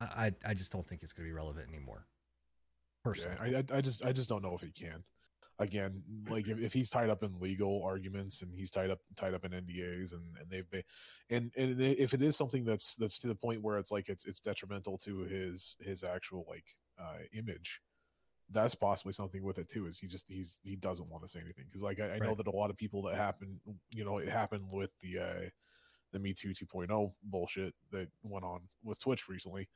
[0.00, 2.06] I I, just don't think it's going to be relevant anymore.
[3.04, 5.04] Personally, Yeah, I, I just I just don't know if he can.
[5.58, 9.32] Again, like if, if he's tied up in legal arguments and he's tied up tied
[9.32, 10.82] up in NDAs and, and they've been
[11.30, 14.26] and and if it is something that's that's to the point where it's like it's
[14.26, 16.66] it's detrimental to his his actual like
[17.00, 17.80] uh image,
[18.50, 19.86] that's possibly something with it too.
[19.86, 22.34] Is he just he's he doesn't want to say anything because like I, I know
[22.34, 23.58] that a lot of people that happen
[23.90, 25.48] you know it happened with the uh
[26.12, 29.68] the Me Too 2.0 bullshit that went on with Twitch recently.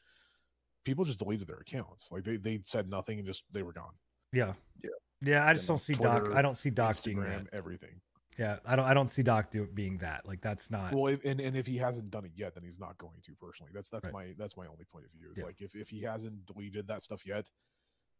[0.84, 2.10] People just deleted their accounts.
[2.10, 3.92] Like they, they said nothing and just they were gone.
[4.32, 4.54] Yeah.
[4.82, 4.90] Yeah.
[5.22, 6.30] Yeah, I just don't see Doc.
[6.34, 7.46] I don't see Doc being that.
[7.52, 8.00] everything.
[8.38, 8.86] Yeah, I don't.
[8.86, 10.26] I don't see Doc do, being that.
[10.26, 10.94] Like that's not.
[10.94, 13.32] Well, if, and and if he hasn't done it yet, then he's not going to
[13.34, 13.70] personally.
[13.74, 14.12] That's that's Right.
[14.14, 15.30] my that's my only point of view.
[15.30, 15.44] Is Yeah.
[15.44, 17.50] like if if he hasn't deleted that stuff yet,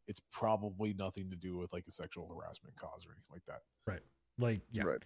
[0.08, 3.62] it's probably nothing to do with like a sexual harassment cause or anything like that.
[3.86, 4.02] Right.
[4.38, 4.82] Like yeah.
[4.84, 5.02] Right.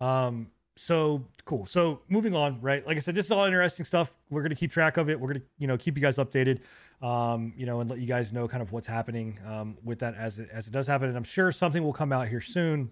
[0.00, 0.50] Um.
[0.78, 1.64] So cool.
[1.66, 2.84] So moving on, right?
[2.84, 4.16] Like I said, this is all interesting stuff.
[4.30, 5.20] We're gonna keep track of it.
[5.20, 6.60] We're gonna, you know, keep you guys updated.
[7.02, 10.14] Um, you know, and let you guys know kind of what's happening um with that
[10.14, 11.08] as it as it does happen.
[11.08, 12.90] And I'm sure something will come out here soon,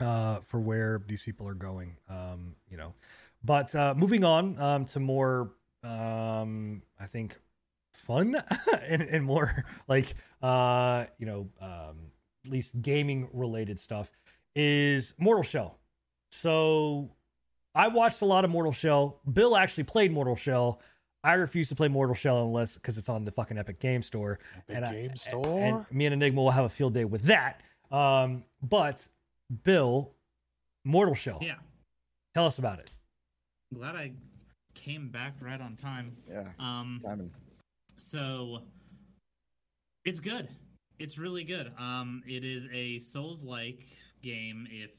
[0.00, 1.96] uh, for where these people are going.
[2.08, 2.94] Um, you know,
[3.44, 7.38] but uh, moving on um to more um I think
[7.92, 8.42] fun
[8.82, 12.12] and, and more like uh you know um
[12.44, 14.10] at least gaming related stuff
[14.54, 15.78] is Mortal Shell.
[16.30, 17.10] So
[17.74, 19.20] I watched a lot of Mortal Shell.
[19.30, 20.80] Bill actually played Mortal Shell.
[21.26, 24.38] I refuse to play Mortal Shell unless because it's on the fucking Epic Game Store.
[24.68, 25.60] Big and game and- store.
[25.60, 27.62] And me and Enigma will have a field day with that.
[27.90, 29.08] Um, but
[29.64, 30.12] Bill,
[30.84, 31.40] Mortal Shell.
[31.42, 31.56] Yeah.
[32.34, 32.90] Tell us about it.
[33.74, 34.12] Glad I
[34.74, 36.16] came back right on time.
[36.30, 36.48] Yeah.
[36.60, 37.30] Um, Simon.
[37.96, 38.62] so
[40.04, 40.48] it's good.
[40.98, 41.72] It's really good.
[41.78, 43.80] Um, it is a Souls-like
[44.22, 44.68] game.
[44.70, 44.92] If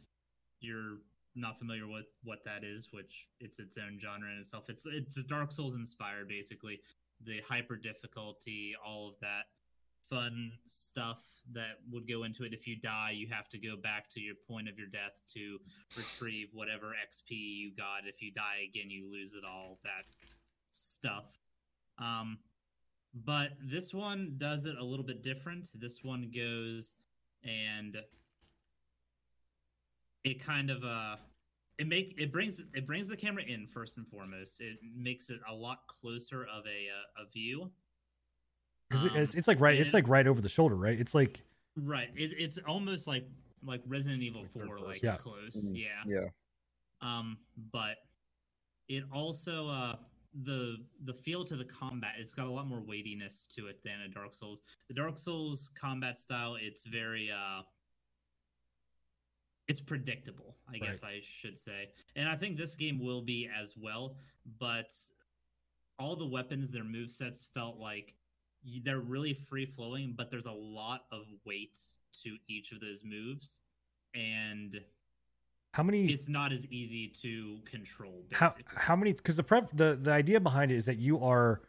[0.62, 0.98] you're
[1.38, 4.70] not familiar with what that is, which it's its own genre in itself.
[4.70, 6.80] It's it's Dark Souls inspired, basically.
[7.24, 9.46] The hyper difficulty, all of that
[10.10, 12.54] fun stuff that would go into it.
[12.54, 15.58] If you die, you have to go back to your point of your death to
[15.96, 18.08] retrieve whatever XP you got.
[18.08, 19.80] If you die again, you lose it all.
[19.84, 20.06] That
[20.72, 21.38] stuff.
[21.98, 22.38] Um,
[23.26, 25.70] but this one does it a little bit different.
[25.76, 26.94] This one goes
[27.44, 27.98] and
[30.24, 31.16] it kind of uh
[31.80, 34.62] it make it brings it brings the camera in first and foremost.
[34.62, 37.72] It makes it a lot closer of a uh, a view.
[38.90, 39.78] 'Cause it- it's, Um, it's like right.
[39.78, 41.00] It's like right over the shoulder, right?
[41.00, 41.44] It's like
[41.76, 42.10] Right.
[42.16, 43.28] It, it's almost like
[43.64, 45.02] like Resident Evil Like 4 like.
[45.04, 45.18] Yeah.
[45.18, 45.70] close.
[45.72, 45.78] Mhm.
[45.78, 46.04] Yeah.
[46.08, 46.30] Yeah.
[47.02, 47.38] Um
[47.72, 47.98] but
[48.88, 49.98] it also uh
[50.44, 54.02] the the feel to the combat it's got a lot more weightiness to it than
[54.02, 54.62] a Dark Souls.
[54.88, 57.62] The Dark Souls combat style it's very uh
[59.68, 61.89] it's predictable, I guess I should say.
[62.15, 64.15] And I think this game will be as well,
[64.59, 64.93] but
[65.99, 68.15] all the weapons, their move sets felt like
[68.84, 71.78] they're really free flowing, but there's a lot of weight
[72.24, 73.59] to each of those moves.
[74.15, 74.80] And
[75.74, 76.05] how many?
[76.05, 78.24] it's not as easy to control.
[78.32, 78.76] how Basically.
[78.78, 79.13] how many?
[79.13, 81.61] Because the prep the the idea behind it is that you are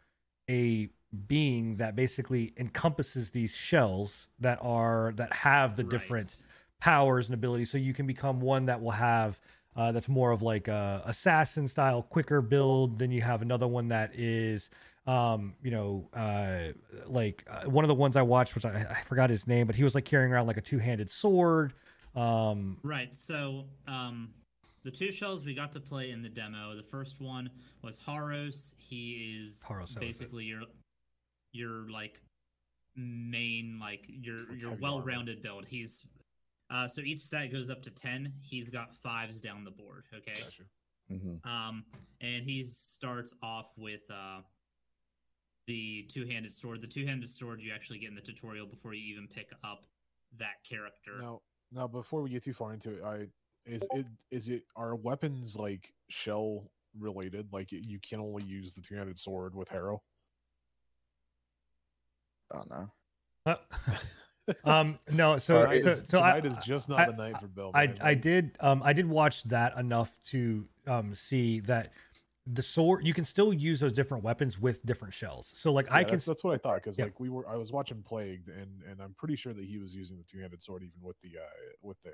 [0.49, 0.89] a
[1.27, 6.48] being that basically encompasses these shells that are that have the different Right.
[6.79, 9.39] Powers and abilities so you can become one that will have
[9.75, 13.89] uh, that's more of like a assassin style quicker build then you have another one
[13.89, 14.69] that is
[15.07, 16.67] um you know uh
[17.07, 19.75] like uh, one of the ones i watched which I, I forgot his name but
[19.75, 21.73] he was like carrying around like a two-handed sword
[22.15, 23.15] um Right.
[23.15, 24.29] So, um,
[24.83, 26.75] the two shells we got to play in the demo.
[26.75, 27.49] The first one
[27.81, 28.73] was Harros.
[28.77, 29.99] He is Harros, that was it.
[29.99, 30.61] basically your
[31.51, 32.21] your like
[32.95, 35.65] main like your your well-rounded build.
[35.65, 36.05] He's
[36.69, 38.33] uh, so each stat goes up to ten.
[38.41, 40.05] He's got fives down the board.
[40.15, 40.33] Okay.
[40.39, 40.63] Gotcha.
[41.09, 41.85] hmm Um,
[42.21, 44.41] and he starts off with uh,
[45.67, 46.81] the two-handed sword.
[46.81, 49.85] The two-handed sword you actually get in the tutorial before you even pick up
[50.37, 51.13] that character.
[51.19, 51.41] Now,
[51.71, 53.27] now before we get too far into it, I
[53.65, 57.47] is it is it are weapons like shell related?
[57.51, 60.01] Like you can only use the two-handed sword with Harrow.
[62.53, 63.55] Oh no.
[64.63, 67.39] um no so tonight so, is, so tonight I, is just not I- the night
[67.39, 67.71] for Bill.
[67.73, 67.93] I.
[68.01, 71.91] I did um I did watch that enough to um see that
[72.51, 75.51] the sword you can still use those different weapons with different shells.
[75.53, 77.05] So like I can That's, that's what I thought because Yeah.
[77.05, 79.93] like we were, I was watching Plagued, and and I'm pretty sure that he was
[79.93, 81.41] using the two-handed sword even with the uh
[81.83, 82.13] with the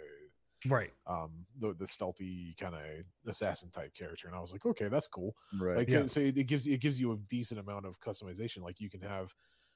[0.68, 0.92] right.
[1.08, 2.82] um the the stealthy kind of
[3.30, 5.36] assassin type character, and I was like, okay, that's cool.
[5.60, 5.78] Right.
[5.78, 6.06] Like Yeah.
[6.08, 8.62] so, it, it gives it gives you a decent amount of customization.
[8.62, 9.34] Like you can have,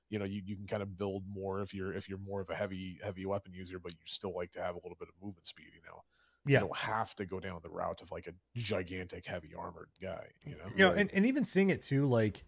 [0.10, 2.50] you know, you, you can kind of build more if you're if you're more of
[2.50, 5.14] a heavy heavy weapon user, but you still like to have a little bit of
[5.24, 5.68] movement speed.
[5.74, 6.04] You know,
[6.46, 6.60] Yeah.
[6.62, 10.28] you don't have to go down the route of like a gigantic heavy armored guy.
[10.46, 10.98] You know, you know, Right.
[11.00, 12.44] and, and even seeing it too, like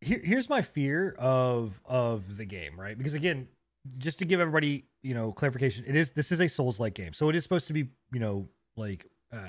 [0.00, 2.96] here, here's my fear of of the game, right?
[2.96, 3.48] Because again,
[3.98, 7.12] just to give everybody, you know, clarification, it is this is a Souls like game,
[7.12, 9.46] so it is supposed to be, you know, like uh,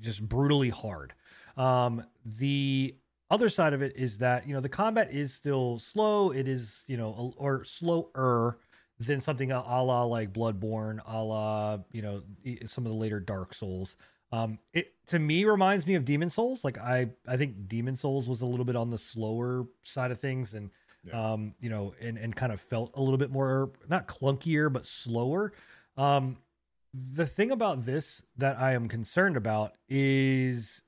[0.00, 1.12] just brutally hard.
[1.56, 2.94] Um, the
[3.34, 6.30] other side of it is that you know the combat is still slow.
[6.30, 8.58] It is you know a- or slower
[9.00, 12.22] than something a a la like Bloodborne, a la you know
[12.66, 13.96] some of the later Dark Souls.
[14.32, 16.64] Um, it to me reminds me of Demon's Souls.
[16.64, 20.18] Like I, I think Demon's Souls was a little bit on the slower side of
[20.18, 20.70] things, and
[21.04, 21.32] Yeah.
[21.32, 24.86] um, you know, and and kind of felt a little bit more not clunkier but
[24.86, 25.52] slower.
[25.96, 26.38] Um,
[27.16, 30.82] the thing about this that I am concerned about is,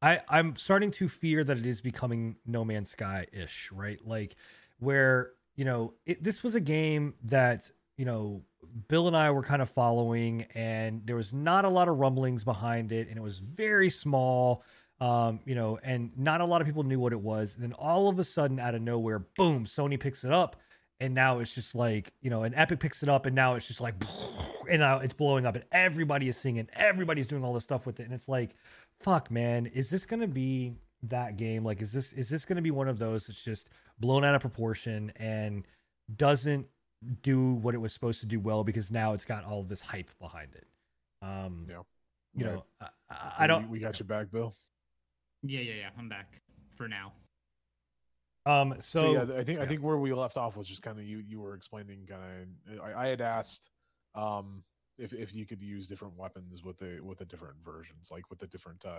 [0.00, 3.98] I I'm starting to fear that it is becoming No Man's Sky ish, right?
[4.04, 4.36] Like
[4.78, 8.42] where you know it, this was a game that you know
[8.88, 12.44] Bill and I were kind of following, and there was not a lot of rumblings
[12.44, 14.62] behind it, and it was very small,
[15.00, 17.54] um, you know, and not a lot of people knew what it was.
[17.54, 20.56] And then all of a sudden, out of nowhere, boom, Sony picks it up,
[21.00, 23.66] and now it's just like, you know, and Epic picks it up, and now it's
[23.66, 23.94] just like,
[24.70, 28.00] and now it's blowing up, and everybody is singing, everybody's doing all this stuff with
[28.00, 28.54] it, and it's like,
[29.00, 30.74] fuck, man, is this gonna be
[31.04, 31.64] that game?
[31.64, 34.40] Like, is this is this gonna be one of those that's just blown out of
[34.40, 35.66] proportion and
[36.14, 36.66] doesn't
[37.22, 40.10] do what it was supposed to do well because now it's got all this hype
[40.18, 40.66] behind it.
[41.22, 41.82] Um, Yeah.
[42.34, 42.54] you Right.
[42.54, 43.64] know, I, I, I don't.
[43.64, 44.54] We, we got your back, Bill.
[45.42, 45.90] Yeah, yeah, yeah.
[45.96, 46.40] I'm back
[46.76, 47.12] for now.
[48.46, 50.98] Um, So, so, yeah, I think I think where we left off was just kind
[50.98, 53.70] of you you were explaining kind of I, I had asked
[54.14, 54.64] um
[54.98, 58.38] if if you could use different weapons with the with the different versions like with
[58.40, 58.98] the different uh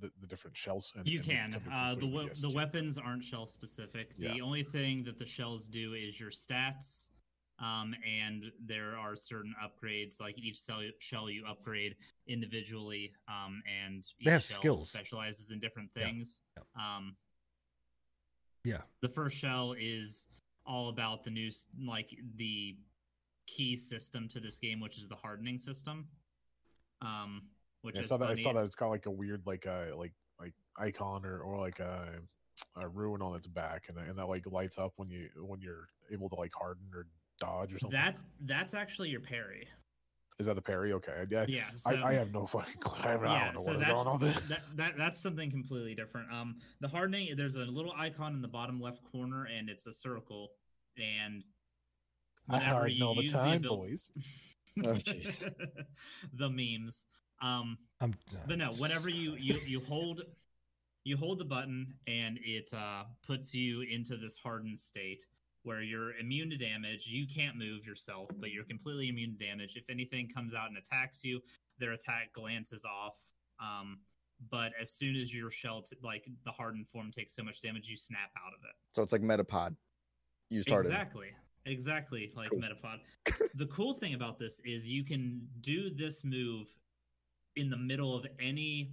[0.00, 1.72] the, the different shells and You and the can.
[1.72, 2.56] Uh, the we- yes, the you can.
[2.56, 4.14] weapons aren't shell specific.
[4.16, 4.42] The Yeah.
[4.42, 7.08] only thing that the shells do is your stats,
[7.58, 10.20] um, and there are certain upgrades.
[10.20, 11.96] Like each cell, shell you upgrade
[12.26, 14.90] individually, um, and each They have shell skills.
[14.90, 16.42] specializes in different things.
[16.56, 16.96] Yeah.
[16.96, 17.16] Um,
[18.64, 18.82] Yeah.
[19.00, 20.26] The first shell is
[20.66, 22.76] all about the new like the
[23.48, 26.06] key system to this game, which is the hardening system.
[27.02, 27.42] Um,
[27.82, 28.28] which I is saw that.
[28.28, 31.58] I saw that it's got like a weird like uh like like icon or or
[31.58, 32.08] like a,
[32.76, 35.88] a ruin on its back, and and that like lights up when you when you're
[36.12, 37.06] able to like harden or
[37.40, 37.98] dodge or something.
[37.98, 39.66] That that's actually your parry.
[40.40, 40.92] is that the parry?
[40.92, 41.64] Okay, I, I, Yeah.
[41.86, 43.02] I, so- I have no fucking clue.
[43.02, 44.34] I, I don't know what is that's, going on there.
[44.48, 46.32] That, that that's something completely different.
[46.32, 49.92] Um, the hardening, there's a little icon in the bottom left corner, and it's a
[49.92, 50.50] circle.
[50.98, 51.44] And
[52.48, 54.10] I whenever hardly you know the use time, abil- boys.
[54.84, 55.42] Oh, jeez.
[56.34, 57.04] the memes.
[57.42, 58.14] Um, I'm,
[58.46, 60.22] but no, whenever you you you hold
[61.02, 65.24] you hold the button and it uh, puts you into this hardened state
[65.62, 67.06] where you're immune to damage.
[67.06, 69.74] You can't move yourself, but you're completely immune to damage.
[69.74, 71.40] If anything comes out and attacks you,
[71.78, 73.16] their attack glances off.
[73.60, 73.98] Um,
[74.50, 77.88] but as soon as your shell, t- like the hardened form, takes so much damage,
[77.88, 78.76] you snap out of it.
[78.92, 79.74] So it's like Metapod.
[80.50, 80.88] You started.
[80.88, 81.28] Exactly.
[81.68, 82.60] Exactly like Cool.
[82.60, 82.98] Metapod.
[83.54, 86.66] the cool thing about this is you can do this move
[87.56, 88.92] in the middle of any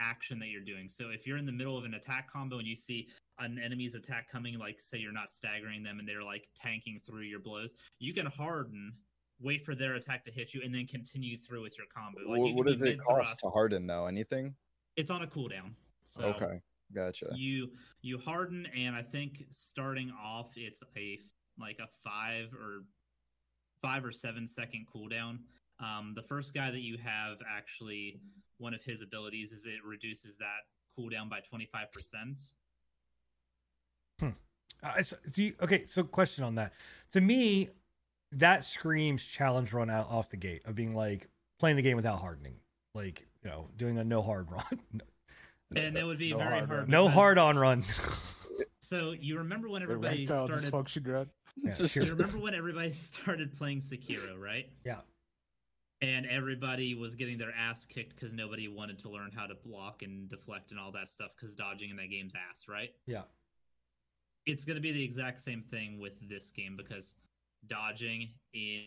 [0.00, 0.88] action that you're doing.
[0.88, 3.08] So if you're in the middle of an attack combo and you see
[3.38, 7.22] an enemy's attack coming, like say you're not staggering them and they're like tanking through
[7.22, 8.92] your blows, you can harden,
[9.40, 12.20] wait for their attack to hit you, and then continue through with your combo.
[12.28, 14.06] Like you what does it cost to harden though?
[14.06, 14.54] Anything?
[14.96, 15.72] It's on a cooldown.
[16.04, 16.60] So Okay,
[16.94, 17.26] gotcha.
[17.34, 17.70] you
[18.02, 20.86] you harden and i think starting off it's a
[21.58, 22.84] like a five or
[23.82, 25.38] five or seven second cooldown.
[25.80, 28.20] Um the first guy that you have actually
[28.58, 30.62] one of his abilities is it reduces that
[30.98, 32.52] cooldown by 25%
[34.82, 36.72] Uh, so, do you, okay, so question on that.
[37.12, 37.70] To me,
[38.32, 41.28] that screams challenge run out off the gate of being like
[41.58, 42.56] playing the game without hardening,
[42.94, 44.80] like you know, doing a no hard run,
[45.76, 47.84] and it would be no very hard hard no hard on run.
[48.80, 51.30] so you remember when everybody started dysfunction run.
[51.56, 52.04] Yeah, It's just- sure.
[52.04, 55.00] remember when everybody started playing sekiro right Yeah.
[56.02, 60.02] and everybody was getting their ass kicked because nobody wanted to learn how to block
[60.02, 62.90] and deflect and all that stuff because dodging in that game's ass, right?
[63.06, 63.22] Yeah.
[64.46, 67.14] It's going to be the exact same thing with this game because
[67.66, 68.82] dodging in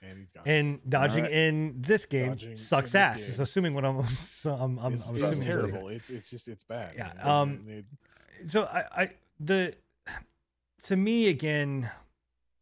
[0.00, 0.32] And he's.
[0.46, 1.32] And dodging Alright.
[1.36, 3.24] in this game Dodging sucks this ass.
[3.26, 3.34] game.
[3.34, 5.88] So assuming what I'm, so I'm, I'm, it's, I'm it's assuming terrible.
[5.88, 6.94] It's it's just it's bad.
[6.96, 7.26] Yeah, man.
[7.26, 7.84] um, They-
[8.46, 9.10] so I, I
[9.40, 9.74] the
[10.82, 11.90] to me again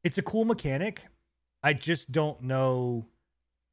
[0.04, 1.02] it's a cool mechanic
[1.62, 3.06] i just don't know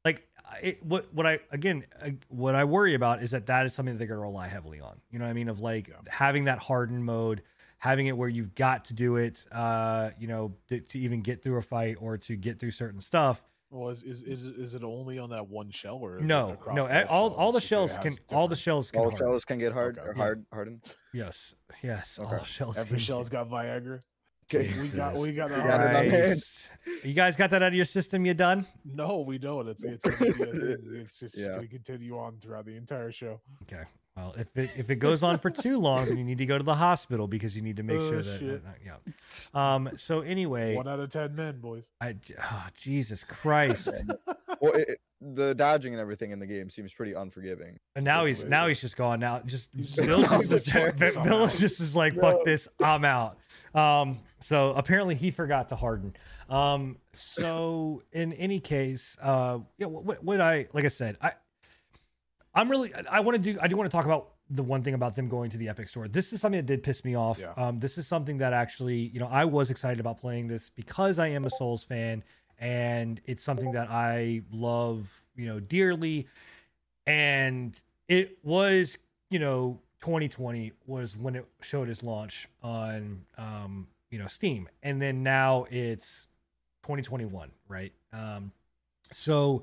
[0.04, 0.26] like
[0.62, 3.94] it, what what i again uh, what i worry about is that that is something
[3.94, 5.94] that they're going to rely heavily on you know what i mean of like Yeah.
[6.08, 7.42] having that hardened mode
[7.78, 11.42] having it where you've got to do it uh you know to, to even get
[11.42, 14.84] through a fight or to get through certain stuff well, is, is is is it
[14.84, 18.46] only on that one shell or no no both all, all the shells can all
[18.46, 19.18] the shells can All harden.
[19.26, 20.08] shells can get hard Okay.
[20.10, 20.94] or hard hardened.
[21.12, 24.00] yes yes all shells Every can shell's got Viagra.
[24.52, 24.72] Okay.
[24.80, 26.10] We got we got the We got it on hand.
[26.10, 26.68] Christ.
[27.02, 29.68] you guys got that out of your system you done No, we don't.
[29.68, 30.76] It's it's gonna be a.
[31.00, 31.48] It's just Yeah.
[31.48, 33.40] gonna continue on throughout the entire show.
[33.62, 33.84] Okay.
[34.16, 36.56] Well, if it if it goes on for too long, then you need to go
[36.56, 38.62] to the hospital because you need to make Oh, sure that shit.
[38.64, 39.74] uh, yeah.
[39.74, 39.90] Um.
[39.96, 41.90] So anyway, One out of ten men, boys.
[42.00, 43.88] I oh, Jesus Christ.
[44.60, 47.78] well, it, it- the dodging and everything in the game seems pretty unforgiving.
[47.96, 49.20] And now he's now he's just gone.
[49.20, 52.44] Now just He's Bill just- just, Bill "Fuck this, I'm out." just is like fuck
[52.44, 52.68] this.
[52.78, 53.38] I'm out.
[53.74, 54.20] Um.
[54.40, 56.14] So apparently he forgot to harden.
[56.48, 56.98] Um.
[57.12, 59.86] So in any case, uh, yeah.
[59.86, 61.32] What, what I like I said, I
[62.54, 64.94] I'm really I want to do I do want to talk about the one thing
[64.94, 66.06] about them going to the Epic Store.
[66.06, 67.40] This is something that did piss me off.
[67.40, 67.54] Yeah.
[67.56, 71.18] Um, this is something that actually, you know, I was excited about playing this because
[71.18, 72.22] I am a Souls fan
[72.58, 76.28] and it's something that I love, you know, dearly.
[77.06, 78.98] And it was,
[79.30, 84.68] you know, 2020 was when it showed its launch on um, you know, Steam.
[84.82, 86.28] And then now it's
[86.82, 87.92] 2021, right?
[88.12, 88.52] Um
[89.10, 89.62] so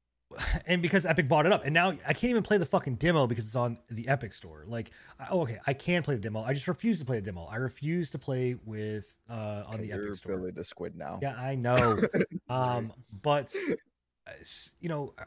[0.66, 3.28] and because Epic bought it up, and now I can't even play the fucking demo
[3.28, 4.64] because it's on the Epic Store.
[4.66, 6.40] Like, I- oh, okay, I can play the demo.
[6.42, 7.44] I just refuse to play the demo.
[7.44, 10.36] I refuse to play with uh on the Epic Store.
[10.36, 11.20] Billy the Squid now.
[11.22, 11.96] Yeah, I know.
[12.48, 13.54] um, but
[14.26, 14.32] uh,
[14.80, 15.24] you know, uh,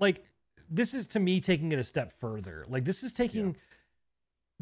[0.00, 0.24] like
[0.68, 2.66] this is to me taking it a step further.
[2.68, 3.56] Like this is taking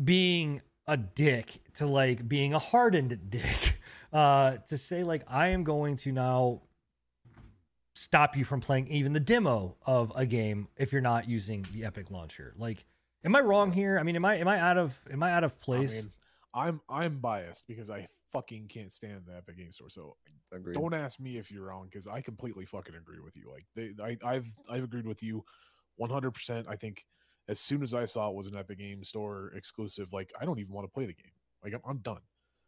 [0.03, 3.81] being a dick to like being a hardened dick.
[4.13, 6.63] Uh, to say like I am going to now
[7.97, 11.85] stop you from playing even the demo of a game if you're not using the
[11.85, 12.55] Epic launcher.
[12.57, 12.85] Like,
[13.25, 13.99] am I wrong here?
[13.99, 15.93] I mean, am I am I out of am I out of place?
[15.93, 16.13] I mean,
[16.55, 19.91] I'm I'm biased because I fucking can't stand the Epic Game Store.
[19.91, 20.17] So
[20.53, 20.75] Agreed.
[20.75, 23.51] don't ask me if you're wrong because I completely fucking agree with you.
[23.51, 25.45] Like they, I, I've I've agreed with you
[25.97, 26.31] 100.
[26.33, 27.05] percent I think
[27.49, 30.59] as soon as I saw it was an Epic Game Store exclusive, like I don't
[30.59, 31.33] even want to play the game.
[31.63, 32.21] Like I'm, I'm done.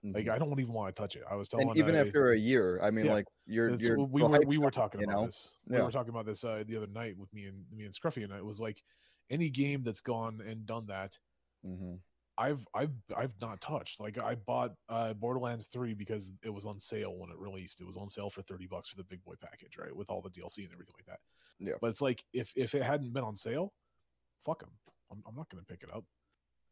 [0.04, 0.30] Like Mhm.
[0.30, 1.24] I don't even want to touch it.
[1.28, 3.98] I was telling and even uh, after a year, I mean, yeah, like you're you're
[3.98, 5.26] we were we were talking about know?
[5.26, 5.58] this.
[5.66, 8.22] We were talking about this uh, the other night with me and me and Scruffy,
[8.22, 8.80] and it was like
[9.28, 11.18] any game that's gone and done that.
[11.66, 11.98] Mhm.
[12.38, 13.98] I've I've I've not touched.
[13.98, 17.80] Like I bought uh, Borderlands three because it was on sale when it released.
[17.80, 20.22] It was on sale for thirty bucks for the big boy package, right, with all
[20.22, 21.18] the DLC and everything like that.
[21.58, 21.74] Yeah.
[21.80, 23.72] But it's like if if it hadn't been on sale,
[24.44, 24.70] fuck them.
[25.10, 26.04] I'm I'm not gonna pick it up.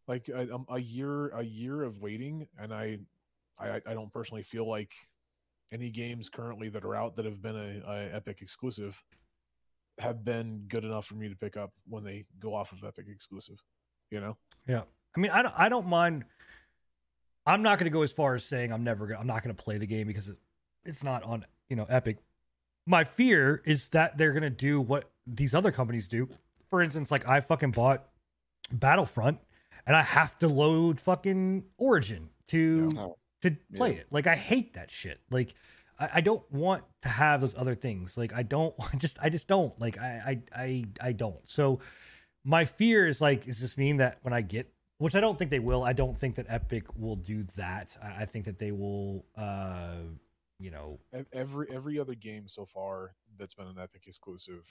[0.09, 2.99] Like a, um, a year a year of waiting, and I
[3.59, 4.93] I I don't personally feel like
[5.73, 9.03] any games currently that are out that have been a, a Epic exclusive
[9.99, 13.07] have been good enough for me to pick up when they go off of Epic
[13.09, 13.62] exclusive.
[14.11, 14.37] You know.
[14.69, 14.83] Yeah.
[15.17, 16.25] I mean, I don't, I don't mind.
[17.47, 19.43] I'm not going to go as far as saying I'm never going to, I'm not
[19.43, 20.37] going to play the game because it,
[20.85, 22.19] it's not on, you know, Epic.
[22.87, 26.29] My fear is that they're going to do what these other companies do.
[26.71, 28.09] For instance, like I fucking bought
[28.73, 29.39] Battlefront
[29.87, 33.99] and I have to load fucking Origin to Oh, to play Yeah.
[34.01, 34.07] it.
[34.11, 35.21] Like I hate that shit.
[35.31, 35.55] Like
[35.99, 38.17] I, I don't want to have those other things.
[38.17, 39.79] Like I don't I just I just don't.
[39.81, 41.49] Like I I I, I don't.
[41.49, 41.81] So
[42.45, 45.51] my fear is like, does this mean that when I get which I don't think
[45.51, 47.97] they will, I don't think that Epic will do that.
[48.03, 49.97] I, I think that they will uh
[50.59, 50.99] you know
[51.35, 54.67] every every other game so far that's been an Epic exclusive,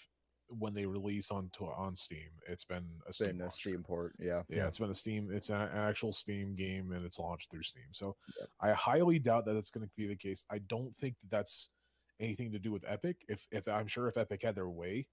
[0.49, 3.51] when they release on to, on Steam, it's been a Steam, Steam, a.
[3.51, 4.43] Steam port, yeah.
[4.49, 4.67] Yeah, Yeah.
[4.67, 5.29] it's been a Steam.
[5.31, 7.87] It's an an actual Steam game, and it's launched through Steam.
[7.91, 8.49] So Yep.
[8.61, 10.43] I highly doubt that that's going to be the case.
[10.49, 11.69] I don't think that that's
[12.19, 13.25] anything to do with Epic.
[13.27, 15.07] If if I'm sure if Epic had their way,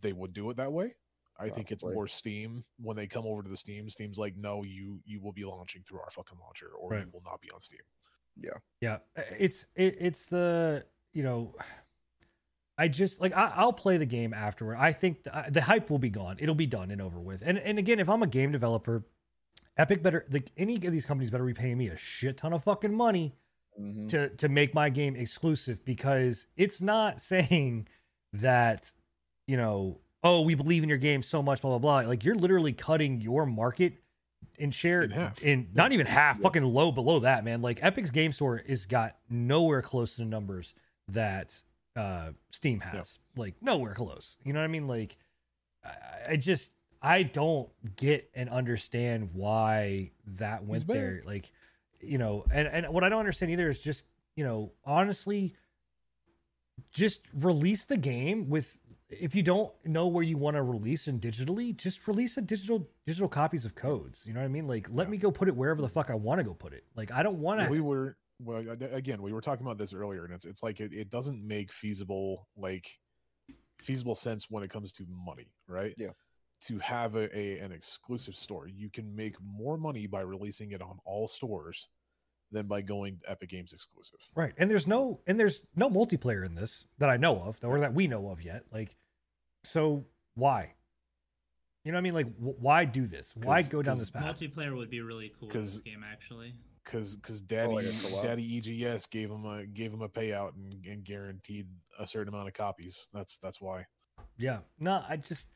[0.00, 0.94] they would do it that way.
[1.38, 3.88] I think it's more Steam when they come over to the Steam.
[3.88, 7.04] Steam's like, no, you you will be launching through our fucking launcher, or Right.
[7.06, 7.80] you will not be on Steam.
[8.36, 8.98] Yeah, yeah,
[9.38, 11.56] it's it, it's the you know,
[12.80, 14.76] I just like I, I'll play the game afterward.
[14.78, 16.36] I think the, the hype will be gone.
[16.40, 17.42] It'll be done and over with.
[17.44, 19.04] And and again, if I'm a game developer,
[19.76, 22.64] Epic better like any of these companies better be paying me a shit ton of
[22.64, 23.34] fucking money
[23.80, 24.08] Mhm.
[24.08, 27.86] to to make my game exclusive because it's not saying
[28.32, 28.92] that
[29.46, 32.34] you know oh we believe in your game so much blah blah blah like you're
[32.34, 33.94] literally cutting your market
[34.58, 35.40] in share In half.
[35.42, 36.42] in not even half Yeah.
[36.42, 40.28] fucking low below that man like epic's game store is got nowhere close to the
[40.28, 40.74] numbers
[41.08, 41.62] that
[41.96, 44.36] uh steam has like nowhere close.
[44.44, 44.86] You know what i mean?
[44.86, 45.16] Like
[45.84, 46.72] I, I just
[47.02, 51.22] i don't get and understand why that went there.
[51.24, 51.50] Like
[52.00, 54.04] you know and and what i don't understand either is just
[54.36, 55.54] you know honestly
[56.92, 58.78] just release the game with
[59.08, 62.88] if you don't know where you want to release and digitally just release a digital
[63.06, 64.24] digital copies of codes.
[64.26, 64.66] You know what i mean?
[64.68, 65.10] Like let Yeah.
[65.10, 66.84] me go put it wherever the fuck i want to go put it.
[66.94, 70.24] Like i don't want to we were well again we were talking about this earlier
[70.24, 72.88] and it's it's like it, it doesn't make feasible like
[73.78, 75.94] feasible sense when it comes to money right?
[75.96, 76.08] Yeah.
[76.62, 80.82] to have a, a an exclusive store you can make more money by releasing it
[80.82, 81.88] on all stores
[82.52, 84.18] than by going epic games exclusive.
[84.34, 87.78] Right and there's no and there's no multiplayer in this that i know of or
[87.80, 88.96] that we know of yet like
[89.64, 90.74] so why?
[91.84, 92.14] You know what i mean?
[92.14, 93.34] Like wh- why do this?
[93.36, 94.24] Why go down this path?
[94.24, 96.54] Multiplayer would be really cool in this 'Cause- game, actually.
[96.84, 101.04] Because because daddy like daddy egs gave him a gave him a payout and, and
[101.04, 101.66] guaranteed
[101.98, 103.84] a certain amount of copies that's that's why
[104.38, 105.48] yeah no i just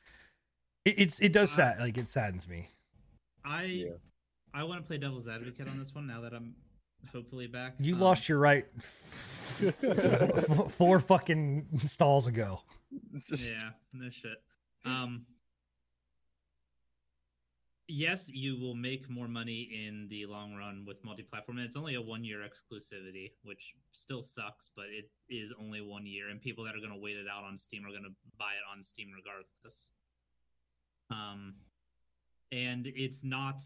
[0.85, 2.69] it, it's it does sad like it saddens me
[3.47, 3.91] I Yeah.
[4.55, 6.55] I want to play devil's advocate on this one now that I'm
[7.13, 7.75] hopefully back.
[7.79, 12.63] you Um, lost your right f- four fucking stalls ago
[13.31, 14.39] yeah, no shit.
[14.87, 15.27] Um,
[17.89, 21.59] yes, you will make more money in the long run with multi-platform.
[21.59, 26.31] And it's only a one-year exclusivity, which still sucks, but it is only one year,
[26.31, 28.53] and people that are going to wait it out on Steam are going to buy
[28.53, 29.91] it on Steam regardless.
[31.11, 31.55] Um,
[32.53, 33.61] and it's not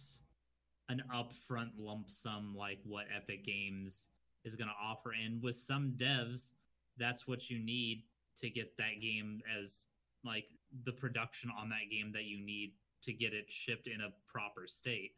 [0.89, 4.07] an upfront lump sum like what Epic Games
[4.45, 5.13] is going to offer.
[5.13, 6.53] And with some devs,
[6.97, 8.05] that's what you need
[8.37, 9.85] to get that game as
[10.25, 10.47] like
[10.85, 12.73] the production on that game that you need
[13.03, 15.13] to get it shipped in a proper state.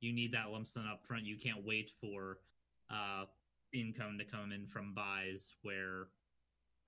[0.00, 1.24] You need that lump sum up front.
[1.24, 2.38] You can't wait for
[2.90, 3.24] uh
[3.72, 6.08] income to come in from buys where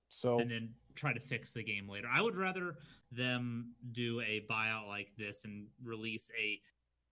[0.09, 2.07] so and then try to fix the game later.
[2.11, 2.77] I would rather
[3.11, 6.59] them do a buyout like this and release a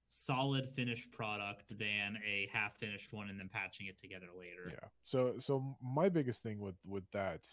[0.07, 4.72] solid finished product than a half finished one and then patching it together later.
[4.72, 7.45] yeah so so my biggest thing with with that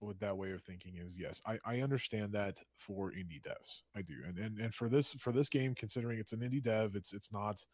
[0.00, 4.02] with that way of thinking is yes i i understand that for indie devs i
[4.02, 7.12] do and and, and for this for this game considering it's an indie dev it's
[7.12, 7.64] it's not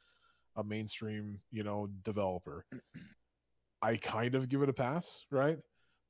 [0.57, 2.65] a mainstream you know developer
[3.83, 5.59] i kind of give it a pass right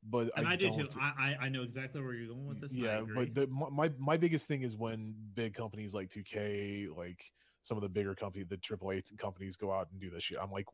[0.09, 0.87] but And I, do too.
[1.01, 2.75] I, I I know exactly where you're going with this.
[2.75, 7.21] yeah but the, my my- my biggest thing is when big companies like 2k like
[7.63, 10.51] some of the bigger company the aaa companies go out and do this shit i'm
[10.53, 10.67] like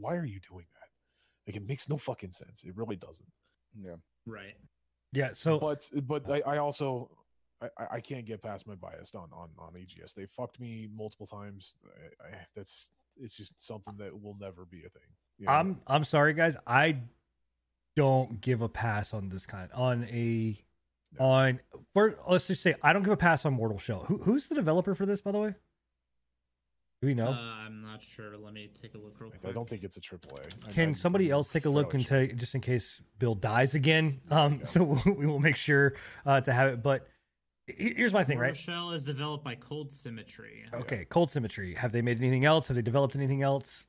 [0.00, 0.88] why are you doing that?
[1.46, 2.64] Like it makes no fucking sense.
[2.64, 3.28] It really doesn't.
[3.80, 3.94] Yeah.
[4.26, 4.56] Right.
[5.12, 5.30] Yeah.
[5.32, 7.10] So but but I, I also
[7.62, 10.12] I, I- can't get past my bias on on on EGS.
[10.14, 11.74] They fucked me multiple times.
[12.22, 15.08] I, I, that's it's just something that will never be a thing.
[15.38, 15.52] you know?
[15.52, 16.56] I'm I'm sorry, guys.
[16.66, 16.98] I
[17.94, 20.58] don't give a pass on this kind on a
[21.18, 21.24] No.
[21.24, 21.60] on.
[21.94, 24.04] For, let's just say I don't give a pass on Mortal Shell.
[24.06, 25.54] Who, who's the developer for this, by the way?
[27.06, 27.28] Do we know?
[27.28, 28.36] Uh, I'm not sure.
[28.36, 29.44] Let me take a look real quick.
[29.48, 30.72] I don't think it's a triple A.
[30.72, 34.20] Can somebody else take a look and tell just in case Bill dies again?
[34.28, 34.64] Um, Yeah.
[34.66, 34.82] so
[35.16, 35.94] we will make sure
[36.24, 36.82] uh, to have it.
[36.82, 37.06] But
[37.68, 38.56] here's my thing, right?
[38.56, 40.64] Shell is developed by Cold Symmetry.
[40.74, 41.74] Okay, Cold Symmetry.
[41.74, 42.66] Have they made anything else?
[42.66, 43.86] Have they developed anything else?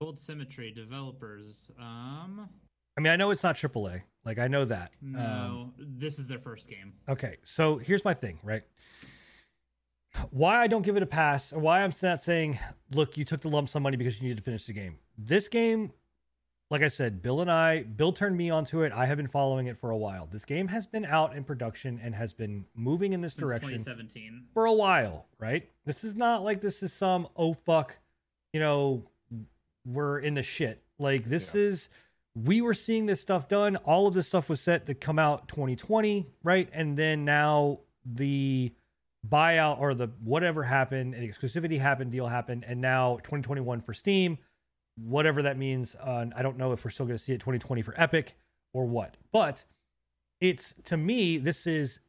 [0.00, 1.70] Cold Symmetry developers.
[1.78, 2.48] Um,
[2.96, 4.04] I mean, I know it's not AAA.
[4.24, 4.92] Like I know that.
[5.02, 6.94] Um, no, this is their first game.
[7.10, 8.62] Okay, so here's my thing, right?
[10.30, 12.58] Why I don't give it a pass, or why I'm not saying,
[12.94, 14.98] look, you took the lump sum money because you needed to finish the game.
[15.16, 15.92] This game,
[16.70, 18.92] like I said, Bill and I, Bill turned me onto it.
[18.92, 20.26] I have been following it for a while.
[20.30, 23.68] This game has been out in production and has been moving in this Since direction
[23.70, 24.44] 2017.
[24.52, 25.68] for a while, right?
[25.86, 27.98] This is not like this is some oh fuck,
[28.52, 29.04] you know,
[29.86, 30.82] we're in the shit.
[30.98, 31.62] Like this Yeah.
[31.62, 31.88] is
[32.34, 33.76] we were seeing this stuff done.
[33.76, 36.68] All of this stuff was set to come out 2020, right?
[36.72, 38.72] And then now the
[39.28, 44.38] buyout or the whatever happened, and exclusivity happened, deal happened, and now 2021 for Steam,
[44.96, 45.94] whatever that means.
[46.00, 48.36] Uh, I don't know if we're still going to see it 2020 for Epic
[48.72, 49.64] or what, but
[50.40, 52.00] it's to me this is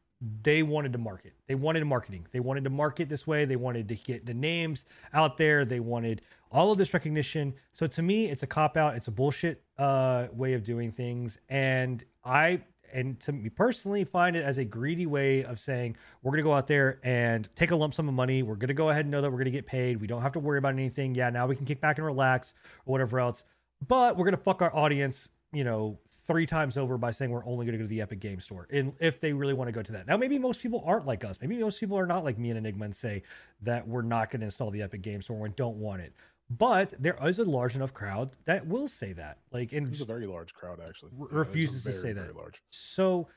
[0.42, 1.34] they wanted to market.
[1.46, 2.26] They wanted marketing.
[2.32, 3.44] They wanted to market this way.
[3.44, 5.64] They wanted to get the names out there.
[5.64, 7.54] They wanted all of this recognition.
[7.72, 11.38] So to me it's a cop out it's a bullshit uh way of doing things.
[11.48, 12.62] And i
[12.94, 16.48] and to me personally find it as a greedy way of saying we're going to
[16.48, 19.04] go out there and take a lump sum of money we're going to go ahead
[19.04, 21.14] and know that we're going to get paid we don't have to worry about anything
[21.14, 22.54] yeah now we can kick back and relax
[22.86, 23.44] or whatever else
[23.86, 27.44] but we're going to fuck our audience you know three times over by saying we're
[27.44, 29.72] only going to go to the Epic Game Store, and if they really want to
[29.72, 30.06] go to that.
[30.06, 31.38] Now, maybe most people aren't like us.
[31.40, 33.22] Maybe most people are not like me and Enigma and say
[33.62, 36.14] that we're not going to install the Epic Game Store and don't want it.
[36.50, 39.38] But there is a large enough crowd that will say that.
[39.50, 41.12] Like, and There's a very large crowd actually.
[41.16, 42.36] Re- Yeah, refuses to very, say very that.
[42.36, 42.62] Large.
[42.70, 43.28] so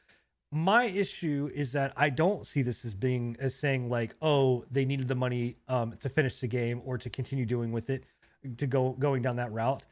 [0.51, 4.85] my issue is that I don't see this as being as saying like, oh, they
[4.85, 8.05] needed the money um, to finish the game or to continue doing with it,
[8.57, 9.83] to go going down that route.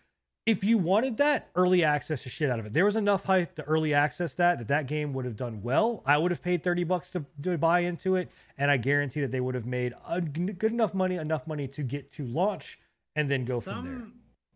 [0.45, 2.73] If you wanted that, early access to shit out of it.
[2.73, 6.03] There was enough hype to early access that that that game would have done well.
[6.05, 9.31] I would have paid thirty bucks to, to buy into it, and I guarantee that
[9.31, 12.77] they would have made a good enough money, enough money to get to launch,
[13.15, 14.07] and then go some, from there.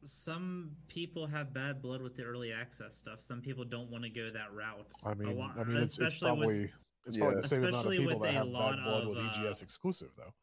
[0.06, 3.20] Some people have bad blood with the early access stuff.
[3.20, 4.92] Some people don't want to go that route.
[5.06, 6.72] I A mean, lot- I mean, it's, it's especially with-
[7.06, 7.42] it's probably Yeah.
[7.42, 9.18] the same amount of Especially people with that a have lot bad blood of, with
[9.20, 10.34] uh, EGS exclusive though.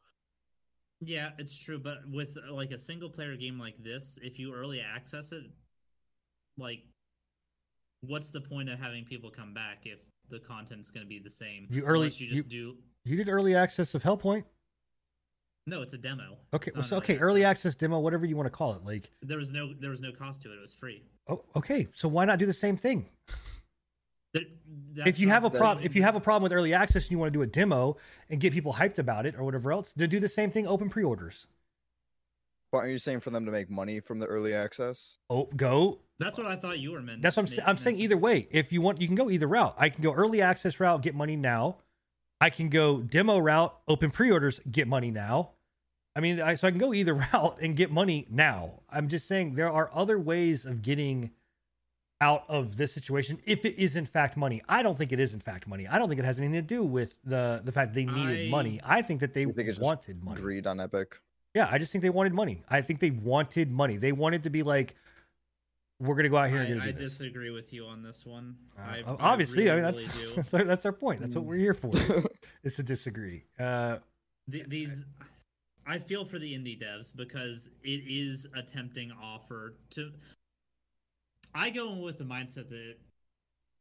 [1.01, 4.55] Yeah, it's true, but with uh, like a single player game like this, if you
[4.55, 5.45] early access it,
[6.57, 6.81] like
[8.01, 9.99] what's the point of having people come back if
[10.31, 11.67] the content's going to be the same?
[11.71, 14.45] You early- you just do You did early access of Hellpoint.
[15.69, 16.39] No, it's a demo.
[16.55, 18.85] Okay, well, so, an okay, early access demo, whatever you want to call it.
[18.85, 20.57] Like, There was no there was no cost to it.
[20.57, 21.03] It was free.
[21.29, 23.09] oh, okay, so why not do the same thing?
[24.33, 27.05] There- if that's you have a problem, if you have a problem with early access
[27.05, 27.97] and you want to do a demo
[28.31, 30.67] and get people hyped about it or whatever else, then do the same thing.
[30.67, 31.47] Open pre-orders.
[32.73, 35.19] But are you saying for them to make money from the early access?
[35.29, 36.01] Oh, go.
[36.19, 37.23] That's what I thought you were meant.
[37.23, 37.47] That's what I'm.
[37.47, 37.63] saying.
[37.67, 38.49] I'm saying either way.
[38.51, 39.75] If you want, you can go either route.
[39.77, 41.79] I can go early access route, get money now.
[42.41, 45.53] I can go demo route, open pre-orders, get money now.
[46.17, 48.81] I mean, I, so I can go either route and get money now.
[48.91, 51.31] I'm just saying there are other ways of getting
[52.23, 54.63] out of this situation if it is in fact money.
[54.67, 55.87] I don't think it is in fact money.
[55.87, 58.51] I don't think it has anything to do with the the fact they needed I-
[58.51, 58.81] money.
[58.83, 60.41] I think that they think it's wanted money.
[60.41, 61.21] Greed on Epic.
[61.55, 62.63] Yeah, I just think they wanted money.
[62.69, 63.97] I think they wanted money.
[63.99, 64.95] They wanted to be like,
[66.01, 67.19] we're gonna go out here and I, gonna I do this.
[67.19, 68.57] disagree with you on this one.
[68.79, 70.33] Uh, I, obviously, I, really, mean that's do.
[70.37, 71.21] that's, our, that's our point.
[71.21, 71.93] That's what we're here for
[72.63, 73.45] is to disagree.
[73.59, 73.99] Uh,
[74.51, 75.25] Th- these i
[75.99, 80.11] feel for the indie devs because it is a tempting offer to
[81.55, 82.95] i go in with the mindset that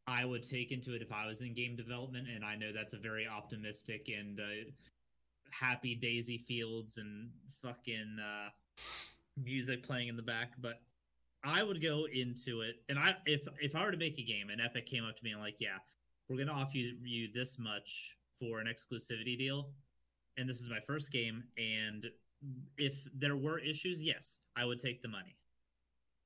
[0.07, 2.93] i would take into it if i was in game development and i know that's
[2.93, 4.69] a very optimistic and uh,
[5.51, 7.29] happy daisy fields and
[7.61, 8.49] fucking uh,
[9.43, 10.81] music playing in the back but
[11.43, 14.49] i would go into it and i if if i were to make a game
[14.51, 15.77] and epic came up to me and like yeah
[16.29, 19.69] we're gonna offer you this much for an exclusivity deal
[20.37, 22.07] and this is my first game and
[22.77, 25.35] if there were issues yes i would take the money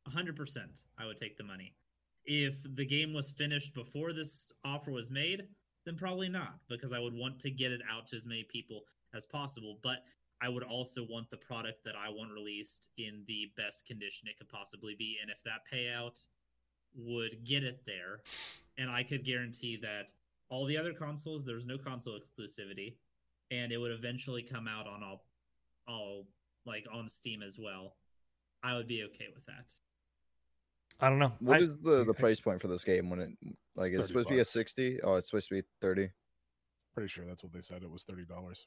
[0.08, 1.74] 100% i would take the money
[2.26, 5.44] if the game was finished before this offer was made
[5.86, 8.82] then probably not because i would want to get it out to as many people
[9.14, 10.04] as possible but
[10.42, 14.38] I would also want the product that I want released in the best condition it
[14.38, 15.18] could possibly be.
[15.22, 16.20] And if that payout
[16.96, 18.22] would get it there,
[18.78, 20.14] and I could guarantee that
[20.50, 22.96] all the other consoles, there's no console exclusivity,
[23.52, 25.26] and it would eventually come out on all,
[25.88, 26.28] all
[26.66, 27.96] like on Steam as well.
[28.64, 29.72] I would be okay with that.
[31.00, 31.32] I don't know.
[31.40, 33.30] What I- is the the I- price point for this game when it
[33.76, 35.00] like It's it's, supposed to be a sixty?
[35.02, 36.10] Oh, it's supposed to be thirty.
[36.94, 37.84] Pretty sure that's what they said.
[37.84, 38.66] It was thirty dollars.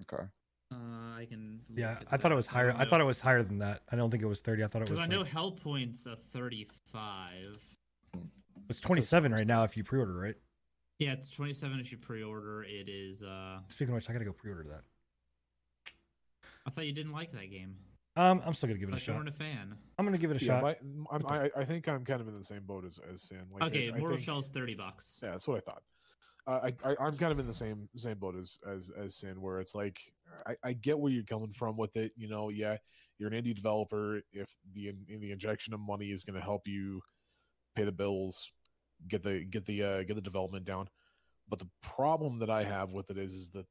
[0.00, 0.24] Okay.
[0.70, 0.76] Uh,
[1.16, 1.60] I can.
[1.74, 2.74] Yeah, look at I thought it was higher.
[2.76, 3.82] I thought it was higher than that.
[3.90, 4.62] I don't think it was thirty.
[4.64, 4.98] I thought it was.
[4.98, 7.58] because I know like- Hellpoint's a thirty-five.
[8.70, 10.36] it's twenty-seven right now if you pre-order, right?
[10.98, 12.64] Yeah, it's twenty-seven if you pre-order.
[12.64, 13.22] It is.
[13.22, 14.82] uh Speaking of which, I gotta go pre-order that.
[16.66, 17.76] I thought you didn't like that game.
[18.16, 19.16] Um, I'm still gonna give it a Like you shot.
[19.16, 19.76] weren't a fan.
[19.96, 20.62] I'm gonna give it a Yeah, shot.
[20.62, 20.76] my,
[21.12, 23.42] I'm, I I think I'm kind of in the same boat as as Sin.
[23.52, 25.20] Like, okay, I Mortal think- Shell's thirty bucks.
[25.22, 25.82] Yeah, that's what I thought.
[26.48, 29.40] Uh, I, I I'm kind of in the same same boat as as as Sin,
[29.40, 30.00] where it's like
[30.46, 32.10] I, I get where you're coming from with it.
[32.16, 32.78] You know, yeah,
[33.18, 34.20] you're an indie developer.
[34.32, 37.02] If the in the injection of money is going to help you
[37.76, 38.50] pay the bills,
[39.06, 40.88] get the get the uh, get the development down.
[41.48, 43.66] But the problem that I have with it is, is that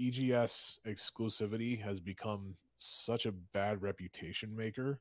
[0.00, 5.00] EGS exclusivity has become such a bad reputation maker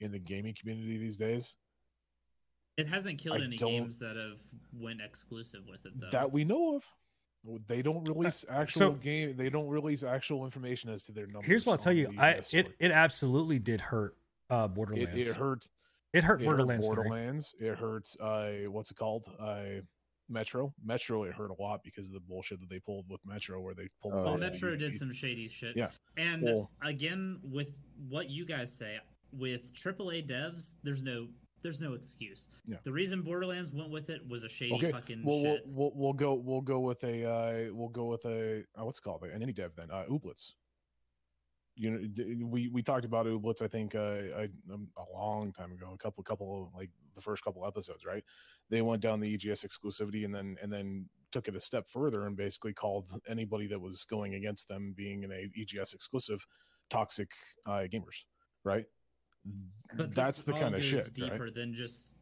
[0.00, 1.56] in the gaming community these days
[2.76, 4.38] It hasn't killed I any games that have
[4.72, 6.10] went exclusive with it though.
[6.10, 6.84] that we know of.
[7.68, 9.36] They don't release actual so- game.
[9.36, 11.46] They don't release actual information as to their numbers.
[11.46, 12.12] Here's what I'll tell you.
[12.18, 14.16] I it it absolutely did hurt
[14.50, 15.28] uh it, Borderlands.
[15.28, 15.68] it hurt.
[16.14, 16.86] It hurt It Borderlands.
[16.86, 16.94] 3.
[16.94, 17.54] Borderlands.
[17.58, 18.16] It hurts.
[18.20, 19.24] Uh, what's it called?
[19.38, 19.82] Uh,
[20.28, 20.72] Metro.
[20.82, 21.24] Metro.
[21.24, 23.88] It hurt a lot because of the bullshit that they pulled with Metro, where they
[24.00, 24.14] pulled.
[24.14, 24.46] Oh, it well, off yeah.
[24.46, 24.98] of Metro did UEP.
[24.98, 25.76] some shady shit.
[25.76, 25.90] Yeah.
[26.16, 27.76] And Well- again, with
[28.08, 28.98] what you guys say,
[29.32, 31.28] with AAA devs, there's no
[31.62, 32.48] there's no excuse.
[32.66, 32.76] Yeah.
[32.84, 35.64] The reason Borderlands went with it was a shady Okay, fucking Well, we'll, shit.
[35.66, 39.02] we'll we'll go we'll go with a uh, we'll go with a uh, what's it
[39.02, 40.52] called an indie dev then uh, Ooblets.
[41.76, 43.60] You know, we we talked about Ooblets.
[43.62, 47.42] I think uh, I, um, a long time ago, a couple couple like the first
[47.42, 48.22] couple episodes, right?
[48.70, 52.26] They went down the EGS exclusivity and then and then took it a step further
[52.26, 56.46] and basically called anybody that was going against them being an EGS exclusive
[56.90, 57.32] toxic
[57.66, 58.24] uh, gamers,
[58.62, 58.84] right?
[59.96, 61.54] But That's the kind of shit, deeper right?
[61.54, 62.14] than just.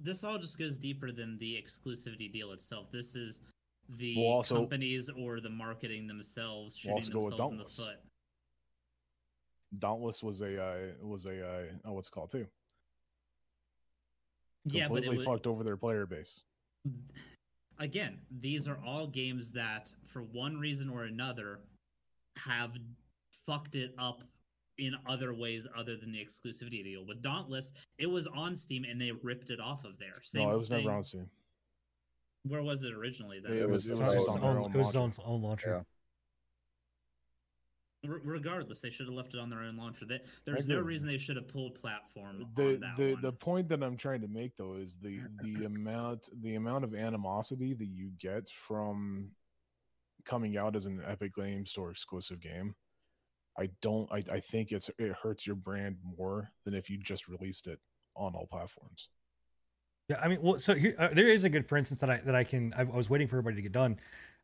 [0.00, 2.90] This all just goes deeper than the exclusivity deal itself.
[2.90, 3.40] This is
[3.98, 7.96] the Well, also- companies or the marketing themselves shooting with themselves in the foot.
[9.76, 12.46] Dauntless was a uh, was a uh, oh, what's it called too?
[14.64, 16.40] Yeah, but it completely was, fucked over their player base.
[17.78, 21.60] again, these are all games that, for one reason or another,
[22.36, 22.72] have
[23.46, 24.22] fucked it up
[24.78, 27.04] in other ways other than the exclusivity deal.
[27.06, 30.20] With Dauntless, it was on Steam and they ripped it off of there.
[30.22, 30.84] Same no, it was thing.
[30.84, 31.28] never on Steam.
[32.44, 33.40] Where was it originally?
[33.40, 33.52] Then?
[33.56, 35.22] It was- It was, it was its on their own, own it was its launcher.
[35.22, 35.84] own, own launcher.
[38.06, 40.04] R- regardless, they should have left it on their own launcher.
[40.06, 43.22] They, there's no reason they should have pulled platform The on that the one.
[43.22, 46.94] the point that I'm trying to make though is the the amount the amount of
[46.94, 49.30] animosity that you get from
[50.24, 52.74] coming out as an Epic Game Store exclusive game.
[53.58, 54.08] I don't.
[54.12, 57.80] I, I think it's it hurts your brand more than if you just released it
[58.14, 59.08] on all platforms.
[60.08, 62.18] Yeah, I mean, well, so here uh, there is a good for instance that I
[62.18, 62.72] that I can.
[62.74, 63.98] I, I was waiting for everybody to get done.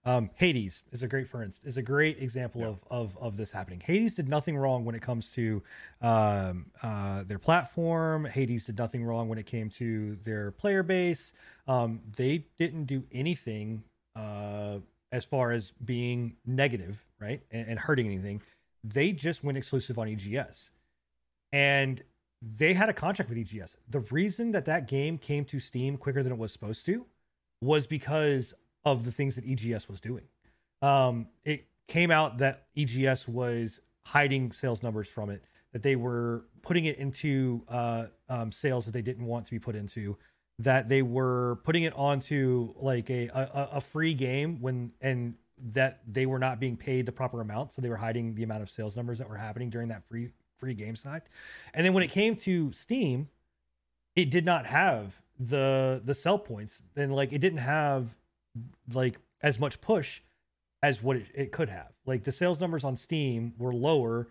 [0.06, 2.66] Um, Hades is a great for instance is a great example Yeah.
[2.68, 3.80] of of of this happening.
[3.80, 5.62] Hades did nothing wrong when it comes to
[6.02, 8.26] um, uh, their platform.
[8.26, 11.32] Hades did nothing wrong when it came to their player base.
[11.66, 18.06] Um, they didn't do anything uh, as far as being negative, right, and, and hurting
[18.06, 18.42] anything.
[18.82, 20.70] They just went exclusive on EGS,
[21.52, 22.02] and
[22.42, 23.76] they had a contract with EGS.
[23.88, 27.06] The reason that that game came to Steam quicker than it was supposed to
[27.62, 28.52] was because
[28.84, 30.24] of the things that EGS was doing.
[30.82, 35.42] Um, it came out that EGS was hiding sales numbers from it,
[35.72, 39.58] that they were putting it into uh, um, sales that they didn't want to be
[39.58, 40.16] put into,
[40.58, 46.00] that they were putting it onto like a, a, a free game when and that
[46.06, 48.68] they were not being paid the proper amount, so they were hiding the amount of
[48.68, 51.22] sales numbers that were happening during that free free game side.
[51.72, 53.28] And then when it came to Steam,
[54.16, 58.16] it did not have the the sell points and like it didn't have
[58.92, 60.20] like as much push
[60.82, 61.92] as what it, it could have.
[62.06, 64.28] Like the sales numbers on Steam were lower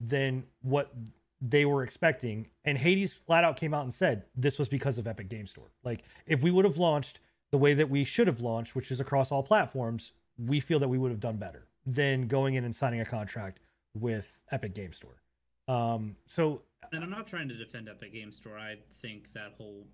[0.00, 0.92] than what
[1.40, 2.48] they were expecting.
[2.64, 5.70] And Hades flat out came out and said this was because of Epic Game Store.
[5.84, 7.20] Like if we would have launched
[7.50, 10.88] the way that we should have launched, which is across all platforms, we feel that
[10.88, 13.60] we would have done better than going in and signing a contract
[13.94, 15.22] with Epic Game Store.
[15.68, 16.62] Um, so
[16.92, 18.58] and I'm not trying to defend Epic Game Store.
[18.58, 19.86] I think that whole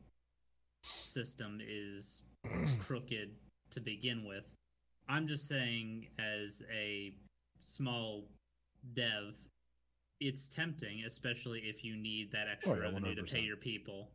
[0.82, 2.22] system is
[2.78, 3.30] crooked
[3.70, 4.44] to begin with.
[5.08, 7.14] I'm just saying, as a
[7.58, 8.24] small
[8.94, 9.34] dev,
[10.20, 14.10] it's tempting, especially if you need that extra Oh, yeah, revenue to pay your people.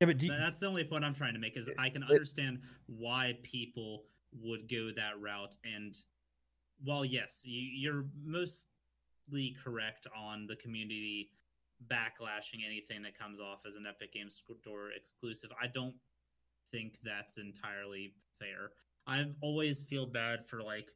[0.00, 2.02] Yeah, but you, That's the only point I'm trying to make is It- I can
[2.02, 5.56] it- understand why people would go that route.
[5.64, 5.96] And
[6.84, 11.32] while yes, you, you're mostly correct on the community
[11.88, 15.94] backlashing anything that comes off as an Epic Games Store exclusive, I don't
[16.72, 18.70] think that's entirely fair.
[19.06, 20.90] I always feel bad for like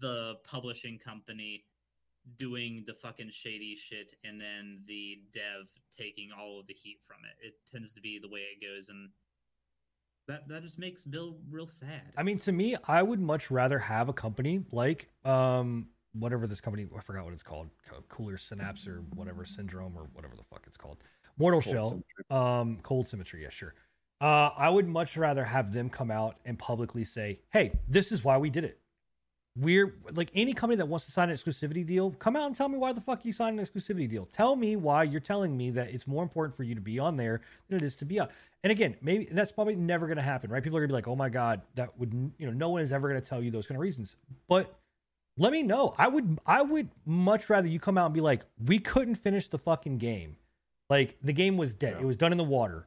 [0.00, 1.64] the publishing company
[2.36, 7.18] doing the fucking shady shit and then the dev taking all of the heat from
[7.24, 7.46] it.
[7.46, 9.10] It tends to be the way it goes and
[10.28, 12.12] that that just makes Bill real sad.
[12.16, 16.60] I mean, to me, I would much rather have a company like um whatever this
[16.60, 17.68] company I forgot what it's called,
[18.08, 20.98] Cooler Synapse or whatever Syndrome or whatever the fuck it's called,
[21.38, 22.24] Mortal Cold Shell, Symmetry.
[22.30, 23.42] um, Cold Symmetry.
[23.42, 23.74] Yeah, sure.
[24.22, 28.22] Uh, I would much rather have them come out and publicly say, "Hey, this is
[28.22, 28.78] why we did it."
[29.58, 32.68] We're like any company that wants to sign an exclusivity deal, come out and tell
[32.68, 34.26] me why the fuck you signed an exclusivity deal.
[34.26, 37.16] Tell me why you're telling me that it's more important for you to be on
[37.16, 38.28] there than it is to be on.
[38.62, 40.62] And again, maybe and that's probably never going to happen, right?
[40.62, 42.80] People are going to be like, "Oh my god, that would you know, no one
[42.80, 44.14] is ever going to tell you those kind of reasons."
[44.46, 44.72] But
[45.36, 45.96] let me know.
[45.98, 49.48] I would I would much rather you come out and be like, "We couldn't finish
[49.48, 50.36] the fucking game.
[50.88, 51.94] Like the game was dead.
[51.96, 52.02] Yeah.
[52.02, 52.86] It was done in the water."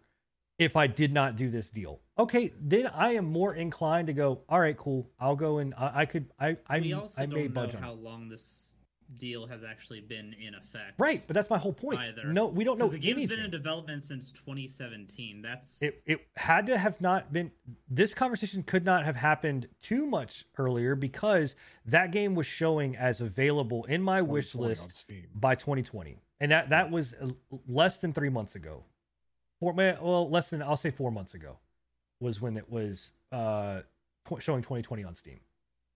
[0.57, 4.41] If I did not do this deal, okay, then I am more inclined to go.
[4.47, 5.09] All right, cool.
[5.19, 6.31] I'll go and I, I could.
[6.39, 8.75] I I, we also I may don't budge know on how long this
[9.17, 10.93] deal has actually been in effect.
[10.97, 11.99] Right, but that's my whole point.
[11.99, 12.25] Either.
[12.25, 12.87] No, we don't know.
[12.87, 13.37] the game's anything.
[13.37, 15.41] been in development since 2017.
[15.41, 17.51] That's it it had to have not been
[17.89, 21.55] this conversation could not have happened too much earlier because
[21.85, 26.91] that game was showing as available in my wish list by 2020 and that that
[26.91, 27.29] was uh,
[27.67, 28.83] less than three months ago
[29.73, 31.57] four well less than i'll say four months ago
[32.19, 33.81] was when it was uh
[34.39, 35.39] showing 2020 on steam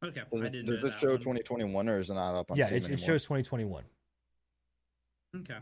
[0.03, 0.21] okay.
[0.31, 1.17] Does I it, didn't does it show one.
[1.19, 3.83] 2021 or is it not up on yeah Steam it, it shows 2021
[5.37, 5.57] Okay.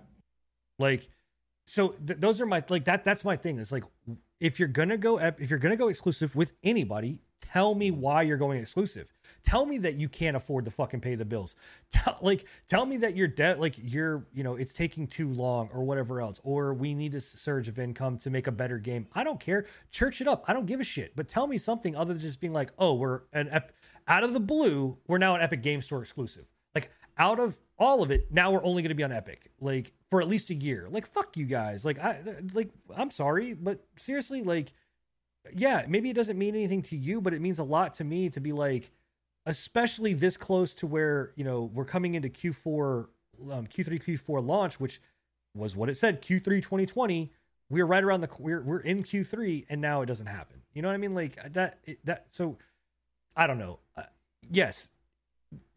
[0.79, 1.09] like
[1.65, 3.83] so th- those are my like that that's my thing it's like
[4.39, 8.21] if you're gonna go ep- if you're gonna go exclusive with anybody tell me why
[8.21, 9.11] you're going exclusive
[9.43, 11.55] tell me that you can't afford to fucking pay the bills.
[11.91, 15.69] Tell, like tell me that your debt like you're you know it's taking too long
[15.73, 19.07] or whatever else or we need this surge of income to make a better game.
[19.13, 19.65] I don't care.
[19.91, 20.43] Church it up.
[20.47, 21.15] I don't give a shit.
[21.15, 23.71] But tell me something other than just being like oh we're an ep-
[24.07, 26.45] out of the blue we're now an epic game store exclusive.
[26.75, 29.93] Like out of all of it now we're only going to be on epic like
[30.09, 30.87] for at least a year.
[30.89, 31.85] Like fuck you guys.
[31.85, 32.19] Like i
[32.53, 34.73] like i'm sorry but seriously like
[35.53, 38.29] yeah maybe it doesn't mean anything to you but it means a lot to me
[38.29, 38.91] to be like
[39.47, 43.07] especially this close to where you know we're coming into q4
[43.51, 45.01] um, q3 q4 launch which
[45.55, 47.31] was what it said q3 2020
[47.69, 50.61] we're right around the we're, we're in q3 and now it doesn't happen.
[50.73, 51.15] You know what i mean?
[51.15, 52.57] Like that that so
[53.35, 53.79] i don't know.
[53.95, 54.03] Uh,
[54.49, 54.89] yes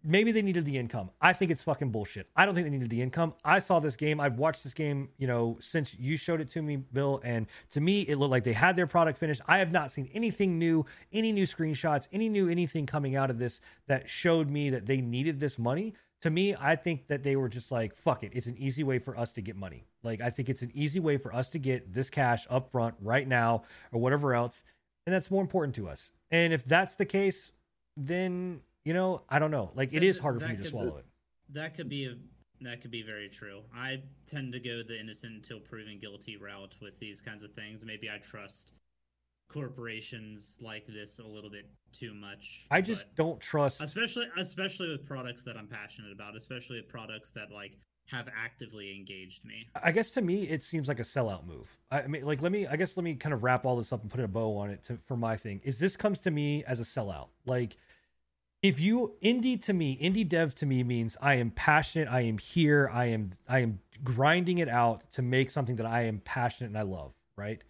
[0.02, 1.10] maybe they needed the income.
[1.20, 2.28] I think it's fucking bullshit.
[2.34, 3.34] I don't think they needed the income.
[3.44, 4.20] I saw this game.
[4.20, 7.20] I've watched this game, you know, since you showed it to me, Bill.
[7.24, 9.42] And to me, it looked like they had their product finished.
[9.46, 13.38] I have not seen anything new, any new screenshots, any new anything coming out of
[13.38, 15.94] this that showed me that they needed this money.
[16.22, 18.32] To me, I think that they were just like, fuck it.
[18.34, 19.86] It's an easy way for us to get money.
[20.02, 22.94] Like, I think it's an easy way for us to get this cash up front
[23.00, 24.62] right now or whatever else.
[25.06, 26.10] And that's more important to us.
[26.30, 27.52] And if that's the case,
[27.96, 29.70] then you know, I don't know.
[29.74, 31.06] Like it That- is harder for me to swallow it.
[31.50, 32.14] That could be a
[32.62, 33.62] that could be very true.
[33.74, 37.84] I tend to go the innocent until proven guilty route with these kinds of things.
[37.86, 38.72] Maybe I trust
[39.48, 42.66] corporations like this a little bit too much.
[42.70, 43.82] I just don't trust.
[43.82, 47.72] especially especially with products that I'm passionate about, especially with products that like
[48.06, 49.68] have actively engaged me.
[49.82, 51.78] I guess to me, it seems like a sellout move.
[51.90, 54.02] I mean, like, let me, I guess, let me kind of wrap all this up
[54.02, 55.60] and put a bow on it to, for my thing.
[55.62, 57.28] Is this comes to me as a sellout?
[57.46, 57.76] Like,
[58.62, 62.08] if you indie to me, indie dev to me means I am passionate.
[62.08, 62.90] I am here.
[62.92, 66.78] I am, I am grinding it out to make something that I am passionate and
[66.78, 67.14] I love.
[67.36, 67.62] Right.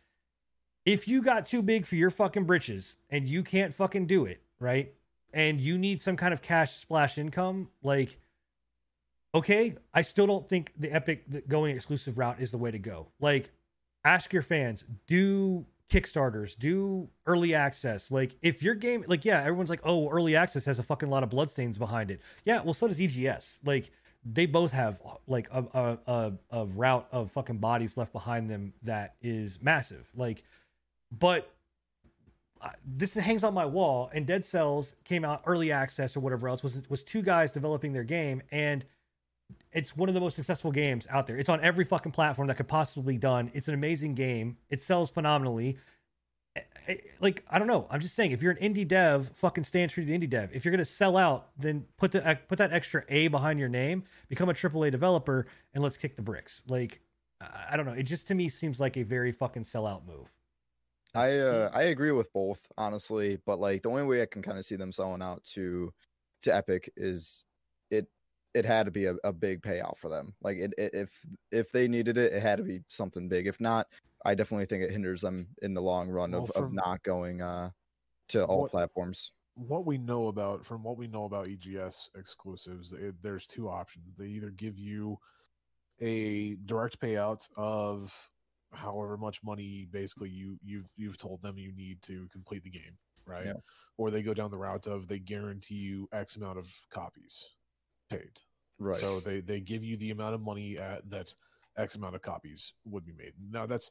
[0.85, 4.43] If you got too big for your fucking britches and you can't fucking do it,
[4.59, 4.93] right?
[5.33, 8.19] And you need some kind of cash splash income, like
[9.35, 12.79] okay, I still don't think the Epic the going exclusive route is the way to
[12.79, 13.09] go.
[13.21, 13.53] Like,
[14.05, 18.11] ask your fans, do Kickstarters, do early access.
[18.11, 21.23] Like, if your game, like, yeah, everyone's like, oh, early access has a fucking lot
[21.23, 22.21] of bloodstains behind it.
[22.45, 23.59] Yeah, well, so does EGS.
[23.65, 23.91] Like,
[24.25, 28.75] they both have like a a, a, a route of fucking bodies left behind them
[28.83, 30.09] that is massive.
[30.15, 30.43] Like,
[31.11, 31.53] but
[32.61, 36.49] uh, this hangs on my wall and dead cells came out early access or whatever
[36.49, 38.85] else was was two guys developing their game and
[39.73, 42.57] it's one of the most successful games out there it's on every fucking platform that
[42.57, 45.79] could possibly be done it's an amazing game it sells phenomenally
[47.21, 47.87] like I don't know.
[47.91, 50.51] I'm just saying, if you're an indie dev, fucking stand true to indie dev.
[50.53, 53.69] If you're gonna sell out, then put the uh, put that extra A behind your
[53.69, 56.63] name, become a AAA developer, and let's kick the bricks.
[56.69, 57.01] Like
[57.41, 57.93] I I don't know.
[57.93, 60.33] It just to me seems like a very fucking sellout move.
[61.15, 64.59] I uh, I agree with both, honestly, but like the only way I can kind
[64.59, 65.93] of see them selling out to
[66.43, 67.45] to Epic is
[67.91, 68.09] it
[68.55, 70.35] it had to be a, a big payout for them.
[70.43, 71.11] Like it, it if
[71.53, 73.47] if they needed it, it had to be something big.
[73.47, 73.87] If not,
[74.25, 77.03] I definitely think it hinders them in the long run Well, of, from- of not
[77.03, 77.71] going uh
[78.29, 79.33] to all What- platforms.
[79.55, 84.15] what we know about from what we know about EGS exclusives, it, there's two options.
[84.17, 85.19] They either give you
[86.01, 88.13] a direct payout of
[88.73, 92.97] however much money basically you you've you've told them you need to complete the game,
[93.27, 93.47] right?
[93.47, 93.53] Yeah.
[93.97, 97.47] Or they go down the route of they guarantee you X amount of copies
[98.11, 98.41] paid.
[98.79, 98.97] Right.
[98.99, 101.35] So they they give you the amount of money at, that
[101.77, 103.33] X amount of copies would be made.
[103.51, 103.91] Now that's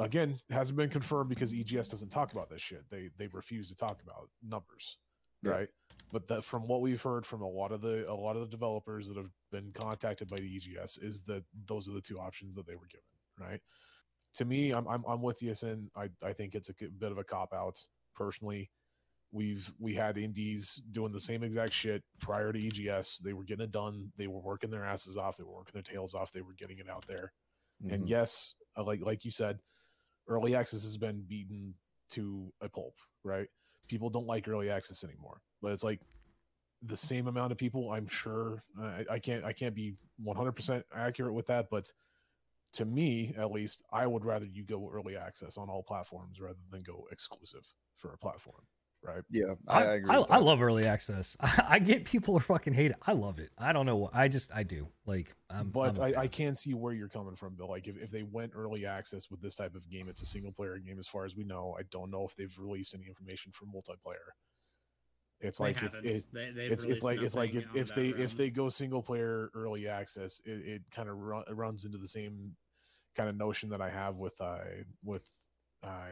[0.00, 2.84] again hasn't been confirmed because EGS doesn't talk about this shit.
[2.90, 4.98] They they refuse to talk about numbers,
[5.42, 5.50] Yeah.
[5.52, 5.68] right?
[6.12, 8.48] But that from what we've heard from a lot of the a lot of the
[8.48, 12.54] developers that have been contacted by the EGS is that those are the two options
[12.54, 13.60] that they were given, right?
[14.34, 15.90] To me, I'm I'm, I'm with you, Sin.
[15.96, 18.70] I I think it's a bit of a cop out personally.
[19.36, 23.18] We've we had indies doing the same exact shit prior to EGS.
[23.18, 24.10] They were getting it done.
[24.16, 25.36] They were working their asses off.
[25.36, 26.32] They were working their tails off.
[26.32, 27.32] They were getting it out there.
[27.90, 28.08] And Mhm.
[28.08, 29.60] yes, uh, like like you said,
[30.26, 31.74] early access has been beaten
[32.10, 33.48] to a pulp, right?
[33.88, 36.00] People don't like early access anymore, but it's like
[36.82, 37.90] the same amount of people.
[37.92, 41.92] I'm sure I, I can't I can't be 100 percent accurate with that, but
[42.72, 46.58] to me, at least, I would rather you go early access on all platforms rather
[46.70, 48.66] than go exclusive for a platform,
[49.02, 49.22] right?
[49.30, 50.14] yeah, I, I agree.
[50.14, 51.36] I, I love early access.
[51.40, 52.96] I, get people are fucking hate it.
[53.06, 53.50] I love it.
[53.58, 53.96] I don't know.
[53.96, 54.88] what I just I do.
[55.04, 56.22] Like, I'm, but I'm a I.
[56.22, 57.68] I can see where you're coming from, Bill.
[57.68, 60.52] Like if, if they went early access with this type of game, it's a single
[60.52, 61.76] player game as far as we know.
[61.78, 64.32] I don't know if they've released any information for multiplayer.
[65.40, 68.12] It's They like if it, They, they've it's it's like it's like if, if they
[68.12, 71.98] that if they go single player early access, it, it kind of run, runs into
[71.98, 72.52] the same
[73.14, 74.58] kind of notion that I have with uh
[75.04, 75.28] with
[75.82, 76.08] uh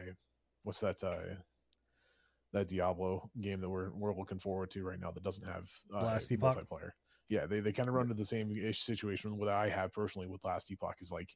[0.63, 1.35] what's that uh
[2.55, 6.03] that Diablo game that we're we're looking forward to right now that doesn't have uh,
[6.03, 6.55] Last Epoch?
[6.55, 6.91] multiplayer.
[7.27, 10.27] Yeah, they, they kind of run into the same ish situation what I have personally
[10.27, 11.35] with Last Epoch is like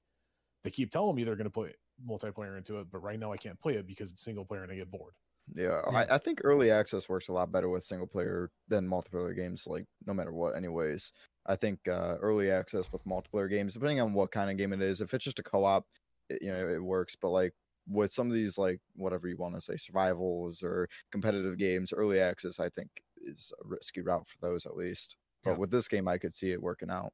[0.64, 1.76] they keep telling me they're going to put
[2.08, 4.72] multiplayer into it, but right now I can't play it because it's single player and
[4.72, 5.14] I get bored.
[5.54, 6.06] Yeah, Yeah.
[6.10, 9.68] I, I think early access works a lot better with single player than multiplayer games.
[9.68, 11.12] Like no matter what, anyways.
[11.48, 14.82] I think uh, early access with multiplayer games, depending on what kind of game it
[14.82, 15.86] is, if it's just a co-op,
[16.30, 17.18] it, you know, it works.
[17.20, 17.54] But like
[17.90, 22.20] with some of these, like whatever you want to say, survivals or competitive games, early
[22.20, 22.90] access, I think
[23.22, 25.18] is a risky route for those at least.
[25.44, 25.58] But Yeah.
[25.58, 27.14] with this game, I could see it working out.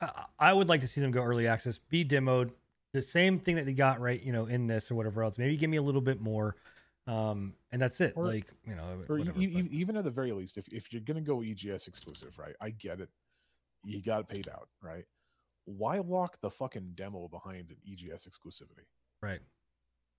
[0.00, 2.50] I, I would like to see them go early access, be demoed,
[2.92, 5.38] the same thing that they got right, you know, in this or whatever else.
[5.38, 6.56] Maybe give me a little bit more,
[7.06, 8.14] um, and that's it.
[8.16, 10.66] Or- like you know, or e- whatever, e- e- even at the very least, if,
[10.68, 12.54] if you're gonna go EGS exclusive, right?
[12.60, 13.08] I get it.
[13.84, 15.04] You got it paid out, right?
[15.66, 18.86] Why lock the fucking demo behind an EGS exclusivity?
[19.22, 19.40] right.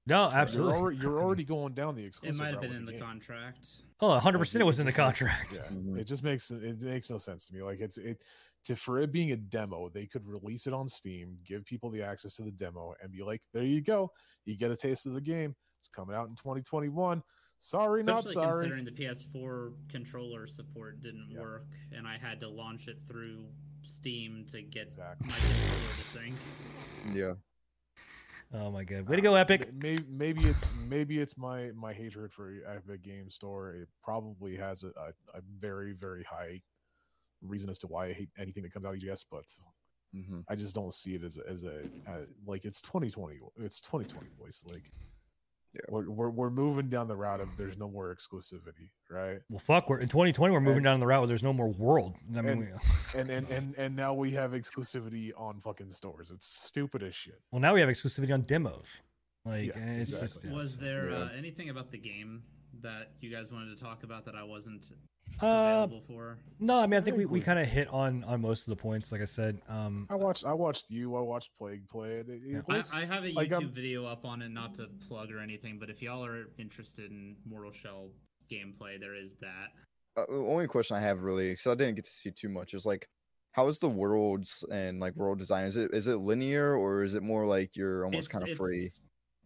[0.07, 0.73] No, absolutely.
[0.73, 2.35] You're already, you're already going down the exclusive.
[2.39, 3.01] it might have been in the game.
[3.01, 3.67] contract.
[3.99, 4.61] Oh, 100 percent.
[4.61, 5.53] It was in the just makes- contract.
[5.71, 5.99] yeah, Mhm.
[5.99, 7.61] it just makes it makes no sense to me.
[7.61, 8.23] Like it's it
[8.65, 12.01] to for it being a demo, they could release it on Steam, give people the
[12.03, 14.11] access to the demo, and be like, "There you go,
[14.45, 15.55] you get a taste of the game.
[15.79, 17.21] It's coming out in 2021.
[17.59, 21.39] Sorry, not Especially sorry." considering the PS4 controller support didn't Yeah.
[21.39, 23.45] work, and I had to launch it through
[23.83, 25.27] Steam to get Exactly.
[25.27, 27.15] my controller to sync.
[27.15, 27.33] Yeah,
[28.53, 29.69] Oh my god, way to go, Epic.
[29.73, 33.73] Maybe maybe it's maybe it's my my hatred for Epic Game Store.
[33.73, 36.61] It probably has a, a, a very very high
[37.41, 39.45] reason as to why I hate anything that comes out of EGS, but
[40.13, 41.79] hmm I just don't see it as a, as a
[42.09, 43.39] uh, like it's 2020.
[43.57, 44.63] It's 2020, boys.
[44.71, 44.91] Like
[45.73, 45.81] Yeah.
[45.89, 49.39] we're, we're we're moving down the route of there's no more exclusivity, right?
[49.49, 49.89] Well, fuck.
[49.89, 50.51] We're in 2020.
[50.53, 52.15] We're moving And- down the route where there's no more world.
[52.35, 52.67] I mean, and- we,
[53.19, 56.31] And and and and now we have exclusivity on fucking stores.
[56.31, 57.39] It's stupid as shit.
[57.51, 58.85] well, now we have exclusivity on demos.
[59.45, 60.49] Like, Yeah, eh, it's just exactly.
[60.51, 61.17] yeah, Was there Yeah.
[61.17, 62.43] uh, anything about the game
[62.81, 64.91] that you guys wanted to talk about that I wasn't
[65.41, 66.37] Uh, available for?
[66.59, 68.61] no, I mean, I I think we, we we- kind of hit on on most
[68.67, 69.11] of the points.
[69.11, 71.15] Like I said, um, I watched I watched you.
[71.15, 72.29] I watched Plague play it.
[72.29, 72.61] it, it Yeah.
[72.69, 75.31] I, looks- I have a YouTube like, I'm- video up on it, not to plug
[75.31, 78.09] or anything, but if y'all are interested in Mortal Shell
[78.51, 79.69] gameplay, there is that.
[80.15, 82.73] uh, the only question I have really, because I didn't get to see too much,
[82.73, 83.07] is like,
[83.51, 85.65] how is the worlds and like world design?
[85.65, 88.87] Is it is it linear or is it more like you're almost kind of free?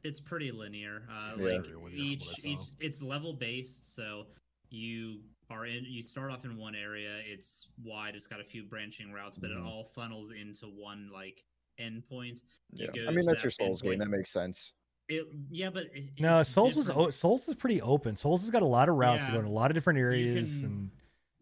[0.03, 1.03] It's, it's pretty linear.
[1.10, 1.44] Uh, Yeah.
[1.57, 4.28] Like Very each each it's level based, so
[4.69, 5.19] you
[5.49, 5.84] are in.
[5.86, 7.19] You start off in one area.
[7.26, 8.15] It's wide.
[8.15, 9.57] It's got a few branching routes, but Mhm.
[9.57, 11.44] it all funnels into one like
[11.80, 12.44] endpoint.
[12.76, 13.98] You Yeah, I mean that's that your Souls game.
[13.99, 14.73] That makes sense.
[15.10, 17.07] It, yeah, but it, No, Souls was different.
[17.07, 18.15] o- Souls is pretty open.
[18.15, 20.60] Souls has got a lot of routes to go in a lot of different areas,
[20.61, 20.91] can- and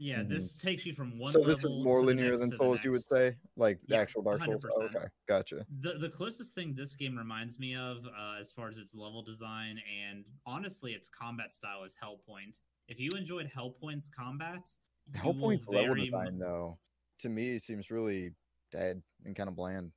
[0.02, 0.30] Yeah, Mhm.
[0.30, 1.34] this takes you from one.
[1.34, 4.42] So this is more linear than Souls, you would say, like the Yeah, actual Dark
[4.42, 4.64] Souls.
[4.64, 4.96] Oh, 100%.
[4.96, 5.66] okay, gotcha.
[5.82, 9.22] The the closest thing this game reminds me of, uh, as far as its level
[9.22, 12.62] design and honestly its combat style, is Hellpoint.
[12.88, 14.74] If you enjoyed Hellpoint's combat,
[15.12, 16.80] Hellpoint's level very design, though,
[17.20, 18.34] to me seems really
[18.72, 19.92] dead and kind of bland.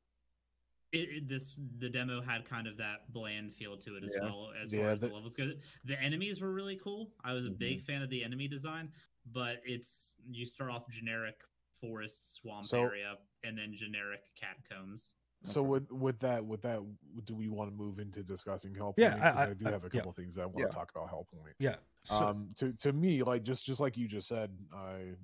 [0.91, 4.25] It, it- this the demo had kind of that bland feel to it as Yeah.
[4.25, 5.53] well as Yeah, far as the, the- levels go.
[5.85, 7.15] The enemies were really cool.
[7.23, 7.85] I was a big Mm-hmm.
[7.87, 8.93] fan of the enemy design,
[9.31, 11.41] but it's you start off generic
[11.81, 15.13] forest swamp So- area and then generic catacombs.
[15.45, 15.69] So Okay.
[15.71, 16.81] with with that with that,
[17.25, 18.95] do we want to move into discussing Hellpoint?
[18.99, 19.99] Yeah, I- I- I, do I- have a yeah.
[20.01, 20.67] couple things I want Yeah.
[20.67, 21.55] to talk about help Hellpoint.
[21.59, 21.77] yeah.
[22.05, 25.15] So, um, to to me, like just just like you just said, I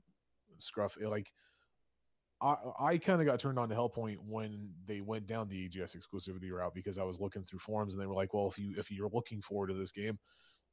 [0.58, 1.32] Scruff, it, like
[2.40, 5.94] I I kind of got turned on to Hellpoint when they went down the EGS
[5.94, 8.74] exclusivity route because I was looking through forums and they were like, well, if you
[8.76, 10.18] if you're looking forward to this game,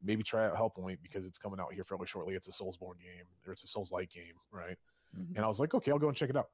[0.03, 2.35] maybe try out Hellpoint because it's coming out here fairly shortly.
[2.35, 4.77] It's a Soulsborne game or it's a Souls like game, right?
[5.17, 5.35] Mhm.
[5.35, 6.49] And I was like, okay, I'll go and check it out.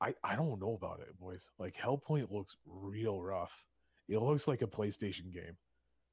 [0.00, 1.50] I, I don't know about it, boys.
[1.58, 3.64] Like Hellpoint looks real rough.
[4.08, 5.56] It looks like a PlayStation game.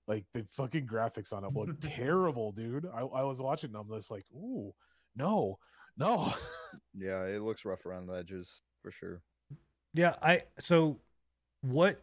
[0.08, 2.86] Like the fucking graphics on it look terrible, dude.
[2.94, 4.74] I, I was watching them, I just like, ooh,
[5.16, 5.58] no,
[5.98, 6.34] no.
[6.98, 9.22] Yeah, it looks rough around the edges for sure.
[9.94, 11.00] yeah, I so
[11.62, 12.00] what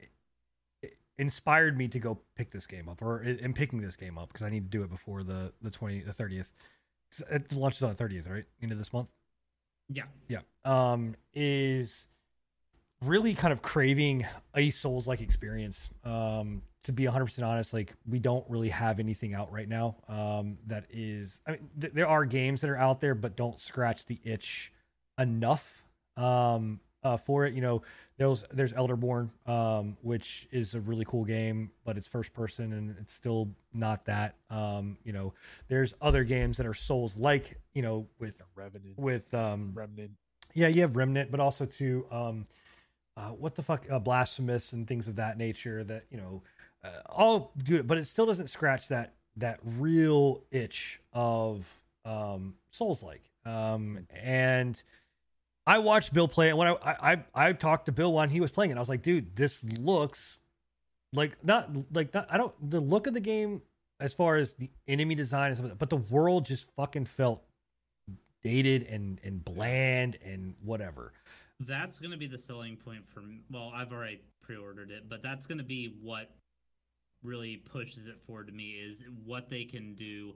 [1.19, 4.45] inspired me to go pick this game up, or in picking this game up because
[4.45, 6.53] I need to do it before the the twenty the thirtieth.
[7.31, 8.45] It launches on the thirtieth, right?
[8.63, 9.13] End of this month.
[9.89, 12.07] Yeah, yeah um is
[13.03, 18.19] really kind of craving a souls like experience um to be 100% honest like we
[18.19, 22.25] don't really have anything out right now um that is i mean th- there are
[22.25, 24.73] games that are out there but don't scratch the itch
[25.19, 25.85] enough
[26.17, 27.83] um uh for it you know
[28.17, 32.97] there's there's elderborn um which is a really cool game but it's first person and
[33.01, 35.33] it's still not that um you know
[35.69, 40.13] there's other games that are souls like you know with Revenant, with um Remnant.
[40.55, 42.45] yeah, you have Remnant, but also to um,
[43.17, 45.83] uh, what the fuck, uh, Blasphemous and things of that nature.
[45.85, 46.43] That you know,
[46.85, 51.67] uh, all good, but it still doesn't scratch that that real itch of
[52.05, 53.31] um, Souls like.
[53.45, 54.81] Um, and
[55.67, 58.51] I watched Bill play it when I, I I talked to Bill when he was
[58.51, 58.77] playing it.
[58.77, 60.41] I was like, dude, this looks
[61.13, 63.63] like not like not, I don't the look of the game
[64.01, 67.43] as far as the enemy design and stuff, but the world just fucking felt
[68.43, 71.13] dated and and bland and whatever.
[71.61, 75.65] that's to be the selling point for well i've already pre-ordered it but that's to
[75.65, 76.31] be what
[77.23, 80.35] really pushes it forward to me is what they can do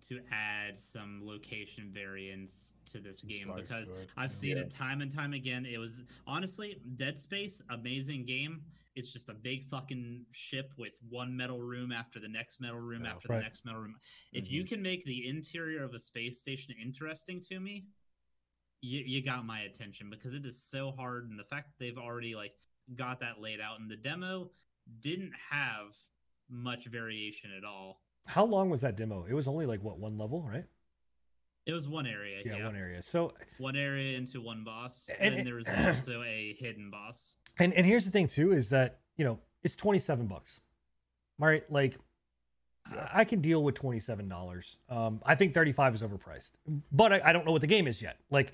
[0.00, 4.62] to add some location variance to this Some game spice because I've seen Yeah.
[4.64, 5.66] it time and time again.
[5.66, 8.64] It was honestly Dead Space, amazing game.
[8.94, 13.04] It's just a big fucking ship with one metal room after the next metal room
[13.04, 13.12] Yeah.
[13.14, 13.38] after Right.
[13.38, 13.96] the next metal room.
[14.32, 17.86] If you can make the interior of a space station interesting to me,
[18.80, 21.28] you, you got my attention because it is so hard.
[21.30, 22.54] And the fact that they've already like
[22.94, 24.50] got that laid out in the demo
[25.00, 25.96] didn't have
[26.48, 28.00] much variation at all.
[28.28, 29.24] How long was that demo?
[29.28, 30.64] It was only like what one level, right?
[31.64, 33.00] It was one area, Yeah, yeah, one area.
[33.02, 37.34] So one area into one boss, And and, it- there was also a hidden boss.
[37.58, 40.60] and and here's the thing too is that you know it's 27 bucks
[41.40, 41.96] all right like
[42.92, 43.08] Yeah.
[43.12, 46.52] I- i can deal with 27 dollars um i think 35 is overpriced
[46.92, 48.52] but I, I don't know what the game is yet like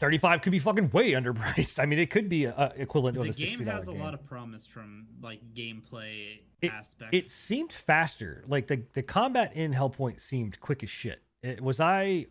[0.00, 1.78] 35 could be fucking way underpriced.
[1.78, 3.92] I mean it could be a, a equivalent to The a 60 game has a
[3.92, 7.16] lot of promise from like gameplay It- aspects.
[7.16, 8.44] it seemed faster.
[8.48, 11.22] Like the the combat in hellpoint seemed quick as shit.
[11.42, 12.26] It, was i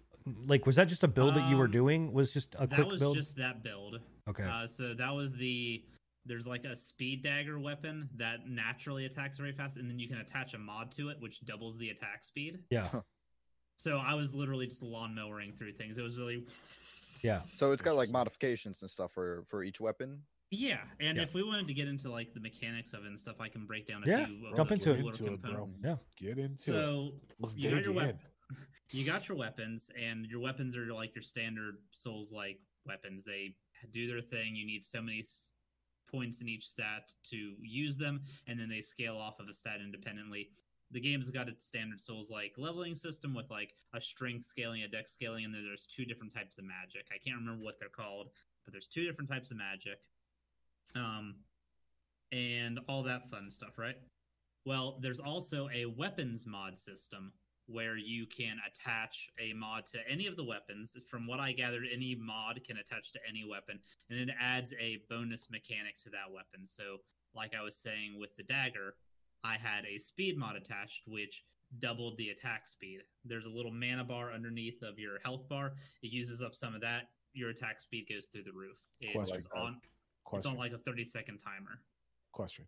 [0.46, 2.14] like was that just a build that you were Um, doing?
[2.14, 3.16] Was just a that quick was build?
[3.16, 4.00] just that build.
[4.30, 4.44] okay.
[4.44, 5.84] Uh, so that was the
[6.26, 10.18] there's like a speed dagger weapon that naturally attacks very fast, and then you can
[10.20, 12.60] attach a mod to it which doubles the attack speed.
[12.70, 12.88] yeah.
[13.80, 15.98] So I was literally just lawn mowing through things.
[15.98, 16.44] It was really
[17.24, 20.22] yeah So it's got like modifications and stuff for for each weapon.
[20.52, 20.80] yeah.
[21.00, 21.24] And Yeah.
[21.24, 23.66] if we wanted to get into like the mechanics of it and stuff, I can
[23.66, 24.48] break down a Yeah, few.
[24.48, 25.00] of jump the into it.
[25.00, 25.70] Into it, bro.
[25.84, 26.74] yeah Get into it.
[26.74, 27.96] So Let's you got your in.
[27.96, 28.20] weapon.
[28.92, 33.56] you got your weapons and your weapons are like your standard souls like weapons they
[33.92, 35.24] do their thing you need so many
[36.12, 39.80] points in each stat to use them and then they scale off of a stat
[39.84, 40.50] independently
[40.92, 44.88] the game's got its standard souls like leveling system with like a strength scaling a
[44.88, 47.90] dex scaling and then there's two different types of magic i can't remember what they're
[47.90, 48.30] called
[48.66, 50.00] but there's two different types of magic
[50.96, 51.36] um
[52.32, 53.98] and all that fun stuff right
[54.66, 57.32] well, there's also a weapons mod system
[57.68, 60.98] where you can attach a mod to any of the weapons.
[61.10, 63.80] From what I gathered, any mod can attach to any weapon,
[64.10, 66.66] and it adds a bonus mechanic to that weapon.
[66.66, 66.98] So,
[67.34, 68.96] like I was saying with the dagger,
[69.44, 71.44] I had a speed mod attached, which
[71.80, 73.00] doubled the attack speed.
[73.26, 75.74] There's a little mana bar underneath of your health bar.
[76.02, 77.10] It uses up some of that.
[77.34, 78.80] Your attack speed goes through the roof.
[79.02, 79.52] It's Question.
[79.56, 79.82] on.
[80.34, 81.82] It's on like a 30 second timer.
[82.32, 82.66] Question.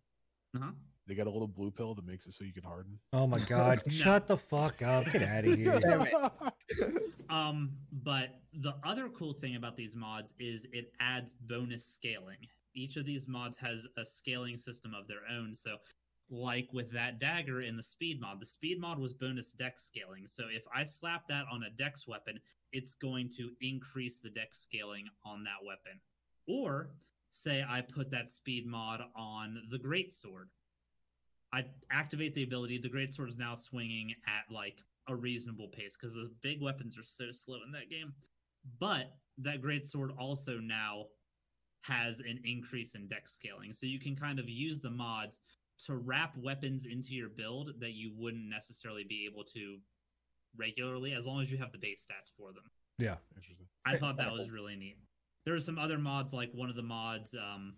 [0.56, 0.70] Uh-huh.
[1.06, 2.98] They got a little blue pill that makes it so you can harden.
[3.12, 3.82] Oh my god!
[3.86, 3.92] No.
[3.92, 5.10] Shut the fuck up!
[5.10, 5.80] Get out of here!
[5.82, 7.02] Damn it.
[7.30, 7.70] Um,
[8.04, 12.36] but the other cool thing about these mods is it adds bonus scaling.
[12.74, 15.54] Each of these mods has a scaling system of their own.
[15.54, 15.76] So,
[16.32, 20.26] like with that dagger in the speed mod, the speed mod was bonus dex scaling.
[20.26, 22.40] So, if I slap that on a dex weapon,
[22.72, 26.00] it's going to increase the dex scaling on that weapon.
[26.48, 26.90] Or
[27.30, 30.48] say I put that speed mod on the great sword.
[31.52, 32.78] I activate the ability.
[32.78, 34.78] The great sword is now swinging at like
[35.08, 38.14] a reasonable pace because those big weapons are so slow in that game.
[38.80, 41.06] But that great sword also now
[41.82, 45.40] has an increase in dex scaling, so you can kind of use the mods
[45.86, 49.78] to wrap weapons into your build that you wouldn't necessarily be able to
[50.56, 52.64] regularly, as long as you have the base stats for them.
[52.98, 53.16] Yeah.
[53.36, 53.66] Interesting.
[53.86, 54.96] I thought that was really neat.
[55.44, 57.74] There are some other mods, like one of the mods um,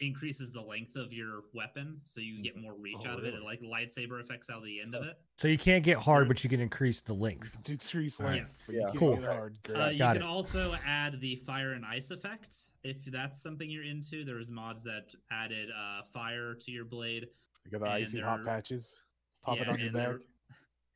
[0.00, 3.34] increases the length of your weapon, so you get more reach Oh, out of it,
[3.34, 3.36] really?
[3.36, 5.18] and like lightsaber effects out of the end of it.
[5.36, 7.56] So you can't get hard, but you can increase the length.
[7.64, 8.36] Decrease Alright.
[8.42, 8.64] length.
[8.68, 8.74] Yes.
[8.74, 8.86] you Yeah.
[8.86, 9.16] can't Cool.
[9.22, 9.56] hard.
[9.74, 10.26] Uh, you Got can it.
[10.26, 12.54] also add the fire and ice effect
[12.84, 14.24] if that's something you're into.
[14.24, 17.26] There's mods that added uh, fire to your blade,
[17.64, 18.94] you got the and icy hot patches.
[19.42, 20.06] Pop it on your back.
[20.06, 20.20] there-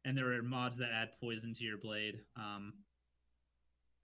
[0.04, 2.20] and there are mods that add poison to your blade.
[2.36, 2.72] Um,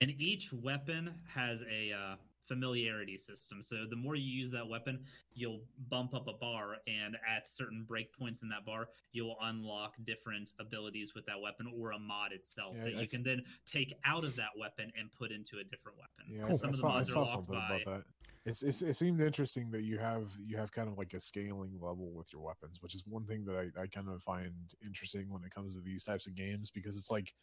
[0.01, 2.15] and each weapon has a uh,
[2.49, 3.61] familiarity system.
[3.61, 4.99] So the more you use that weapon,
[5.33, 10.51] you'll bump up a bar, and at certain breakpoints in that bar, you'll unlock different
[10.59, 13.93] abilities with that weapon or a mod itself Yeah, that I you can then take
[14.03, 16.33] out of that weapon and put into a different weapon.
[16.35, 17.57] Yeah, So I, some I of the saw, I mods saw are locked by.
[17.57, 18.03] about that.
[18.45, 21.77] It's, it's it seemed interesting that you have you have kind of like a scaling
[21.79, 24.53] level with your weapons, which is one thing that I, I kind of find
[24.83, 27.33] interesting when it comes to these types of games because it's like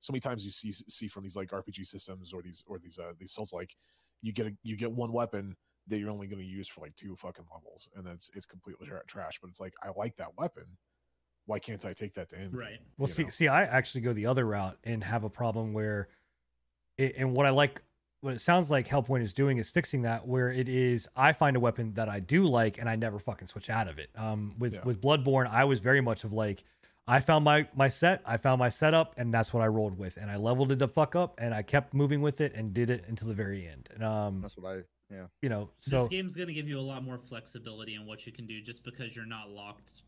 [0.00, 2.98] so many times you see see from these like RPG systems or these or these
[2.98, 3.76] uh these souls like
[4.22, 5.56] you get a, you get one weapon
[5.88, 8.86] that you're only going to use for like two fucking levels and that's it's completely
[8.88, 9.38] tra- trash.
[9.40, 10.64] But it's like I like that weapon.
[11.46, 12.56] Why can't I take that to end?
[12.56, 12.80] Right.
[12.98, 13.28] Well, You see, know?
[13.30, 16.08] see, I actually go the other route and have a problem where,
[16.98, 17.82] it, and what I like,
[18.20, 20.26] what it sounds like Hellpoint is doing is fixing that.
[20.26, 23.46] Where it is, I find a weapon that I do like, and I never fucking
[23.46, 24.10] switch out of it.
[24.16, 24.80] Um, with Yeah.
[24.84, 26.64] with Bloodborne, I was very much of like,
[27.08, 30.16] I found my my set, I found my setup, and that's what I rolled with,
[30.16, 32.90] and I leveled it the fuck up, and I kept moving with it, and did
[32.90, 33.88] it until the very end.
[33.94, 34.80] And um, That's what I.
[35.08, 35.26] Yeah.
[35.40, 38.32] you know, this game's going to give you a lot more flexibility in what you
[38.32, 40.02] can do just because you're not locked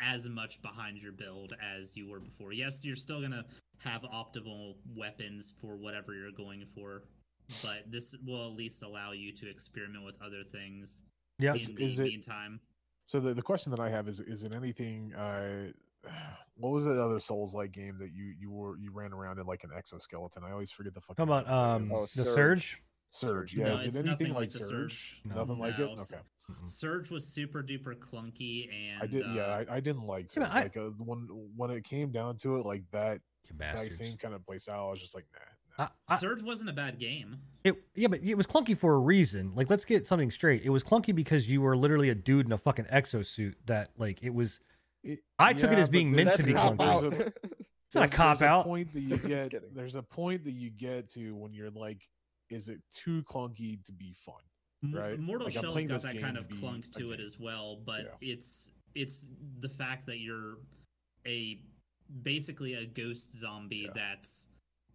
[0.00, 2.52] as much behind your build as you were before.
[2.52, 3.44] Yes, you're still going to
[3.78, 7.04] have optimal weapons for whatever you're going for,
[7.62, 11.00] but this will at least allow you to experiment with other things
[11.38, 12.58] yeah, Is- in the is it- meantime.
[13.04, 15.70] So the, the question that I have is is it anything uh
[16.56, 19.46] what was the other Souls like game that you you were you ran around in
[19.46, 20.42] like an exoskeleton?
[20.44, 22.26] I always forget the fucking Come on, name um Oh, the Surge.
[22.34, 22.82] Surge?
[23.10, 23.54] Surge.
[23.54, 24.68] Yeah, No, is it anything nothing like like the Surge?
[24.70, 25.20] Surge.
[25.24, 25.34] No.
[25.36, 25.98] Nothing like No, it?
[26.00, 26.16] Okay.
[26.50, 26.68] Mm-mm.
[26.68, 30.44] Surge was super duper clunky and I did yeah, uh, I, I didn't like Yeah,
[30.44, 30.52] Surge.
[30.52, 33.98] I- like uh, when when it came down to it, like that that bastards.
[33.98, 35.84] same kind of play style, I was just like, nah.
[35.84, 35.88] nah.
[36.08, 37.38] I- I- Surge wasn't a bad game.
[37.64, 39.52] It yeah, but it was clunky for a reason.
[39.54, 40.62] Like, let's get something straight.
[40.64, 43.54] It was clunky because you were literally a dude in a fucking exosuit.
[43.66, 44.60] That like it was.
[45.02, 47.20] It- I took it as being meant to be there's clunky.
[47.20, 47.32] a-
[47.86, 48.64] It's not a there's- cop there's out.
[48.64, 52.02] point that you get there's a point that you get to when you're like,
[52.50, 54.34] is it too clunky to be fun?
[54.92, 55.18] Right?
[55.18, 57.76] Mortal Like, I'm Shell's playing got that kind of be clunk to it as well,
[57.84, 58.32] but Yeah.
[58.32, 60.58] it's it's the fact that you're
[61.26, 61.60] a
[62.22, 63.90] basically a ghost zombie Yeah.
[63.94, 64.48] that's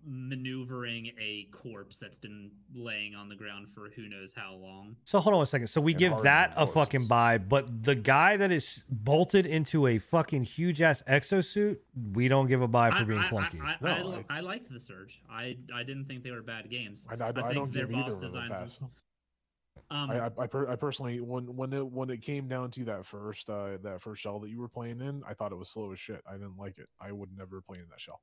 [0.06, 4.96] maneuvering a corpse that's been laying on the ground for who knows how long.
[5.04, 5.68] So hold on a second.
[5.68, 7.08] So we And give that and a fucking corpses.
[7.08, 11.78] buy, but the guy that is bolted into a fucking huge ass exosuit,
[12.14, 13.62] we don't give a buy for being I, clunky.
[13.62, 15.22] I, I, No, I, I- I liked the Surge.
[15.30, 17.08] I I didn't think they were bad games.
[17.10, 18.80] I, I, I, think don't their give boss either of them a designs.
[18.80, 18.90] pass.
[19.92, 22.86] Um, I, I, I, per, I personally, when when it when it came down to
[22.86, 25.70] that first uh that first shell that you were playing in, I thought it was
[25.70, 26.22] slow as shit.
[26.28, 26.90] I didn't like it.
[27.00, 28.22] I would never play in that shell.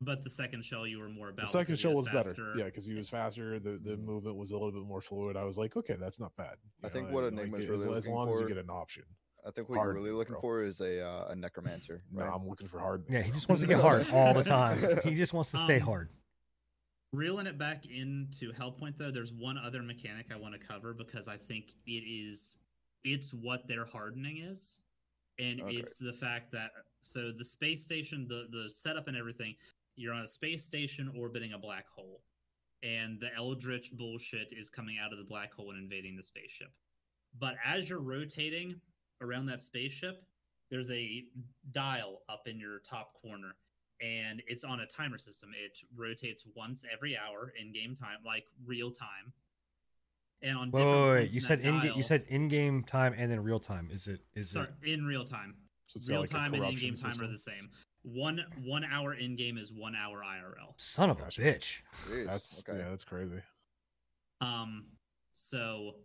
[0.00, 1.46] But the second shell you were more about.
[1.46, 2.34] The second because shell was, faster.
[2.34, 3.58] better, yeah, because he was faster.
[3.58, 5.36] The the movement was a little bit more fluid.
[5.36, 6.56] I was like, okay, that's not bad.
[6.82, 8.70] I You think what and, Enigma's as, really as looking long as you get an
[8.70, 9.04] option.
[9.46, 10.40] I think what Hard, you're really looking bro.
[10.40, 12.02] for is a uh, a necromancer.
[12.12, 13.04] No, I'm looking for hard.
[13.10, 14.78] yeah, he just wants to get hard all the time.
[15.04, 16.08] He just wants to stay Um, hard.
[17.12, 21.26] Reeling it back into Hellpoint though, there's one other mechanic I want to cover because
[21.26, 22.56] I think it is
[23.04, 24.78] it's what their hardening is.
[25.38, 25.76] And Okay.
[25.76, 29.54] it's the fact that so the space station, the the setup and everything,
[29.98, 32.22] you're on a space station orbiting a black hole.
[32.82, 36.70] And the Eldritch bullshit is coming out of the black hole and invading the spaceship.
[37.38, 38.80] But as you're rotating,
[39.20, 40.22] around that spaceship,
[40.70, 41.24] there's a
[41.72, 43.56] dial up in your top corner,
[44.00, 45.50] and it's on a timer system.
[45.56, 49.32] It rotates once every hour in game time, like real time.
[50.40, 51.18] And on Wait, different wait, wait.
[51.20, 53.88] points You in said that in you said in game time and then real time.
[53.90, 55.56] Is it is sorry, it in real time.
[55.88, 57.70] So Real like time and in corruption game time are the same.
[58.02, 60.72] One one hour in game is one hour IRL.
[60.76, 61.40] son of a Gotcha.
[61.42, 61.78] bitch?
[62.08, 62.78] Jeez, That's okay.
[62.78, 63.40] yeah, that's crazy.
[64.40, 64.86] Um,
[65.32, 65.96] so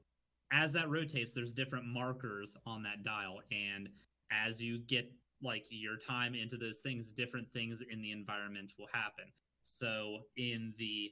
[0.51, 3.89] as that rotates, there's different markers on that dial, and
[4.31, 5.11] as you get
[5.41, 9.25] like your time into those things, different things in the environment will happen.
[9.63, 11.11] So in the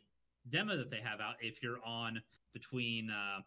[0.50, 2.22] demo that they have out, if you're on
[2.54, 3.40] between uh,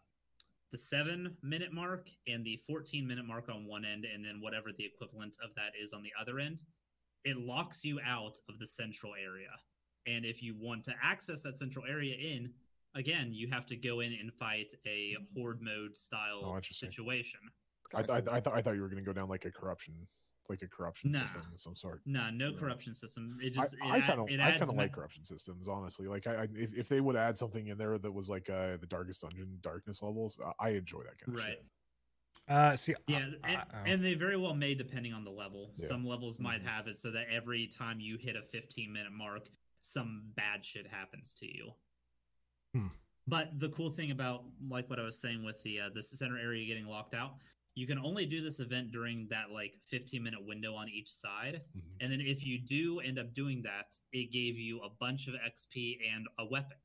[0.71, 4.69] the seven minute mark and the 14 minute mark on one end, and then whatever
[4.77, 6.59] the equivalent of that is on the other end,
[7.25, 9.49] it locks you out of the central area.
[10.07, 12.53] And if you want to access that central area in,
[12.93, 17.39] again, you have to go in and fight a horde mode style Oh, situation.
[17.93, 18.33] I, Kinda I, cool.
[18.33, 20.07] I thought I thought you were gonna go down like a corruption,
[20.49, 21.19] like a corruption Nah.
[21.19, 22.01] system of some sort.
[22.05, 22.57] No, no Yeah.
[22.57, 23.39] corruption system.
[23.41, 26.07] It just I it, kind of I kind of ma- like corruption systems, honestly.
[26.07, 28.77] Like I, I if, if they would add something in there that was like uh,
[28.77, 31.53] the darkest dungeon darkness levels, uh, I enjoy that kind of right.
[31.53, 31.65] shit.
[32.47, 35.31] Uh, see, Yeah, I- and, I- uh, and they very well may depending on the
[35.31, 35.73] level.
[35.75, 35.87] Yeah.
[35.87, 36.65] Some levels might Mhm.
[36.67, 39.49] have it so that every time you hit a 15 minute mark,
[39.81, 41.73] some bad shit happens to you.
[42.73, 42.87] Hmm.
[43.27, 46.37] But the cool thing about like what I was saying with the uh, the center
[46.37, 47.39] area getting locked out,
[47.73, 51.63] you can only do this event during that like 15 minute window on each side.
[51.75, 51.81] Mhm.
[52.01, 55.33] And then if you do end up doing that, it gave you a bunch of
[55.35, 56.77] XP and a weapon.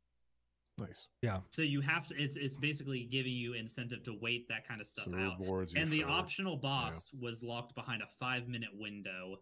[0.80, 1.06] Nice.
[1.22, 1.40] Yeah.
[1.50, 4.86] So you have to it's it's basically giving you incentive to wait that kind of
[4.86, 5.38] stuff So out.
[5.76, 9.40] And the for- optional boss was locked behind a five minute window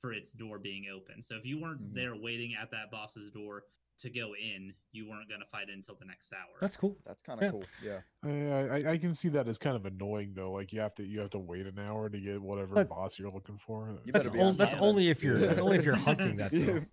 [0.00, 1.22] for its door being open.
[1.22, 1.94] So if you weren't Mhm.
[1.94, 3.64] there waiting at that boss's door
[3.98, 6.56] to go in, you weren't going to fight it until the next hour.
[6.60, 6.96] that's cool.
[7.04, 7.50] That's kind of Yeah.
[7.50, 7.64] cool.
[7.84, 8.00] Yeah.
[8.64, 10.50] I, I I can see that as kind of annoying though.
[10.52, 13.18] Like you have to you have to wait an hour to get whatever But- boss
[13.18, 14.00] you're looking for.
[14.04, 14.88] You That's, be on- on that's top of it.
[14.88, 16.50] only if you're that's only if you're hunting that.
[16.52, 16.84] Though.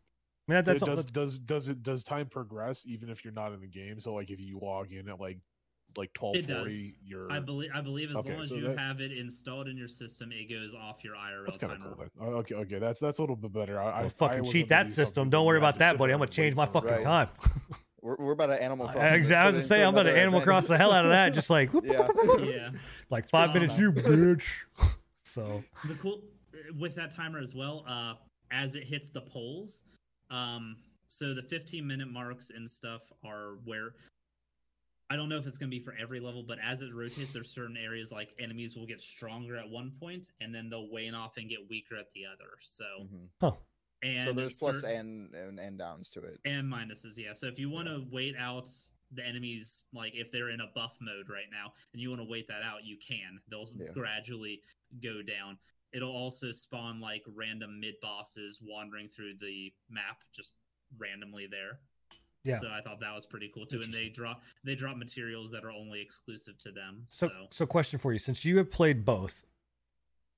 [0.49, 3.23] I mean, that, that's, all, does that's does does it does time progress even if
[3.23, 3.99] you're not in the game?
[3.99, 5.37] So like if you log in at like
[5.97, 6.47] like twelve It
[7.03, 9.67] you're I believe I believe as Okay, long as so you that- have it installed
[9.67, 11.95] in your system, it goes off your IRL that's kind of cool.
[11.97, 12.09] Then.
[12.19, 13.79] Oh, okay, okay, that's that's a little bit better.
[13.79, 15.29] I, I- well, I fucking was cheat that system.
[15.29, 16.13] Don't worry about that, buddy.
[16.13, 17.03] I'm gonna change my fucking Right.
[17.03, 17.29] time.
[18.01, 19.13] We're, we're about to Animal Crossing.
[19.19, 19.35] Exactly.
[19.35, 21.33] I was this, to say I'm gonna Animal event Cross the hell out of that.
[21.33, 22.07] Just like Yeah.
[22.39, 22.69] Yeah.
[23.09, 24.45] like five minutes, uh, you bitch.
[25.25, 26.21] So the cool
[26.79, 28.13] with that timer as well uh
[28.51, 29.81] as it hits the poles
[30.31, 30.75] um
[31.07, 33.93] so the 15 minute marks and stuff are where
[35.09, 37.33] i don't know if it's going to be for every level but as it rotates
[37.33, 41.15] there's certain areas like enemies will get stronger at one point and then they'll wane
[41.15, 43.27] off and get weaker at the other so Mhm.
[43.41, 43.51] huh.
[44.03, 46.39] and So there's plus cer- and, and and downs to it.
[46.45, 48.69] and minuses yeah so if you want to wait out
[49.11, 52.27] the enemies like if they're in a buff mode right now and you want to
[52.29, 53.87] wait that out you can they'll Yeah.
[53.93, 54.61] gradually
[55.01, 55.57] go down
[55.93, 60.53] it'll also spawn like random mid bosses wandering through the map just
[60.97, 61.79] randomly there
[62.43, 62.59] Yeah.
[62.59, 65.63] so i thought that was pretty cool too and they drop they drop materials that
[65.63, 69.05] are only exclusive to them So so, so question for you, since you have played
[69.05, 69.45] both,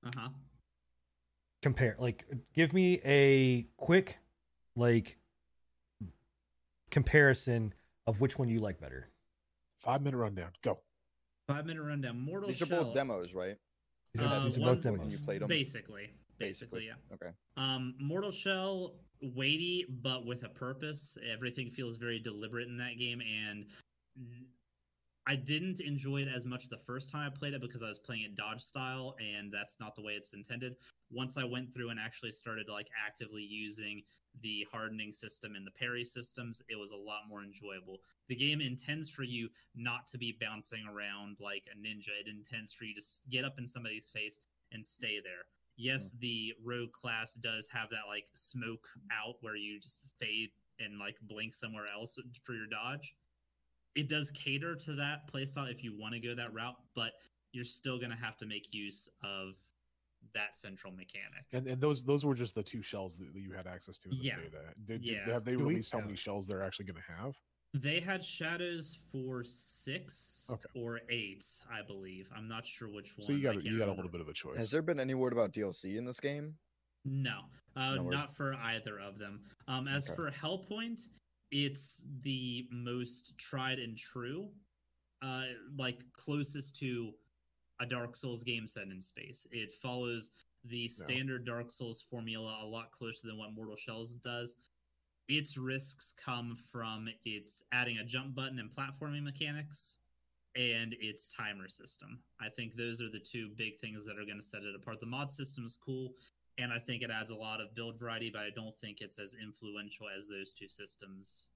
[0.04, 0.28] uh-huh
[1.62, 4.18] compare like give me a quick
[4.74, 5.16] like
[6.90, 7.72] comparison
[8.06, 9.08] of which one you like better.
[9.78, 10.50] Five minute rundown.
[10.62, 10.78] Go.
[11.48, 13.56] five minute rundown mortal These are both demos, right?
[14.14, 15.10] These are, Uh, these are one- both demos.
[15.12, 15.48] You played them.
[15.48, 17.30] basically basically yeah Okay.
[17.56, 21.16] Um, Mortal Shell, weighty but with a purpose.
[21.24, 23.66] Everything feels very deliberate in that game, and
[25.26, 27.98] I didn't enjoy it as much the first time I played it because I was
[27.98, 30.74] playing it dodge style, and that's not the way it's intended.
[31.10, 34.02] Once I went through and actually started like actively using
[34.40, 37.98] the hardening system and the parry systems, it was a lot more enjoyable.
[38.28, 42.10] The game intends for you not to be bouncing around like a ninja.
[42.20, 44.40] It intends for you to get up in somebody's face
[44.72, 45.44] and stay there.
[45.76, 46.18] Yes, hmm.
[46.20, 50.50] the rogue class does have that like smoke out where you just fade
[50.80, 53.14] and like blink somewhere else for your dodge.
[53.94, 57.12] It does cater to that playstyle if you want to go that route, but
[57.52, 59.54] you're still going to have to make use of
[60.34, 61.44] that central mechanic.
[61.52, 64.16] And and those those were just the two shells that you had access to in
[64.18, 64.36] the Yeah.
[64.36, 64.58] beta.
[64.86, 65.32] Did, did- Yeah.
[65.32, 66.04] have they Do we- released how yeah.
[66.04, 67.36] many shells they're actually going to have?
[67.74, 70.68] They had shadows for six Okay.
[70.74, 72.30] or eight, I believe.
[72.34, 73.26] I'm not sure which one.
[73.26, 74.56] So you got you got a little bit of a choice.
[74.58, 76.54] Has there been any word about DLC in this game?
[77.04, 77.40] No,
[77.74, 79.42] uh, No not for either of them.
[79.66, 80.14] Um, as Okay.
[80.16, 81.08] for Hellpoint,
[81.52, 84.48] it's the most tried and true,
[85.22, 85.44] uh,
[85.78, 87.12] like closest to
[87.80, 89.46] a Dark Souls game set in space.
[89.52, 90.30] It follows
[90.64, 94.56] the standard Dark Souls formula a lot closer than what Mortal Shells does.
[95.28, 99.98] Its risks come from its adding a jump button and platforming mechanics,
[100.56, 102.18] and its timer system.
[102.40, 105.00] I think those are the two big things that are going to set it apart.
[105.00, 106.14] The mod system is cool,
[106.58, 109.18] and I think it adds a lot of build variety, but I don't think it's
[109.18, 111.48] as influential as those two systems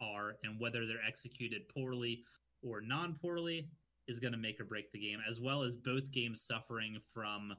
[0.00, 0.36] are.
[0.42, 2.24] And whether they're executed poorly
[2.62, 3.70] or non poorly
[4.06, 7.54] is going to make or break the game, as well as both games suffering from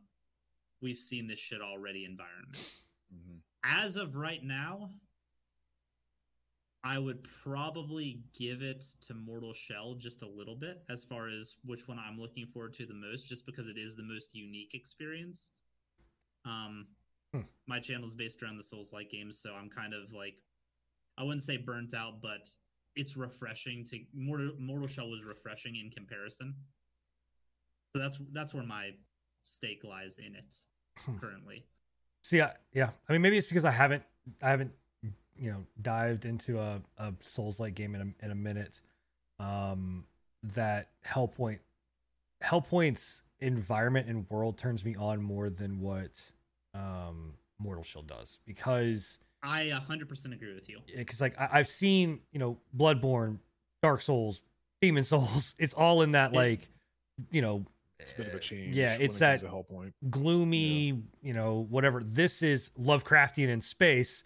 [0.82, 2.86] we've seen this shit already environments.
[3.14, 3.41] Mhm.
[3.64, 4.94] As of right now,
[6.84, 11.57] I would probably give it to Mortal Shell just a little bit as far as
[11.66, 14.74] which one I'm looking forward to the most, just because it is the most unique
[14.74, 15.52] experience.
[16.45, 16.88] Um,
[17.34, 17.41] Hmm.
[17.68, 20.36] my channel is based around the Souls like games, so I'm kind of like,
[21.18, 22.49] I wouldn't say burnt out, but
[22.95, 26.56] it's refreshing to Mortal, Mortal Shell was refreshing in comparison.
[27.95, 28.91] So that's that's where my
[29.44, 30.56] stake lies in it
[30.98, 31.18] Hmm.
[31.18, 31.66] currently.
[32.24, 32.90] See, I, yeah.
[33.07, 34.03] I mean, maybe it's because I haven't,
[34.41, 34.72] I haven't,
[35.38, 38.82] you know, dived into a, a Souls like game in a, in a minute.
[39.40, 40.06] Um,
[40.44, 41.60] that Hellpoint,
[42.44, 46.32] Hellpoint's environment and world turns me on more than what,
[46.74, 50.80] um, Mortal Shell does because, I 100% agree with you.
[50.98, 53.40] because like I, I've seen, you know, Bloodborne,
[53.82, 54.41] Dark Souls,
[54.82, 55.56] Demon Souls.
[55.60, 56.40] It's all in that Yeah.
[56.40, 56.68] like,
[57.32, 57.66] you know,
[57.99, 58.76] It's a bit of a uh, change.
[58.76, 59.94] Yeah, it's that comes to Hellpoint.
[60.10, 62.02] gloomy, you know, whatever.
[62.03, 64.24] This is Lovecraftian in space,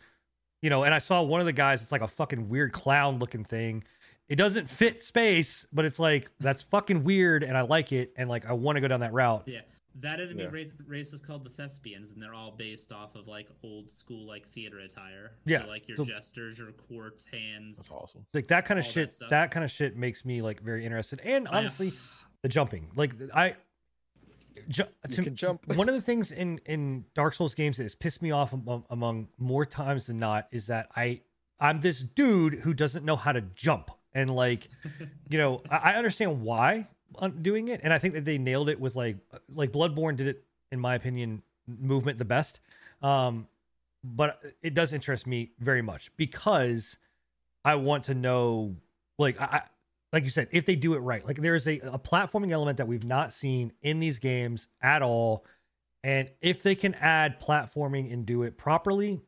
[0.62, 0.84] you know.
[0.84, 1.82] And I saw one of the guys.
[1.82, 3.84] It's like a fucking weird clown looking thing.
[4.30, 8.30] It doesn't fit space, but it's like that's fucking weird, and I like it, and
[8.30, 9.44] like I want to go down that route.
[9.46, 9.62] Yeah,
[10.00, 10.50] that enemy Yeah.
[10.50, 14.26] race, race is called the Thespians, and they're all based off of like old school
[14.26, 15.34] like theater attire.
[15.46, 17.78] Yeah, so, like your so- jesters, your court hands.
[17.78, 18.26] That's awesome.
[18.34, 19.30] Like that kind of All that shit.
[19.30, 21.20] That, kind of shit makes me like very interested.
[21.24, 21.92] And I- honestly,
[22.42, 23.56] the jumping, like I,
[24.70, 25.68] ju- to- can jump.
[25.76, 28.86] one of the things in in Dark Souls games that has pissed me off among,
[28.90, 31.22] among more times than not is that I
[31.60, 34.70] I'm this dude who doesn't know how to jump and like
[35.30, 36.88] you know I, understand why
[37.42, 39.18] doing it and I think that they nailed it with like
[39.54, 42.60] like Bloodborne did it in my opinion movement the best
[43.02, 43.48] um
[44.04, 46.98] but it does interest me very much because
[47.64, 48.76] I want to know
[49.18, 49.64] like I
[50.14, 52.78] like you said, if they do it right, like there is a, a platforming element
[52.78, 55.44] that we've not seen in these games at all.
[56.04, 59.22] And if they can add platforming and do it properly,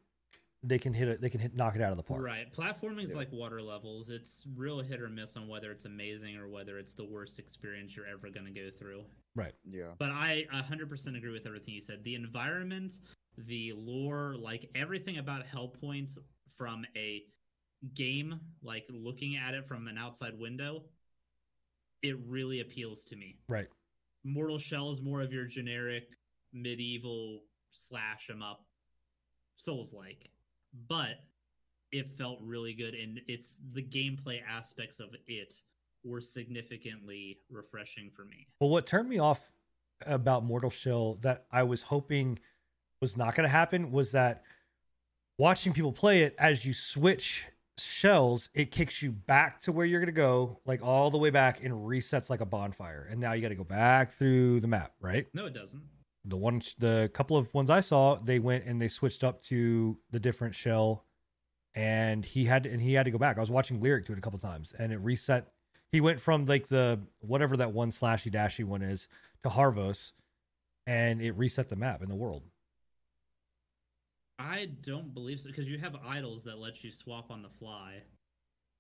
[0.68, 2.24] they can hit it, they can hit knock it out of the park.
[2.24, 3.18] Right, platforming is Yeah.
[3.18, 4.10] like water levels.
[4.10, 7.96] It's real hit or miss on whether it's amazing or whether it's the worst experience
[7.96, 9.06] you're ever going to go through.
[9.36, 9.54] Right.
[9.70, 9.94] Yeah.
[9.98, 12.04] But I 100% agree with everything you said.
[12.04, 13.00] The environment,
[13.38, 16.18] the lore, like everything about Hellpoint
[16.58, 17.24] from a
[17.94, 20.86] game, like looking at it from an outside window,
[22.02, 23.38] it really appeals to me.
[23.50, 23.68] Right.
[24.24, 26.10] Mortal Shell is more of your generic
[26.54, 28.66] medieval slash slash 'em up
[29.58, 30.30] Souls like,
[30.88, 31.24] but
[31.92, 35.54] it felt really good and it's the gameplay aspects of it
[36.04, 38.48] were significantly refreshing for me.
[38.60, 39.52] Well, what turned me off
[40.06, 42.40] about Mortal Shell that I was hoping
[43.02, 44.44] was not going to happen was that
[45.38, 47.48] watching people play it as you switch
[47.78, 51.30] shells, it kicks you back to where you're going to go, like all the way
[51.30, 53.08] back and resets like a bonfire.
[53.10, 55.28] And now you got to go back through the map, right?
[55.34, 55.82] No, it doesn't.
[56.28, 60.00] The one, the couple of ones I saw, they went and they switched up to
[60.10, 61.06] the different shell,
[61.76, 63.38] and he had and he had to go back.
[63.38, 65.50] I was watching Lyric do it a couple times, and it reset.
[65.92, 69.08] He went from like the whatever that one slashy dashy one is
[69.44, 70.14] to Harros,
[70.88, 72.44] and it reset the map in the world.
[74.40, 78.02] I don't believe so because you have idols that let you swap on the fly.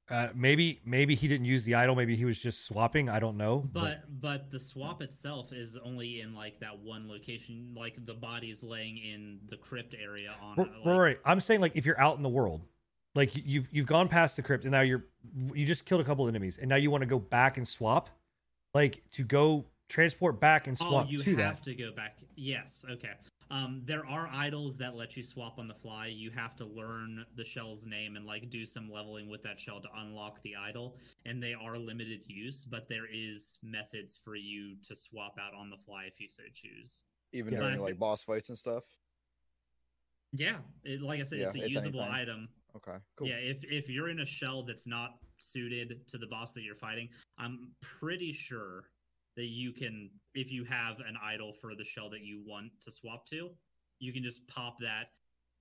[0.07, 1.95] Uh, maybe maybe he didn't use the idol.
[1.95, 3.09] Maybe he was just swapping.
[3.09, 3.67] I don't know.
[3.73, 7.73] But but the swap itself is only in like that one location.
[7.75, 10.57] Like the body is laying in the crypt area on.
[10.57, 11.19] right, like, right.
[11.25, 12.61] I'm saying like if you're out in the world,
[13.15, 15.05] like you've you've gone past the crypt and now you're
[15.53, 18.09] you just killed a couple enemies and now you want to go back and swap,
[18.75, 20.87] like to go transport back and swap.
[20.87, 21.63] Oh, swap you to have that.
[21.63, 22.19] to go back.
[22.35, 23.13] Yes, okay.
[23.51, 26.07] Um, there are idols that let you swap on the fly.
[26.07, 29.79] You have to learn the shell's name and like do some leveling with that shell
[29.81, 32.65] to unlock the idol, and they are limited use.
[32.65, 36.43] But there is methods for you to swap out on the fly if you so
[36.53, 37.03] choose.
[37.33, 37.59] Even Yeah.
[37.59, 38.83] during like boss fights and stuff.
[40.33, 42.19] Yeah, it, like I said, Yeah, it's a it's usable anything.
[42.21, 42.49] item.
[42.75, 42.97] Okay.
[43.15, 43.27] Cool.
[43.27, 46.75] Yeah, if if you're in a shell that's not suited to the boss that you're
[46.75, 48.89] fighting, I'm pretty sure
[49.35, 52.91] that you can if you have an idol for the shell that you want to
[52.91, 53.49] swap to,
[53.99, 55.11] you can just pop that,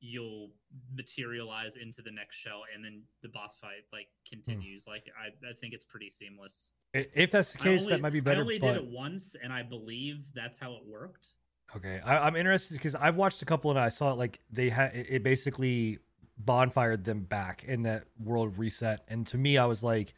[0.00, 0.50] you'll
[0.94, 4.36] materialize into the next shell and then the boss fight like hmm.
[4.36, 4.86] continues.
[4.86, 6.70] Like I, I think it's pretty seamless.
[6.92, 8.38] If that's the case, only- that might be better.
[8.38, 11.28] I only but did it once and I believe that's how it worked.
[11.74, 14.68] okay, I, I'm interested because I've watched a couple and I saw it like they
[14.68, 15.98] had it, it basically
[16.42, 19.04] bonfired them back in that world reset.
[19.08, 20.14] And to me, I was like,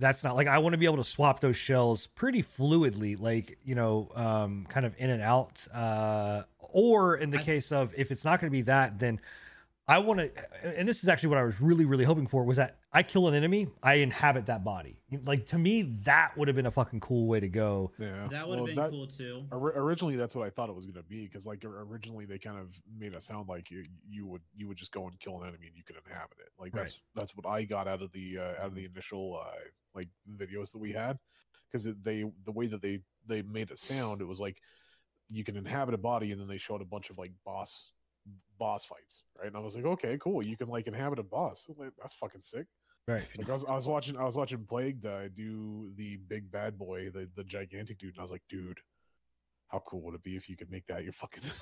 [0.00, 3.58] that's not like I want to be able to swap those shells pretty fluidly, like
[3.64, 5.66] you know, um, kind of in and out.
[5.72, 9.20] Uh, or in the I- case of if it's not going to be that, then
[9.86, 10.30] I want to.
[10.78, 13.26] And this is actually what I was really, really hoping for was that I kill
[13.28, 14.98] an enemy, I inhabit that body.
[15.24, 17.90] Like to me, that would have been a fucking cool way to go.
[17.98, 19.46] Yeah, That would have Well, been that- cool too.
[19.50, 22.38] Ori- originally, that's what I thought it was going to be because, like, originally they
[22.38, 25.40] kind of made it sound like you, you would you would just go and kill
[25.40, 26.50] an enemy and you could inhabit it.
[26.58, 26.82] Like Right.
[26.82, 29.56] that's that's what I got out of the uh, out of the initial uh,
[29.94, 31.18] like videos that we had
[31.70, 34.60] because they the way that they they made it sound, it was like
[35.30, 37.90] you can inhabit a body and then they showed a bunch of like boss
[38.58, 39.48] boss fights, right?
[39.48, 41.66] And I was like, okay, cool, you can like inhabit a boss.
[41.76, 42.66] Like, That's fucking sick.
[43.08, 43.24] Right.
[43.36, 46.78] Like I was, I was watching, I was watching Plague uh, do the big bad
[46.78, 48.78] boy, the the gigantic dude, and I was like, dude,
[49.68, 51.42] how cool would it be if you could make that your fucking?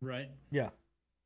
[0.00, 0.28] Right.
[0.50, 0.68] Yeah.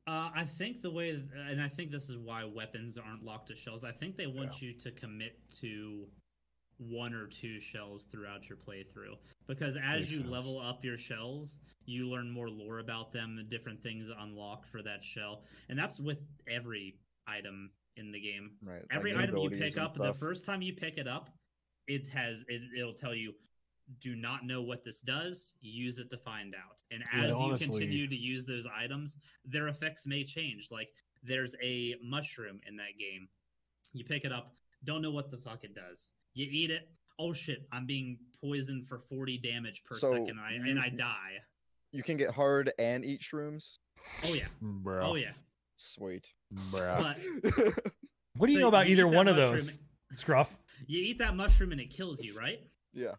[0.07, 3.55] Uh, I think the way, and I think this is why weapons aren't locked to
[3.55, 3.83] shells.
[3.83, 6.07] I think they want you to commit to
[6.79, 9.15] one or two shells throughout your playthrough
[9.47, 10.29] because as Makes you sense.
[10.29, 14.81] level up your shells, you learn more lore about them, and different things unlock for
[14.81, 16.95] that shell, and that's with every
[17.27, 18.51] item in the game.
[18.63, 18.81] Right.
[18.91, 21.29] Every new item you pick and up, the first time you pick it up,
[21.87, 23.33] it has it, it'll tell you
[23.99, 25.51] do not know what this does.
[25.61, 26.81] Use it to find out.
[26.91, 30.69] And Yeah, as you continue to use those items their effects may change.
[30.71, 30.89] Like
[31.21, 33.27] there's a mushroom in that game.
[33.93, 34.55] You pick it up
[34.85, 36.11] don't know what the fuck it does.
[36.33, 36.89] You eat it.
[37.19, 41.37] Oh shit i'm being poisoned for 40 damage per So second I, and i die.
[41.91, 43.77] You can get hard and eat shrooms.
[44.25, 44.47] oh yeah.
[44.61, 45.33] Bro, oh yeah.
[45.77, 46.33] Sweet.
[46.71, 46.97] Bro.
[46.99, 47.19] but
[48.37, 49.79] What do you so know about eat either one of mushroom- those,
[50.15, 50.57] Scruff?
[50.87, 52.59] you eat that mushroom and it kills you right
[52.93, 53.13] yeah.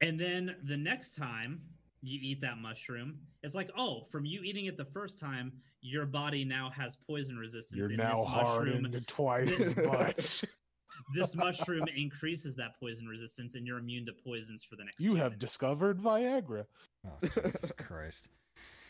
[0.00, 1.60] And then the next time
[2.02, 6.04] you eat that mushroom, it's like, oh, from you eating it the first time, your
[6.06, 7.78] body now has poison resistance.
[7.78, 8.44] You're and now this mushroom,
[8.84, 10.44] hardened twice this- as much.
[11.14, 15.00] this mushroom increases that poison resistance, and you're immune to poisons for the next.
[15.00, 15.40] you have minutes.
[15.40, 16.66] discovered Viagra.
[17.06, 18.28] Oh, Jesus Christ.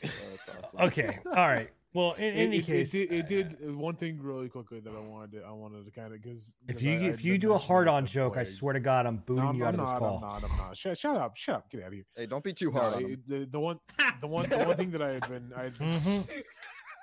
[0.04, 0.86] Oh, that's awesome.
[0.88, 1.18] Okay.
[1.26, 1.70] All right.
[1.94, 4.48] Well, in It- any it, case, it, did, it uh, did uh, one thing really
[4.48, 7.38] quickly that I wanted to I wanted to kind of because If you if you
[7.38, 9.74] do a hard on joke, I swear to God, I'm booting no, I'm, you out
[9.74, 10.16] I'm of this not, call.
[10.16, 10.50] I'm not.
[10.50, 10.76] I'm not.
[10.76, 11.36] Shut, shut up.
[11.36, 11.70] Shut up.
[11.70, 12.04] Get out of here.
[12.16, 13.22] Hey, don't be too No, hard on him.
[13.28, 13.78] the, the one
[14.20, 15.74] the one the one thing that I had been I had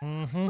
[0.02, 0.06] Mm-hmm.
[0.06, 0.50] Mm-hmm.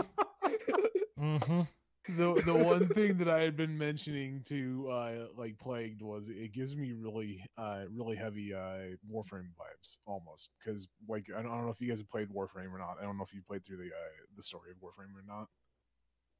[1.19, 1.61] Mm-hmm.
[2.07, 6.51] The the one thing that I had been mentioning to uh like plagued was it
[6.51, 11.69] gives me really uh really heavy uh Warframe vibes almost because like I don't, know
[11.69, 12.95] if you guys have played Warframe or not.
[12.99, 15.47] I don't know if you played through the uh the story of Warframe or not.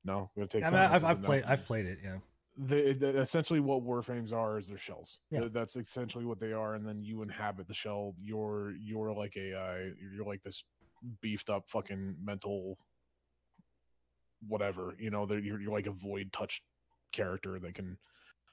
[0.04, 0.66] No, we're gonna take.
[0.66, 2.00] I mean, I've, silence as a I've played I've played it.
[2.04, 2.18] Yeah.
[2.58, 5.42] the, the essentially what warframes are is they're shells Yeah.
[5.42, 9.36] Th- that's essentially what they are and then you inhabit the shell you're you're like
[9.38, 9.78] a uh,
[10.14, 10.64] you're like this
[11.22, 12.78] beefed up fucking mental
[14.48, 16.62] whatever you know you're, you're like a void touch
[17.12, 17.98] character that can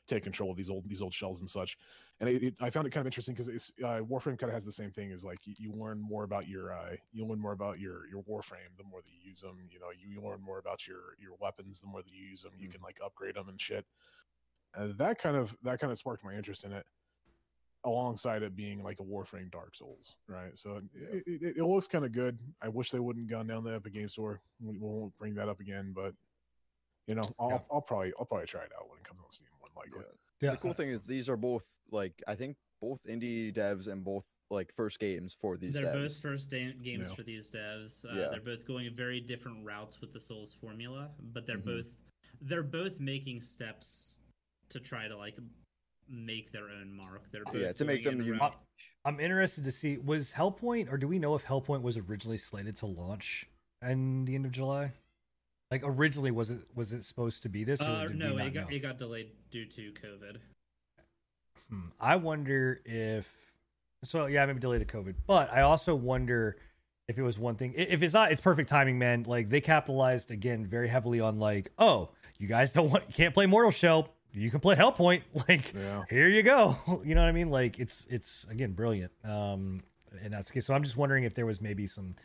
[0.08, 1.76] take control of these old these old shells and such.
[2.20, 4.54] And it, it, i found it kind of interesting because it's uh, warframe kind of
[4.54, 7.38] has the same thing as like you, you learn more about your uh you learn
[7.38, 10.26] more about your your warframe the more that you use them you know you, you
[10.26, 12.98] learn more about your your weapons the more that you use them you can like
[13.04, 13.84] upgrade them and shit.
[14.76, 16.84] Uh, that kind of that kind of sparked my interest in it
[17.84, 22.04] alongside it being like a warframe dark souls right so it, it, it looks kind
[22.04, 25.16] of good i wish they wouldn't gone down the epic game store we, we won't
[25.18, 26.12] bring that up again but
[27.06, 27.58] you know I'll, Yeah.
[27.70, 30.12] I'll probably i'll probably try it out when it comes on steam one likely Yeah.
[30.40, 30.50] Yeah.
[30.52, 34.24] The cool thing is these are both like I think both indie devs and both
[34.50, 35.92] like first games for these They're devs.
[35.94, 37.14] both first da- games Yeah.
[37.14, 38.04] for these devs.
[38.04, 38.28] Uh, Yeah.
[38.30, 41.64] They're both going very different routes with the Souls formula, but they're Mhm.
[41.64, 41.94] both
[42.40, 44.20] they're both making steps
[44.68, 45.36] to try to like
[46.10, 47.22] make their own mark.
[47.30, 48.42] They're both Yeah, to make them unique.
[49.04, 52.76] I'm interested to see was Hellpoint or do we know if Hellpoint was originally slated
[52.76, 53.46] to launch
[53.82, 54.92] in the end of July?
[55.70, 57.80] Like originally was it was it supposed to be this?
[57.80, 58.76] Or Uh, no, not it got know?
[58.76, 60.36] it got delayed due to COVID.
[61.70, 61.80] Hmm.
[62.00, 63.52] I wonder if
[64.04, 64.26] so.
[64.26, 66.56] Yeah, maybe delayed to COVID, but I also wonder
[67.08, 67.74] if it was one thing.
[67.76, 69.24] If it's not, it's perfect timing, man.
[69.24, 73.34] Like they capitalized again very heavily on like, oh, you guys don't want, you can't
[73.34, 75.22] play Mortal Shell, you can play Hellpoint.
[75.48, 76.76] Like yeah here you go.
[77.04, 77.50] You know what I mean?
[77.50, 79.12] Like it's it's again brilliant.
[79.24, 79.82] Um,
[80.22, 80.66] and that's the case.
[80.66, 82.16] So I'm just wondering if there was maybe some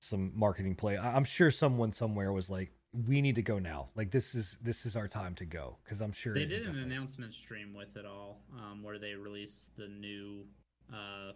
[0.00, 0.96] some marketing play.
[0.96, 2.70] I- I'm sure someone somewhere was like,
[3.06, 3.88] we need to go now.
[3.94, 6.66] Like this is this is our time to go because I'm sure They it did
[6.66, 10.44] an announcement stream with it all, um, where they released the new,
[10.92, 11.32] uh,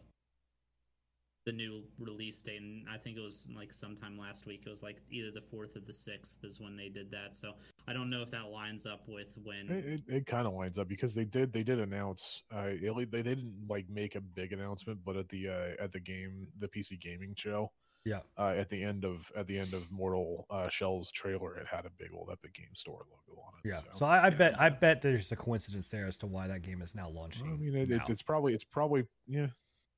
[1.44, 4.62] the new release date, and I think it was like sometime last week.
[4.66, 7.34] It was like either the fourth or the sixth is when they did that.
[7.36, 7.52] So
[7.88, 9.68] I don't know if that lines up with when.
[9.70, 12.94] It, it, it kind of lines up because they did they did announce uh it,
[13.10, 16.48] they, they didn't like make a big announcement, but at the uh, at the game
[16.58, 17.72] the PC gaming show
[18.04, 18.20] Yeah.
[18.38, 21.86] Uh, at the end of at the end of Mortal uh, Shell's trailer, it had
[21.86, 23.68] a big old Epic Game Store logo on it.
[23.68, 23.80] Yeah.
[23.80, 24.30] So, So I, I yeah.
[24.30, 27.22] bet I bet there's a coincidence there as to why that game is now Well,
[27.22, 27.46] launching.
[27.48, 27.96] I mean, it, now.
[27.96, 29.48] it's, it's probably it's probably yeah,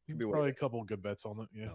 [0.07, 0.61] Could be probably a worth it.
[0.61, 1.49] couple good bets on it.
[1.55, 1.69] Yeah.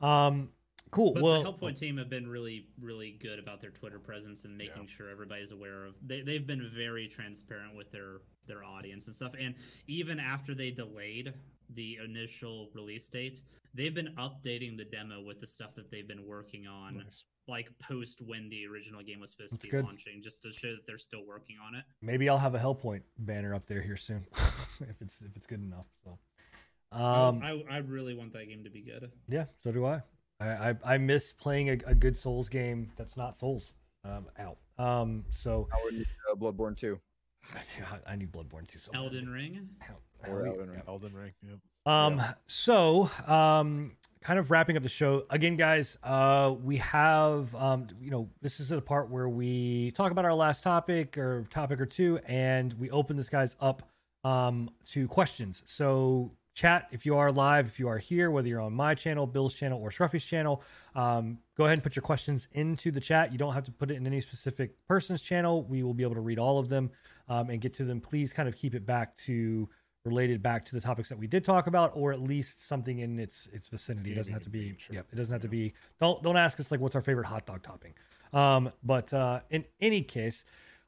[0.00, 0.06] No.
[0.06, 0.50] um
[0.90, 1.12] cool.
[1.14, 4.56] But well the Hellpoint team have been really, really good about their Twitter presence and
[4.56, 4.88] making Yeah.
[4.88, 5.94] sure everybody's aware of.
[6.06, 9.32] They they've been very transparent with their their audience and stuff.
[9.38, 9.54] And
[9.86, 11.34] even after they delayed
[11.74, 13.42] the initial release date,
[13.74, 17.24] they've been updating the demo with the stuff that they've been working on, Nice.
[17.46, 19.84] like post when the original game was supposed That's to be good.
[19.84, 21.84] launching, just to show that they're still working on it.
[22.00, 24.26] maybe I'll have a Hellpoint banner up there here soon
[24.80, 25.84] if it's if it's good enough.
[26.02, 26.16] So I-
[26.92, 29.10] um I, I really want that game to be good.
[29.28, 30.02] yeah, so do I.
[30.40, 33.72] I I, I miss playing a, a good Souls game that's not Souls
[34.04, 34.58] um out.
[34.78, 36.98] Um so Now we need, uh, Bloodborne 2.
[37.78, 38.90] yeah, I need Bloodborne too so.
[38.94, 39.68] Elden Ring.
[40.28, 40.82] Or Elden Ring.
[40.88, 41.32] Elden Ring.
[41.48, 41.58] Yep.
[41.86, 45.96] Um, so, um, kind of wrapping up the show again, guys.
[46.02, 50.34] Uh, we have, um, you know, this is the part where we talk about our
[50.34, 53.88] last topic or topic or two, and we open this guys up,
[54.24, 55.62] um, to questions.
[55.66, 59.26] So, chat if you are live, if you are here, whether you're on my channel,
[59.26, 60.62] Bill's channel, or Scruffy's channel,
[60.96, 63.30] um, go ahead and put your questions into the chat.
[63.30, 65.62] You don't have to put it in any specific person's channel.
[65.62, 66.90] We will be able to read all of them,
[67.28, 68.00] um, and get to them.
[68.00, 69.68] Please kind of keep it back to
[70.04, 73.18] related back to the topics that we did talk about, or at least something in
[73.18, 74.12] its its vicinity.
[74.12, 74.74] It doesn't have to be.
[74.78, 74.96] Sure.
[74.96, 75.74] Yep, it doesn't have to be.
[76.00, 77.94] Don't don't ask us like what's our favorite hot dog topping.
[78.32, 80.44] Um, but uh, in any case,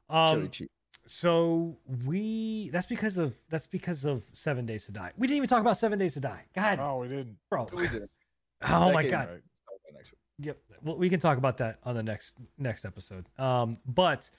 [0.09, 0.69] Chili um, cheese.
[1.05, 5.11] So we that's because of that's because of Seven Days to Die.
[5.17, 6.45] We didn't even talk about Seven Days to Die.
[6.55, 7.37] God, Oh, we didn't.
[7.49, 7.67] bro.
[7.73, 8.09] We did.
[8.63, 9.27] Oh That my god.
[9.29, 9.41] Right.
[9.89, 10.07] Okay.
[10.39, 10.57] Yep.
[10.83, 13.25] Well, we can talk about that on the next next episode.
[13.39, 14.29] Um, but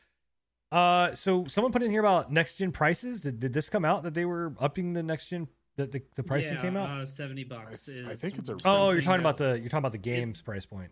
[0.71, 3.21] uh, so someone put in here about next gen prices.
[3.21, 6.23] Did, did this come out that they were upping the next gen that the, the
[6.23, 6.89] pricing yeah, came out?
[6.89, 8.07] Uh, Seventy bucks I- is.
[8.09, 10.67] I think it's a oh, you're talking about the you're talking about the games price
[10.67, 10.91] point.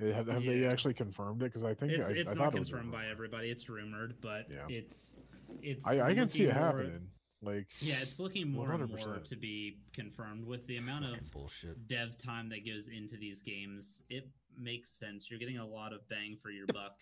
[0.00, 1.46] Eh, Have, have they actually confirmed it?
[1.46, 3.50] Because I think It's I, it's I not thought it was confirmed by everybody.
[3.50, 4.66] It's rumored, but Yeah.
[4.68, 5.16] it's
[5.62, 5.86] it's.
[5.86, 7.08] I, I can see it more- happening.
[7.42, 11.88] Like Yeah, it's looking more and more to be confirmed with the amount of bullshit.
[11.88, 14.02] dev time that goes into these games.
[14.10, 14.28] It
[14.58, 15.30] makes sense.
[15.30, 16.96] You're getting a lot of bang for your buck.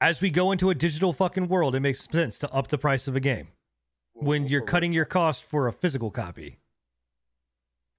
[0.00, 3.06] As we go into a digital fucking world, it makes sense to up the price
[3.06, 3.48] of a game
[4.14, 6.56] We'll- when you're cutting your cost for a physical copy.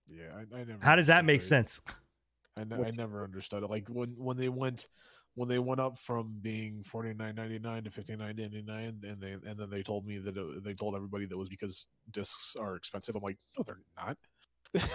[0.08, 0.78] yeah, I, I never.
[0.84, 1.82] How does that make understood sense?
[2.58, 2.62] It.
[2.62, 3.70] I, ne- I What's- never understood it.
[3.70, 4.88] Like when when they went
[5.36, 9.00] when they went up from being forty nine ninety nine to fifty nine ninety nine,
[9.04, 11.86] and they and then they told me that it, they told everybody that was because
[12.12, 13.16] discs are expensive.
[13.16, 14.18] I'm like, no, they're not.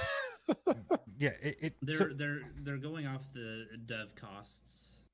[1.18, 1.56] Yeah, it.
[1.60, 5.04] it They're so- they're they're going off the dev costs,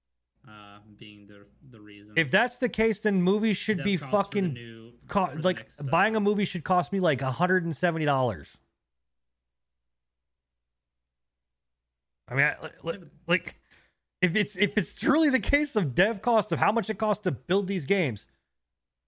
[0.49, 2.15] uh, being the the reason.
[2.17, 5.29] if that's the case, then movies should Dev be costs for the fucking new, co-
[5.43, 8.59] like next, uh, buying a movie should cost me like hundred and seventy dollars.
[12.31, 12.71] I mean, I,
[13.27, 13.55] like,
[14.21, 17.23] if it's if it's truly the case of dev cost of how much it costs
[17.25, 18.27] to build these games,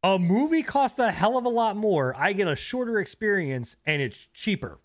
[0.03, 2.15] a movie costs a hell of a lot more.
[2.17, 4.81] I get a shorter experience and it's cheaper.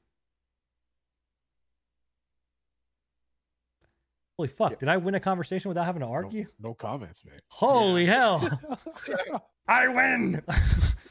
[4.37, 4.71] Holy fuck!
[4.71, 4.79] Yep.
[4.81, 6.45] Did I win a conversation without having to no, argue?
[6.59, 7.39] no comments, man.
[7.47, 8.39] Holy Yeah.
[8.39, 9.41] hell!
[9.67, 10.41] I win.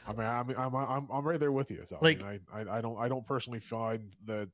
[0.06, 1.80] I mean, I mean, I'm I'm I'm right there with you.
[1.86, 4.50] So Like- I, mean, I, I I don't I don't personally find that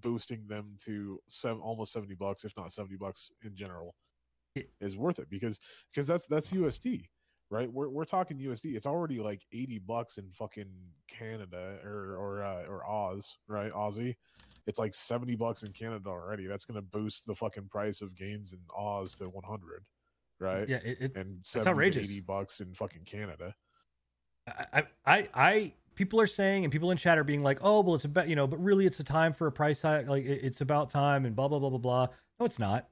[0.00, 3.94] boosting them to seven almost seventy bucks, if not seventy bucks in general,
[4.80, 5.58] is worth it because
[5.92, 7.06] because that's that's USD,
[7.50, 7.72] right?
[7.72, 8.74] We're we're talking USD.
[8.74, 10.70] It's already like eighty bucks in fucking
[11.08, 13.72] Canada or or uh, or Oz, right?
[13.72, 14.16] Aussie.
[14.66, 16.46] It's like seventy bucks in Canada already.
[16.46, 19.84] That's gonna boost the fucking price of games in Oz to one hundred,
[20.38, 20.68] right?
[20.68, 22.10] yeah, it, it, And 70 outrageous.
[22.10, 23.54] eighty bucks in fucking Canada.
[24.72, 27.94] I, I, I, people are saying, and people in chat are being like, "Oh, well,
[27.94, 30.06] it's about you know," but really, it's a time for a price hike.
[30.08, 32.06] Like it- it's about time, and blah blah blah blah blah.
[32.40, 32.88] No, it's not.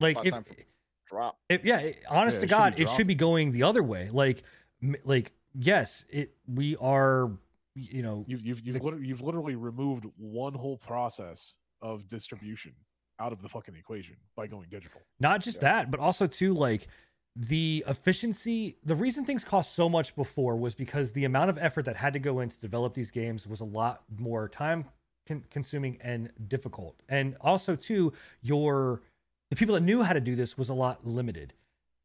[0.00, 0.64] Like About if,
[1.06, 1.38] Drop.
[1.48, 4.10] if yeah, it- honest Yeah, to God, it should be going the other way.
[4.12, 4.42] Like,
[4.82, 7.30] m- like yes, it we are,
[7.74, 12.72] you know, You've you've you've, The- liter- you've literally removed one whole process of distribution
[13.20, 15.00] out of the fucking equation by going digital.
[15.20, 15.72] not just Yeah.
[15.82, 16.88] that, but also too like
[17.36, 18.76] the efficiency.
[18.84, 22.12] The reason things cost so much before was because the amount of effort that had
[22.12, 24.86] to go in to develop these games was a lot more time
[25.26, 27.02] con- consuming and difficult.
[27.08, 29.02] And also too, your
[29.50, 31.54] the people that knew how to do this was a lot limited.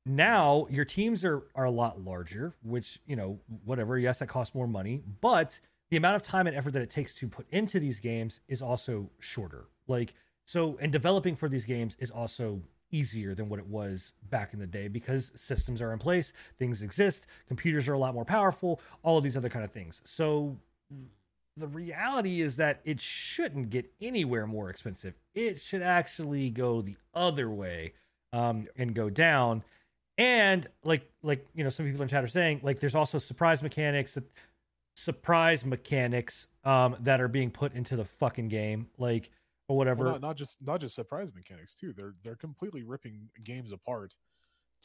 [0.05, 3.97] Now your teams are are a lot larger, which you know whatever.
[3.97, 5.59] Yes, that costs more money, but
[5.91, 8.61] the amount of time and effort that it takes to put into these games is
[8.61, 9.65] also shorter.
[9.87, 10.13] Like
[10.45, 12.61] so, and developing for these games is also
[12.91, 16.81] easier than what it was back in the day because systems are in place, things
[16.81, 20.01] exist, computers are a lot more powerful, all of these other kind of things.
[20.05, 20.57] So
[21.57, 25.15] the reality is that it shouldn't get anywhere more expensive.
[25.35, 27.93] It should actually go the other way
[28.33, 29.63] um, and go down.
[30.17, 33.63] And like like you know, some people in chat are saying like there's also surprise
[33.63, 34.25] mechanics that
[34.95, 39.29] surprise mechanics um, that are being put into the fucking game, like
[39.69, 40.03] or whatever.
[40.03, 41.93] Well, not, not just not just surprise mechanics too.
[41.93, 44.15] They're they're completely ripping games apart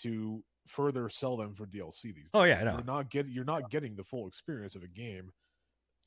[0.02, 2.44] to further sell them for DLC these oh, days.
[2.44, 2.74] Oh yeah, I know.
[2.74, 5.32] You're not getting you're not getting the full experience of a game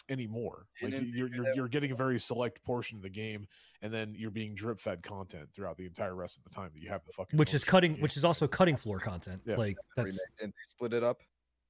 [0.10, 0.68] anymore.
[0.82, 3.48] Like you're you're, you're getting a very select portion of the game,
[3.82, 6.82] and then you're being drip fed content throughout the entire rest of the time that
[6.82, 7.38] you have the fucking.
[7.38, 9.42] Which is cutting, which is also cutting floor content.
[9.46, 9.56] Yeah.
[9.56, 10.20] Like that's remake.
[10.42, 11.22] and they split it up.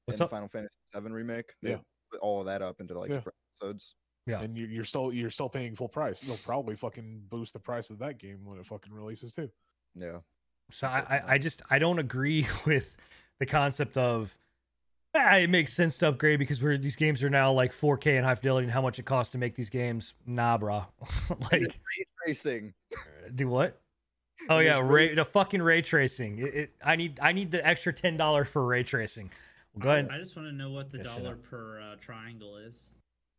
[0.05, 0.31] What's in up?
[0.31, 1.53] Final Fantasy VII remake.
[1.61, 1.77] They yeah,
[2.07, 3.21] split all of that up into like Yeah.
[3.61, 3.95] episodes.
[4.27, 4.41] Yeah.
[4.41, 6.19] and you're, you're still you're still paying full price.
[6.19, 9.49] They'll probably fucking boost the price of that game when it fucking releases too.
[9.95, 10.19] Yeah.
[10.69, 12.97] So I, I, I just I don't agree with
[13.39, 14.37] the concept of
[15.15, 18.25] ah, it makes sense to upgrade because we're these games are now like 4K and
[18.25, 20.13] high fidelity and how much it costs to make these games.
[20.25, 20.85] Nah, bro.
[21.51, 22.73] like Ray tracing.
[23.33, 23.79] do what?
[24.49, 26.37] Oh yeah, is ray the fucking ray tracing.
[26.37, 29.29] It, it I need I need the extra ten dollars for ray tracing.
[29.73, 30.09] Well, go ahead.
[30.09, 32.91] I just want to know what the Yeah, dollar per uh, triangle is.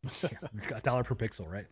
[0.53, 1.65] We've got dollar per pixel, right?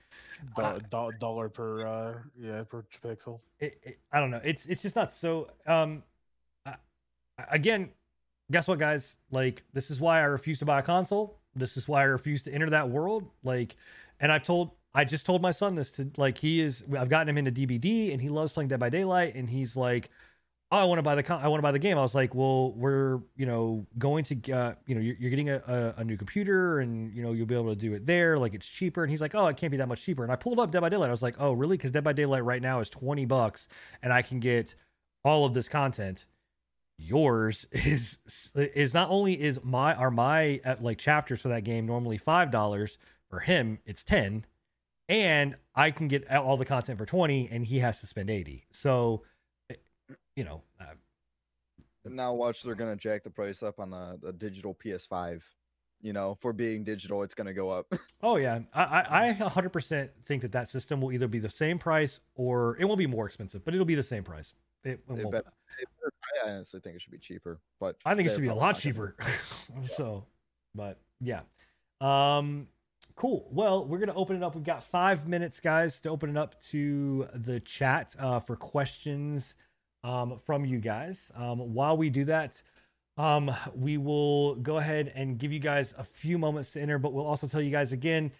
[0.55, 3.39] Do- Uh, do- dollar per uh yeah per pixel.
[3.59, 4.41] it, it, I don't know.
[4.43, 5.49] It's it's just not so.
[5.65, 6.03] Um,
[6.65, 6.75] I,
[7.39, 7.91] I- again,
[8.51, 9.15] guess what, guys?
[9.31, 11.39] Like this is why I refuse to buy a console.
[11.55, 13.29] This is why I refuse to enter that world.
[13.43, 13.75] Like,
[14.19, 16.83] and I've told, I just told my son this to like he is.
[16.97, 20.09] I've gotten him into DBD, and he loves playing Dead by Daylight, and he's like.
[20.69, 21.97] Oh, I want to buy the con- I want to buy the game.
[21.97, 25.49] I was like, well, we're you know going to uh, you know you're, you're getting
[25.49, 28.37] a, a, a new computer and you know you'll be able to do it there.
[28.37, 29.03] Like it's cheaper.
[29.03, 30.23] And he's like, oh, it can't be that much cheaper.
[30.23, 31.07] And I pulled up Dead by Daylight.
[31.07, 31.77] I was like, oh, really?
[31.77, 33.69] Because Dead by Daylight right now is twenty bucks,
[34.03, 34.75] and I can get
[35.23, 36.25] all of this content.
[36.97, 38.17] Yours is
[38.55, 42.51] is not only is my are my uh, like chapters for that game normally five
[42.51, 42.97] dollars
[43.29, 44.45] for him it's ten,
[45.07, 48.65] and I can get all the content for twenty, and he has to spend eighty.
[48.71, 49.23] So,
[50.37, 50.93] you know, uh,
[52.05, 55.41] now watch they're gonna jack the price up on the, the digital PS5.
[55.99, 57.91] You know, for being digital, it's gonna go up.
[58.23, 61.77] Oh yeah, I I I 100% think that that system will either be the same
[61.77, 64.53] price or it won't be more expensive, but it'll be the same price.
[64.83, 65.53] It, it better-
[66.43, 68.79] I honestly think it should be cheaper, but I think it should be a lot
[68.79, 69.15] cheaper.
[69.95, 70.25] so,
[70.73, 71.41] but yeah,
[72.01, 72.67] um,
[73.15, 73.47] cool.
[73.51, 74.55] Well, we're gonna open it up.
[74.55, 79.53] We've got five minutes, guys, to open it up to the chat uh, for questions
[80.03, 81.31] um, from you guys.
[81.35, 82.61] Um, while we do that.
[83.17, 87.13] Um, we will go ahead and give you guys a few moments to enter, but
[87.13, 88.31] we'll also tell you guys again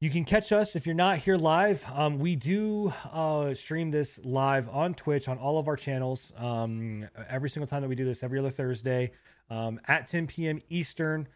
[0.00, 1.84] you can catch us if you're not here live.
[1.92, 6.32] Um, we do uh, stream this live on Twitch on all of our channels.
[6.36, 9.10] Um, every single time that we do this, every other Thursday
[9.50, 10.60] um, at 10 p.m.
[10.68, 11.26] Eastern.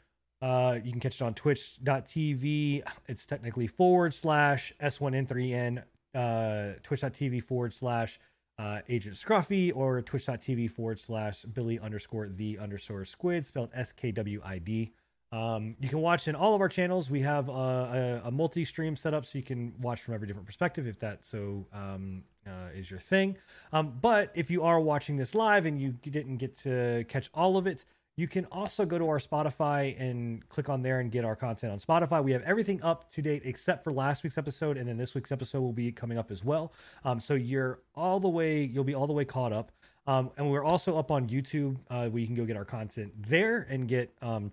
[0.41, 2.83] Uh, you can catch it on twitch.tv.
[3.09, 5.83] It's technically forward slash S1N3N,
[6.15, 8.21] uh, twitch.tv forward slash
[8.63, 14.13] uh, Agent Scruffy or twitch.tv forward slash Billy underscore the underscore squid, spelled S K
[14.13, 14.93] W I D.
[15.33, 17.11] Um, you can watch in all of our channels.
[17.11, 20.87] We have a, a, a multi-stream setup, so you can watch from every different perspective
[20.87, 23.39] if that so um, uh, is your thing.
[23.73, 27.57] Um, but if you are watching this live and you didn't get to catch all
[27.57, 27.85] of it,
[28.17, 31.73] you can also go to our Spotify and click on there and get our content
[31.73, 32.23] on Spotify.
[32.23, 35.33] We have everything up to date except for last week's episode, and then this week's
[35.33, 36.73] episode will be coming up as well.
[37.05, 39.73] Um, so you're all the way, you'll be all the way caught up.
[40.07, 43.13] Um, and we're also up on YouTube, uh, where you can go get our content
[43.17, 44.53] there and get um,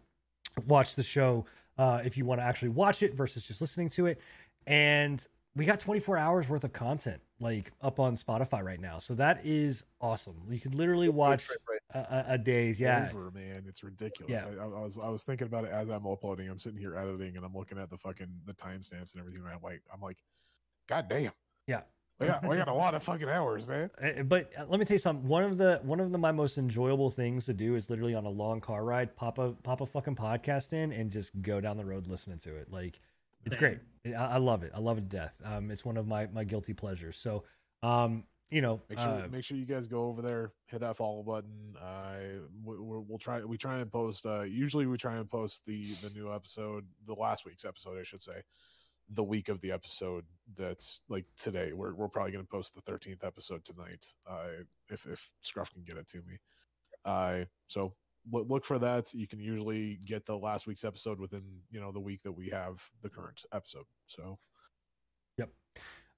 [0.68, 1.46] watch the show
[1.78, 4.22] uh, if you want to actually watch it versus just listening to it.
[4.68, 9.16] And we got 24 hours worth of content like up on Spotify right now, so
[9.16, 10.36] that is awesome.
[10.50, 11.48] You could literally watch
[11.94, 13.10] a, a, a day's yeah.
[13.10, 13.64] over, man.
[13.68, 14.44] It's ridiculous.
[14.46, 14.62] Yeah.
[14.62, 16.50] I, I was I was thinking about it as I'm uploading.
[16.50, 19.42] I'm sitting here editing and I'm looking at the fucking the timestamps and everything.
[19.42, 20.18] And I'm like, I'm like,
[20.88, 21.32] God damn.
[21.68, 21.82] Yeah.
[22.20, 23.90] We got, we got a lot of fucking hours, man.
[24.02, 25.26] Uh, But uh, let me tell you something.
[25.28, 28.26] One of the one of the my most enjoyable things to do is literally on
[28.26, 31.78] a long car ride, pop a pop a fucking podcast in and just go down
[31.78, 32.72] the road listening to it.
[32.72, 33.00] Like
[33.46, 33.80] it's great.
[34.06, 34.72] I, I love it.
[34.74, 35.40] I love it to death.
[35.44, 37.18] Um, it's one of my my guilty pleasures.
[37.18, 37.44] So,
[37.84, 40.98] um, you know, Make sure uh, make sure you guys go over there, hit that
[40.98, 41.76] follow button.
[41.82, 44.26] I we, we'll try we try and post.
[44.26, 48.04] Uh, usually we try and post the the new episode, the last week's episode, I
[48.04, 48.42] should say,
[49.10, 50.26] the week of the episode.
[50.56, 51.74] That's like today.
[51.74, 54.06] We're we're probably gonna post the thirteenth episode tonight.
[54.28, 56.40] Uh, if if Scruff can get it to me.
[57.06, 57.94] Uh, so
[58.32, 59.14] look, look for that.
[59.14, 62.50] You can usually get the last week's episode within you know the week that we
[62.50, 63.86] have the current episode.
[64.06, 64.40] So
[65.38, 65.50] yep.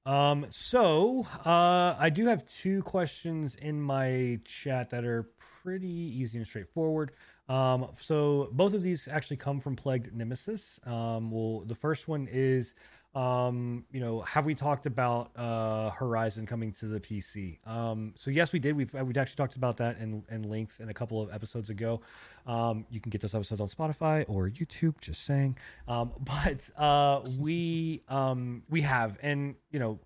[0.06, 5.30] Um, so uh, I do have two questions in my chat that are
[5.64, 7.12] pretty easy and straightforward.
[7.48, 10.80] Um, so both of these actually come from Plagued Nemesis.
[10.86, 12.76] Um, well, the first one is,
[13.14, 17.60] um, you know, have we talked about uh, Horizon coming to the PC?
[17.68, 18.76] Um, so yes, we did.
[18.76, 22.02] We've we've actually talked about that in, in length in a couple of episodes ago.
[22.48, 25.00] Um, you can get those episodes on Spotify or YouTube.
[25.02, 25.58] Just saying.
[25.90, 30.00] Um, but uh, we um, we have, and you know.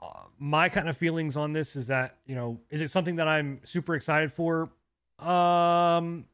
[0.00, 3.28] Uh, my kind of feelings on this is that you know is it something that
[3.28, 4.68] i'm super excited for
[5.20, 6.24] um,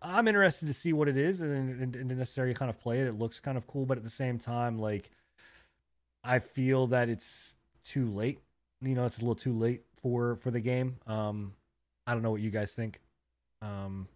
[0.00, 3.00] I'm interested to see what it is and, and, and to necessarily kind of play
[3.00, 3.06] it.
[3.06, 5.10] It looks kind of cool, but at the same time, like
[6.24, 7.54] I feel that it's
[7.84, 8.40] too late.
[8.80, 10.96] You know, it's a little too late for for the game.
[11.06, 11.54] Um,
[12.06, 13.00] I don't know what you guys think.
[13.60, 14.08] Um,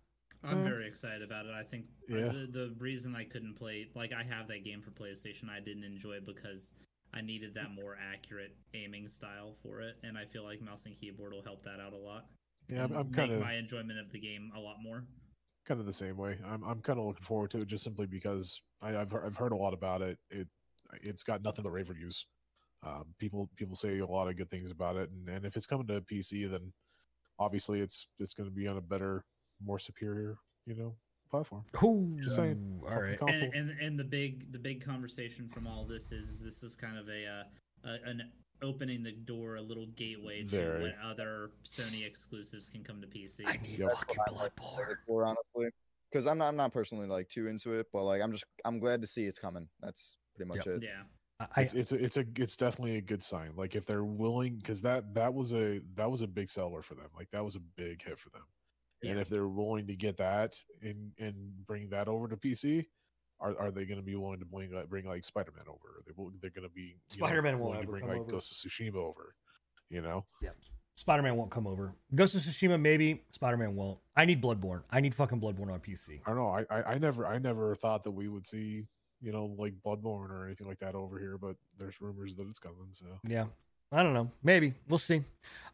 [0.44, 1.52] I'm Uh, very excited about it.
[1.52, 2.28] I think uh, yeah.
[2.28, 5.84] the, the reason I couldn't play, like, I have that game for PlayStation, I didn't
[5.84, 6.74] enjoy it because
[7.14, 10.98] I needed that more accurate aiming style for it, and I feel like mouse and
[10.98, 12.26] keyboard will help that out a lot.
[12.68, 15.04] Yeah, I'm, I'm kind of my enjoyment of the game a lot more.
[15.66, 16.38] Kind of the same way.
[16.46, 19.36] I'm I'm kind of looking forward to it just simply because I, I've heard, I've
[19.36, 20.18] heard a lot about it.
[20.30, 20.48] It
[21.02, 22.26] it's got nothing but rave reviews.
[22.84, 25.66] Um, people people say a lot of good things about it, and, and if it's
[25.66, 26.72] coming to PC, then
[27.38, 29.24] obviously it's it's going to be on a better,
[29.64, 30.36] more superior,
[30.66, 30.94] you know,
[31.30, 31.64] platform.
[31.82, 32.80] Ooh, Just saying.
[32.88, 33.18] All right.
[33.20, 36.74] And, and and the big the big conversation from all this is, is this is
[36.74, 38.30] kind of a, uh, a an
[38.62, 40.82] opening the door, a little gateway to Very.
[40.82, 43.42] what other Sony exclusives can come to PC.
[43.46, 43.90] I need Yep.
[43.92, 44.96] fucking I'm Bloodborne.
[45.06, 45.70] for, honestly,
[46.10, 48.78] because I'm not I'm not personally like too into it, but like I'm just I'm
[48.78, 49.68] glad to see it's coming.
[49.80, 50.76] That's pretty much Yep.
[50.76, 50.82] it.
[50.84, 51.02] Yeah.
[51.56, 53.52] I, it's it's a, it's a it's definitely a good sign.
[53.56, 56.94] Like if they're willing, because that that was a that was a big seller for
[56.94, 57.08] them.
[57.16, 58.42] Like that was a big hit for them.
[59.04, 61.34] And if they're willing to get that and and
[61.66, 62.86] bring that over to PC,
[63.42, 65.98] are are they going to be willing to bring like bring like Spider Man over?
[65.98, 68.30] Are they they're going to be Spider-Man won't willing to bring like over.
[68.30, 69.34] Ghost of Tsushima over.
[69.90, 70.50] You know, Yeah.
[70.94, 71.94] Spider Man won't come over.
[72.14, 73.22] Ghost of Tsushima, maybe.
[73.30, 73.98] Spider Man won't.
[74.16, 74.82] I need Bloodborne.
[74.90, 76.20] I need fucking Bloodborne on PC.
[76.24, 76.48] I don't know.
[76.48, 78.86] I, I I never I never thought that we would see
[79.20, 82.58] you know like Bloodborne or anything like that over here, but there's rumors that it's
[82.60, 82.88] coming.
[82.92, 83.46] So Yeah.
[83.92, 84.30] I don't know.
[84.42, 84.72] Maybe.
[84.88, 85.22] We'll see.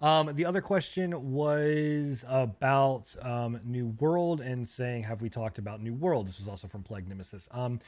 [0.00, 5.80] Um, the other question was about um, New World and saying, have we talked about
[5.80, 6.26] New World?
[6.26, 7.48] This was also from Plagued Nemesis.
[7.52, 7.80] Um,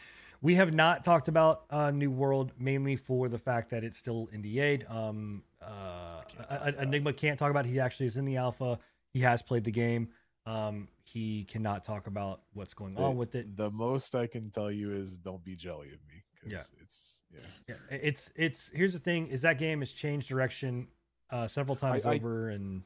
[0.43, 4.29] we have not talked about uh, New World mainly for the fact that it's still
[4.33, 4.87] NDA'd.
[4.89, 6.77] Um, uh, Can't talk about it.
[6.79, 7.69] Enigma can't talk about it.
[7.69, 8.79] He actually is in the alpha.
[9.13, 10.09] He has played the game.
[10.47, 13.57] Um, he cannot talk about what's going the, on with it.
[13.57, 16.23] the most I can tell you is don't be jelly of me.
[16.41, 16.83] 'Cause Yeah.
[16.83, 17.41] it's yeah.
[17.69, 20.89] Yeah, it's it's here's the thing: is that game has changed direction
[21.31, 22.83] uh, several times I- over, and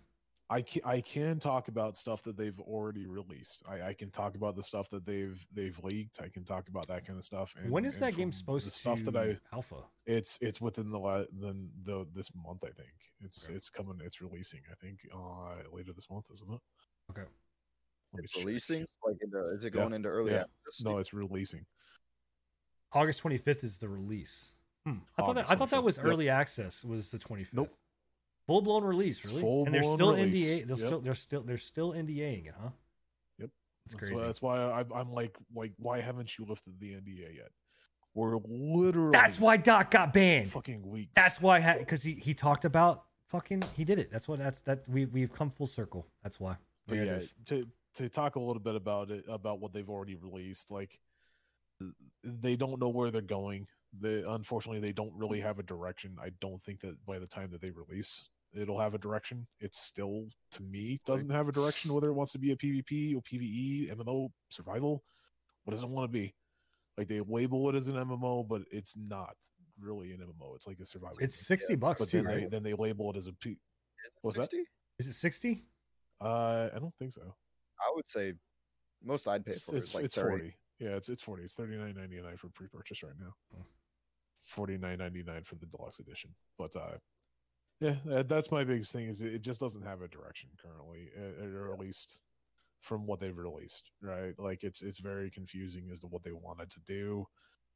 [0.51, 3.62] I can, I can talk about stuff that they've already released.
[3.66, 6.20] I, I can talk about the stuff that they've they've leaked.
[6.20, 7.55] I can talk about that kind of stuff.
[7.56, 9.82] And, when is and that game supposed the to stuff that I alpha?
[10.05, 13.56] it's it's within the la- then the this month I think it's Okay.
[13.56, 16.60] it's coming it's releasing I think uh later this month isn't it?
[17.10, 17.22] Okay.
[18.12, 18.44] Let me It's check.
[18.44, 20.43] releasing like into, is it Yeah, going into early yeah.
[20.43, 20.82] access?
[20.85, 21.64] No, it's releasing.
[22.94, 24.52] August 25th is the release.
[24.86, 24.98] Hmm.
[25.18, 26.06] I thought that I thought that 25th, was yep.
[26.06, 26.84] early access.
[26.84, 27.48] Was the 25th?
[27.52, 27.74] Nope.
[28.46, 29.40] Full blown release, really?
[29.64, 30.66] and they're still release, NDA.
[30.66, 30.86] They're yep.
[30.86, 32.68] still they're still they're still NDAing it, huh?
[33.38, 33.50] Yep.
[33.86, 34.14] It's That's crazy.
[34.14, 37.50] why, that's why I, I'm like like why haven't you lifted the NDA yet?
[38.14, 40.52] We're literally That's why Doc got banned.
[40.52, 41.12] fucking weeks.
[41.14, 44.10] That's why because he he talked about fucking he did it.
[44.12, 46.06] That's what that's that we we've come full circle.
[46.22, 46.56] That's why.
[46.86, 50.70] but yeah, to to talk a little bit about it about what they've already released,
[50.70, 51.00] like
[52.23, 53.66] they don't know where they're going.
[54.01, 56.16] They unfortunately they don't really have a direction.
[56.20, 59.47] I don't think that by the time that they release, it'll have a direction.
[59.61, 63.15] It still, to me, doesn't have a direction whether it wants to be a PvP
[63.15, 65.05] or PvE, MMO, survival.
[65.65, 66.35] What does it want to be?
[66.98, 69.35] Like they label it as an MMO, but it's not
[69.81, 70.55] really an MMO.
[70.56, 71.16] It's like a survival.
[71.20, 71.59] It's game.
[71.59, 73.56] 60 bucks but too, then they then they label it as a P.
[74.23, 74.51] What's that?
[74.51, 74.65] 60?
[74.98, 75.65] Is it 60?
[76.20, 77.35] Uh, I don't think so.
[77.81, 78.35] I would say
[79.05, 80.28] most I'd pay It's, for it's, is like it's 30.
[80.28, 80.55] forty.
[80.85, 81.44] Yeah, it's it's forty.
[81.44, 83.35] It's thirty nine ninety nine for pre purchase right now.
[83.55, 83.62] Hmm.
[84.40, 86.35] Forty nine ninety nine for the deluxe edition.
[86.59, 86.98] But uh,
[87.81, 87.97] yeah,
[88.27, 91.81] that's my biggest thing is it just doesn't have a direction currently, uh, or at
[91.81, 92.20] least
[92.82, 93.93] from what they've released.
[94.02, 97.27] Right, like it's it's very confusing as to what they wanted to do.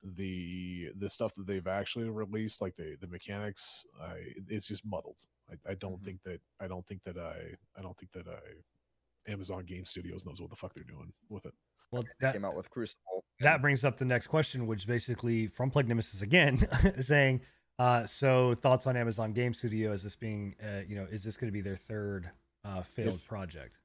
[0.03, 4.17] The the stuff that they've actually released, like the the mechanics, I
[4.49, 5.21] it's just muddled.
[5.51, 6.05] I, I don't Mhm.
[6.05, 10.27] think that I don't think that I I don't think that I Amazon Game Studios
[10.27, 11.55] knows what the fuck they're doing with it.
[11.91, 13.25] Well, that came out with Crucible.
[13.41, 16.67] that brings up the next question, which basically from Plagued Nemesis again,
[17.01, 17.41] saying,
[17.79, 19.93] uh, so thoughts on Amazon Game Studio?
[19.93, 22.31] Is this being, uh, you know, is this going to be their third
[22.65, 23.77] uh, failed If- project?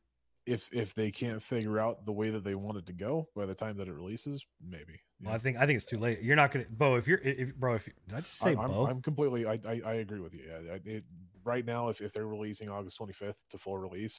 [0.45, 3.45] if if they can't figure out the way that they want it to go by
[3.45, 4.99] the time that it releases, maybe.
[5.23, 6.21] Well, I think I think it's too late.
[6.21, 6.95] You're not gonna, Bo.
[6.97, 8.87] If you're, if bro, if you, did I just say I'm, I'm- Bo?
[8.87, 9.45] I'm completely.
[9.45, 10.41] I, I I agree with you.
[10.45, 11.05] Yeah, it,
[11.45, 14.17] right now, if if they're releasing August 25th to full release,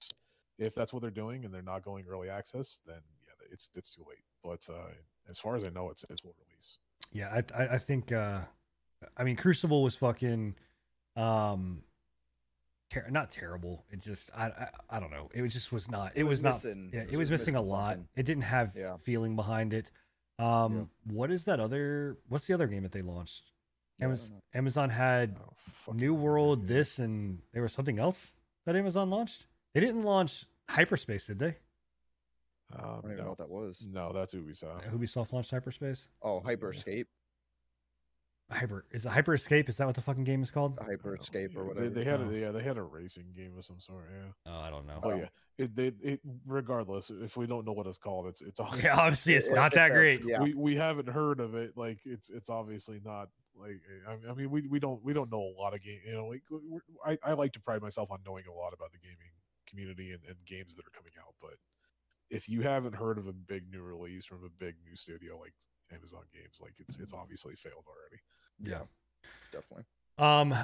[0.58, 3.13] if that's what they're doing and they're not going early access, then yeah,
[3.54, 4.18] it's it's too late.
[4.42, 4.88] But uh,
[5.30, 6.76] as far as I know, it's it's full release.
[7.12, 8.12] Yeah, I, I, I think.
[8.12, 8.40] uh
[9.18, 10.54] I mean, Crucible was fucking,
[11.14, 11.82] um,
[12.90, 13.84] ter- not terrible.
[13.90, 15.28] It just, I, I, I don't know.
[15.34, 16.12] It was just was not.
[16.14, 16.54] It, It was, was not.
[16.54, 17.90] missing- yeah, it it was, was missing, a lot.
[17.96, 18.08] something.
[18.16, 18.96] It didn't have Yeah.
[18.96, 19.90] feeling behind it.
[20.38, 22.16] Um, what is that other?
[22.28, 23.52] What's the other game that they launched?
[23.98, 24.42] Yeah, I Amaz- don't know.
[24.54, 25.36] Amazon had
[25.86, 28.32] Oh, New World, this, and there was something else
[28.64, 29.46] that Amazon launched.
[29.74, 31.56] They didn't launch Hyperspace, did they?
[32.78, 33.86] Um, I don't even know what that was.
[33.90, 34.92] no, that's Ubisoft.
[34.92, 36.08] Ubisoft launched Hyperspace.
[36.22, 37.08] Oh, Hyper Scape,
[38.50, 39.68] Hyper is it Hyper Scape?
[39.68, 40.78] Is that what the fucking game is called?
[40.78, 41.88] Hyper Scape, or Yeah, whatever.
[41.88, 42.28] They, they had Oh.
[42.28, 44.04] a, yeah, they had a racing game of some sort.
[44.12, 44.32] Yeah.
[44.52, 45.00] Oh, I don't know.
[45.02, 45.16] Oh Oh.
[45.16, 45.28] yeah.
[45.56, 48.96] It, they, it regardless if we don't know what it's called, it's it's all Yeah,
[48.98, 50.22] obviously it's not that uh, great.
[50.26, 51.76] Yeah, we we haven't heard of it.
[51.76, 55.40] Like it's it's obviously not like I, I mean we, we don't we don't know
[55.40, 56.00] a lot of game.
[56.06, 58.90] You know, like we're, I I like to pride myself on knowing a lot about
[58.92, 59.30] the gaming
[59.66, 61.34] community and, and games that are coming out.
[61.40, 61.54] But
[62.34, 65.54] if you haven't heard of a big new release from a big new studio like
[65.92, 68.22] Amazon Games, like it's it's obviously failed already.
[68.62, 68.86] Yeah.
[69.52, 69.84] definitely.
[70.18, 70.54] Um,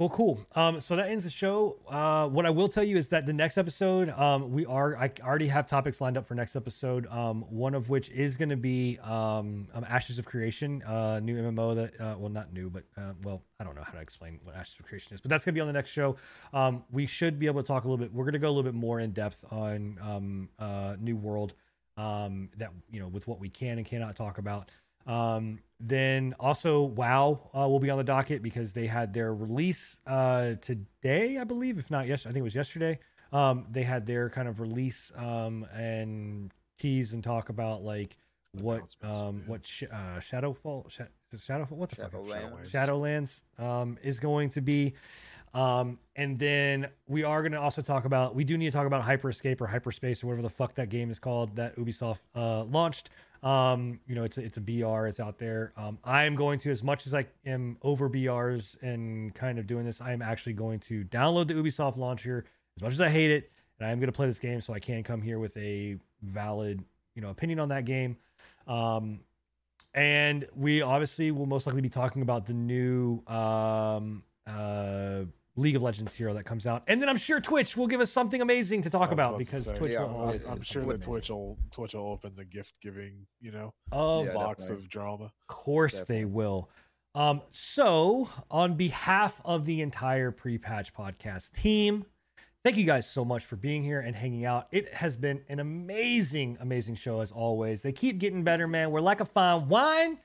[0.00, 0.40] well, cool.
[0.54, 1.76] Um, so that ends the show.
[1.86, 5.12] Uh, what I will tell you is that the next episode, um, we are I
[5.20, 7.06] already have topics lined up for next episode.
[7.08, 11.36] Um, one of which is going to be um, um, Ashes of Creation, uh, new
[11.36, 14.40] MMO that uh, well not new, but uh, well I don't know how to explain
[14.42, 16.16] what Ashes of Creation is, but that's going to be on the next show.
[16.54, 18.10] Um, we should be able to talk a little bit.
[18.10, 21.52] We're going to go a little bit more in depth on uh, New World.
[21.98, 24.70] That you know with what we can and cannot talk about.
[25.06, 29.98] Um, then also WoW uh, will be on the docket because they had their release
[30.06, 32.98] uh, today, I believe, if not yes, I think it was yesterday.
[33.32, 38.18] Um, they had their kind of release um, and tease and talk about like
[38.52, 41.00] what um, what sh- uh, Shadowfall, Sh-
[41.32, 42.70] is Shadowfall, what the fuck, Shadowlands.
[42.70, 44.94] Shadowlands um, is going to be.
[45.52, 48.86] Um, and then we are going to also talk about, we do need to talk
[48.86, 52.20] about Hyper Scape or Hyperspace or whatever the fuck that game is called that Ubisoft
[52.36, 53.10] uh, launched.
[53.42, 55.72] Um, you know, it's a, it's a BR, it's out there.
[55.76, 59.66] Um, I am going to, as much as I am over BRs and kind of
[59.66, 62.44] doing this, I am actually going to download the Ubisoft launcher
[62.76, 63.50] as much as I hate it.
[63.78, 65.96] And I am going to play this game so I can come here with a
[66.22, 66.84] valid,
[67.14, 68.18] you know, opinion on that game.
[68.66, 69.20] Um,
[69.94, 75.22] and we obviously will most likely be talking about the new um, uh,
[75.56, 78.10] League of Legends hero that comes out, and then I'm sure Twitch will give us
[78.10, 80.28] something amazing to talk about about because say, Twitch yeah, will.
[80.28, 81.02] I'm, I'm sure that amazing.
[81.12, 84.84] Twitch will Twitch will open the gift giving you know Of Yeah, box definitely.
[84.84, 85.24] of drama.
[85.24, 86.70] Of course they will.
[87.14, 92.04] Um, so on behalf of the entire pre-patch podcast team,
[92.64, 94.68] thank you guys so much for being here and hanging out.
[94.70, 97.82] It has been an amazing, amazing show as always.
[97.82, 98.92] They keep getting better, man.
[98.92, 100.18] We're like a fine wine.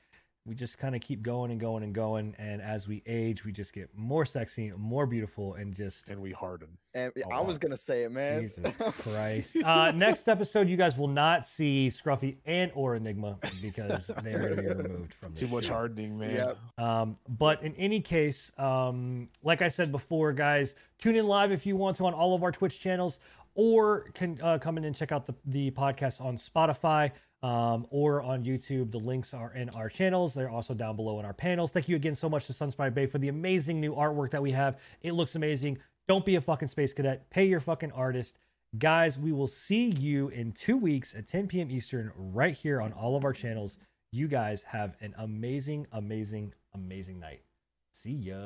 [0.46, 2.34] We just kind of keep going and going and going.
[2.38, 6.30] And as we age, we just get more sexy, more beautiful, and just And we
[6.30, 6.68] harden.
[6.94, 7.58] And Oh, I was wow.
[7.58, 8.42] gonna say it, man.
[8.42, 9.56] Jesus Christ.
[9.56, 14.54] Uh, next episode, you guys will not see Scruffy and or Enigma because they are
[14.54, 15.72] going to be removed from the Too much show.
[15.74, 16.36] hardening, man.
[16.36, 16.58] Yep.
[16.78, 21.66] Um, but in any case, um, like I said before, guys, tune in live if
[21.66, 23.18] you want to on all of our Twitch channels,
[23.54, 27.10] or can uh, come in and check out the, the podcast on Spotify
[27.42, 28.90] um, or on YouTube.
[28.90, 30.34] The links are in our channels.
[30.34, 31.70] They're also down below in our panels.
[31.70, 34.52] Thank you again so much to Sunspire Bay for the amazing new artwork that we
[34.52, 34.78] have.
[35.02, 35.78] It looks amazing.
[36.08, 37.28] Don't be a fucking space cadet.
[37.30, 38.38] Pay your fucking artist.
[38.78, 41.70] Guys, we will see you in two weeks at 10 p.m.
[41.70, 43.78] Eastern right here on all of our channels.
[44.12, 47.42] You guys have an amazing, amazing, amazing night.
[47.90, 48.36] See ya.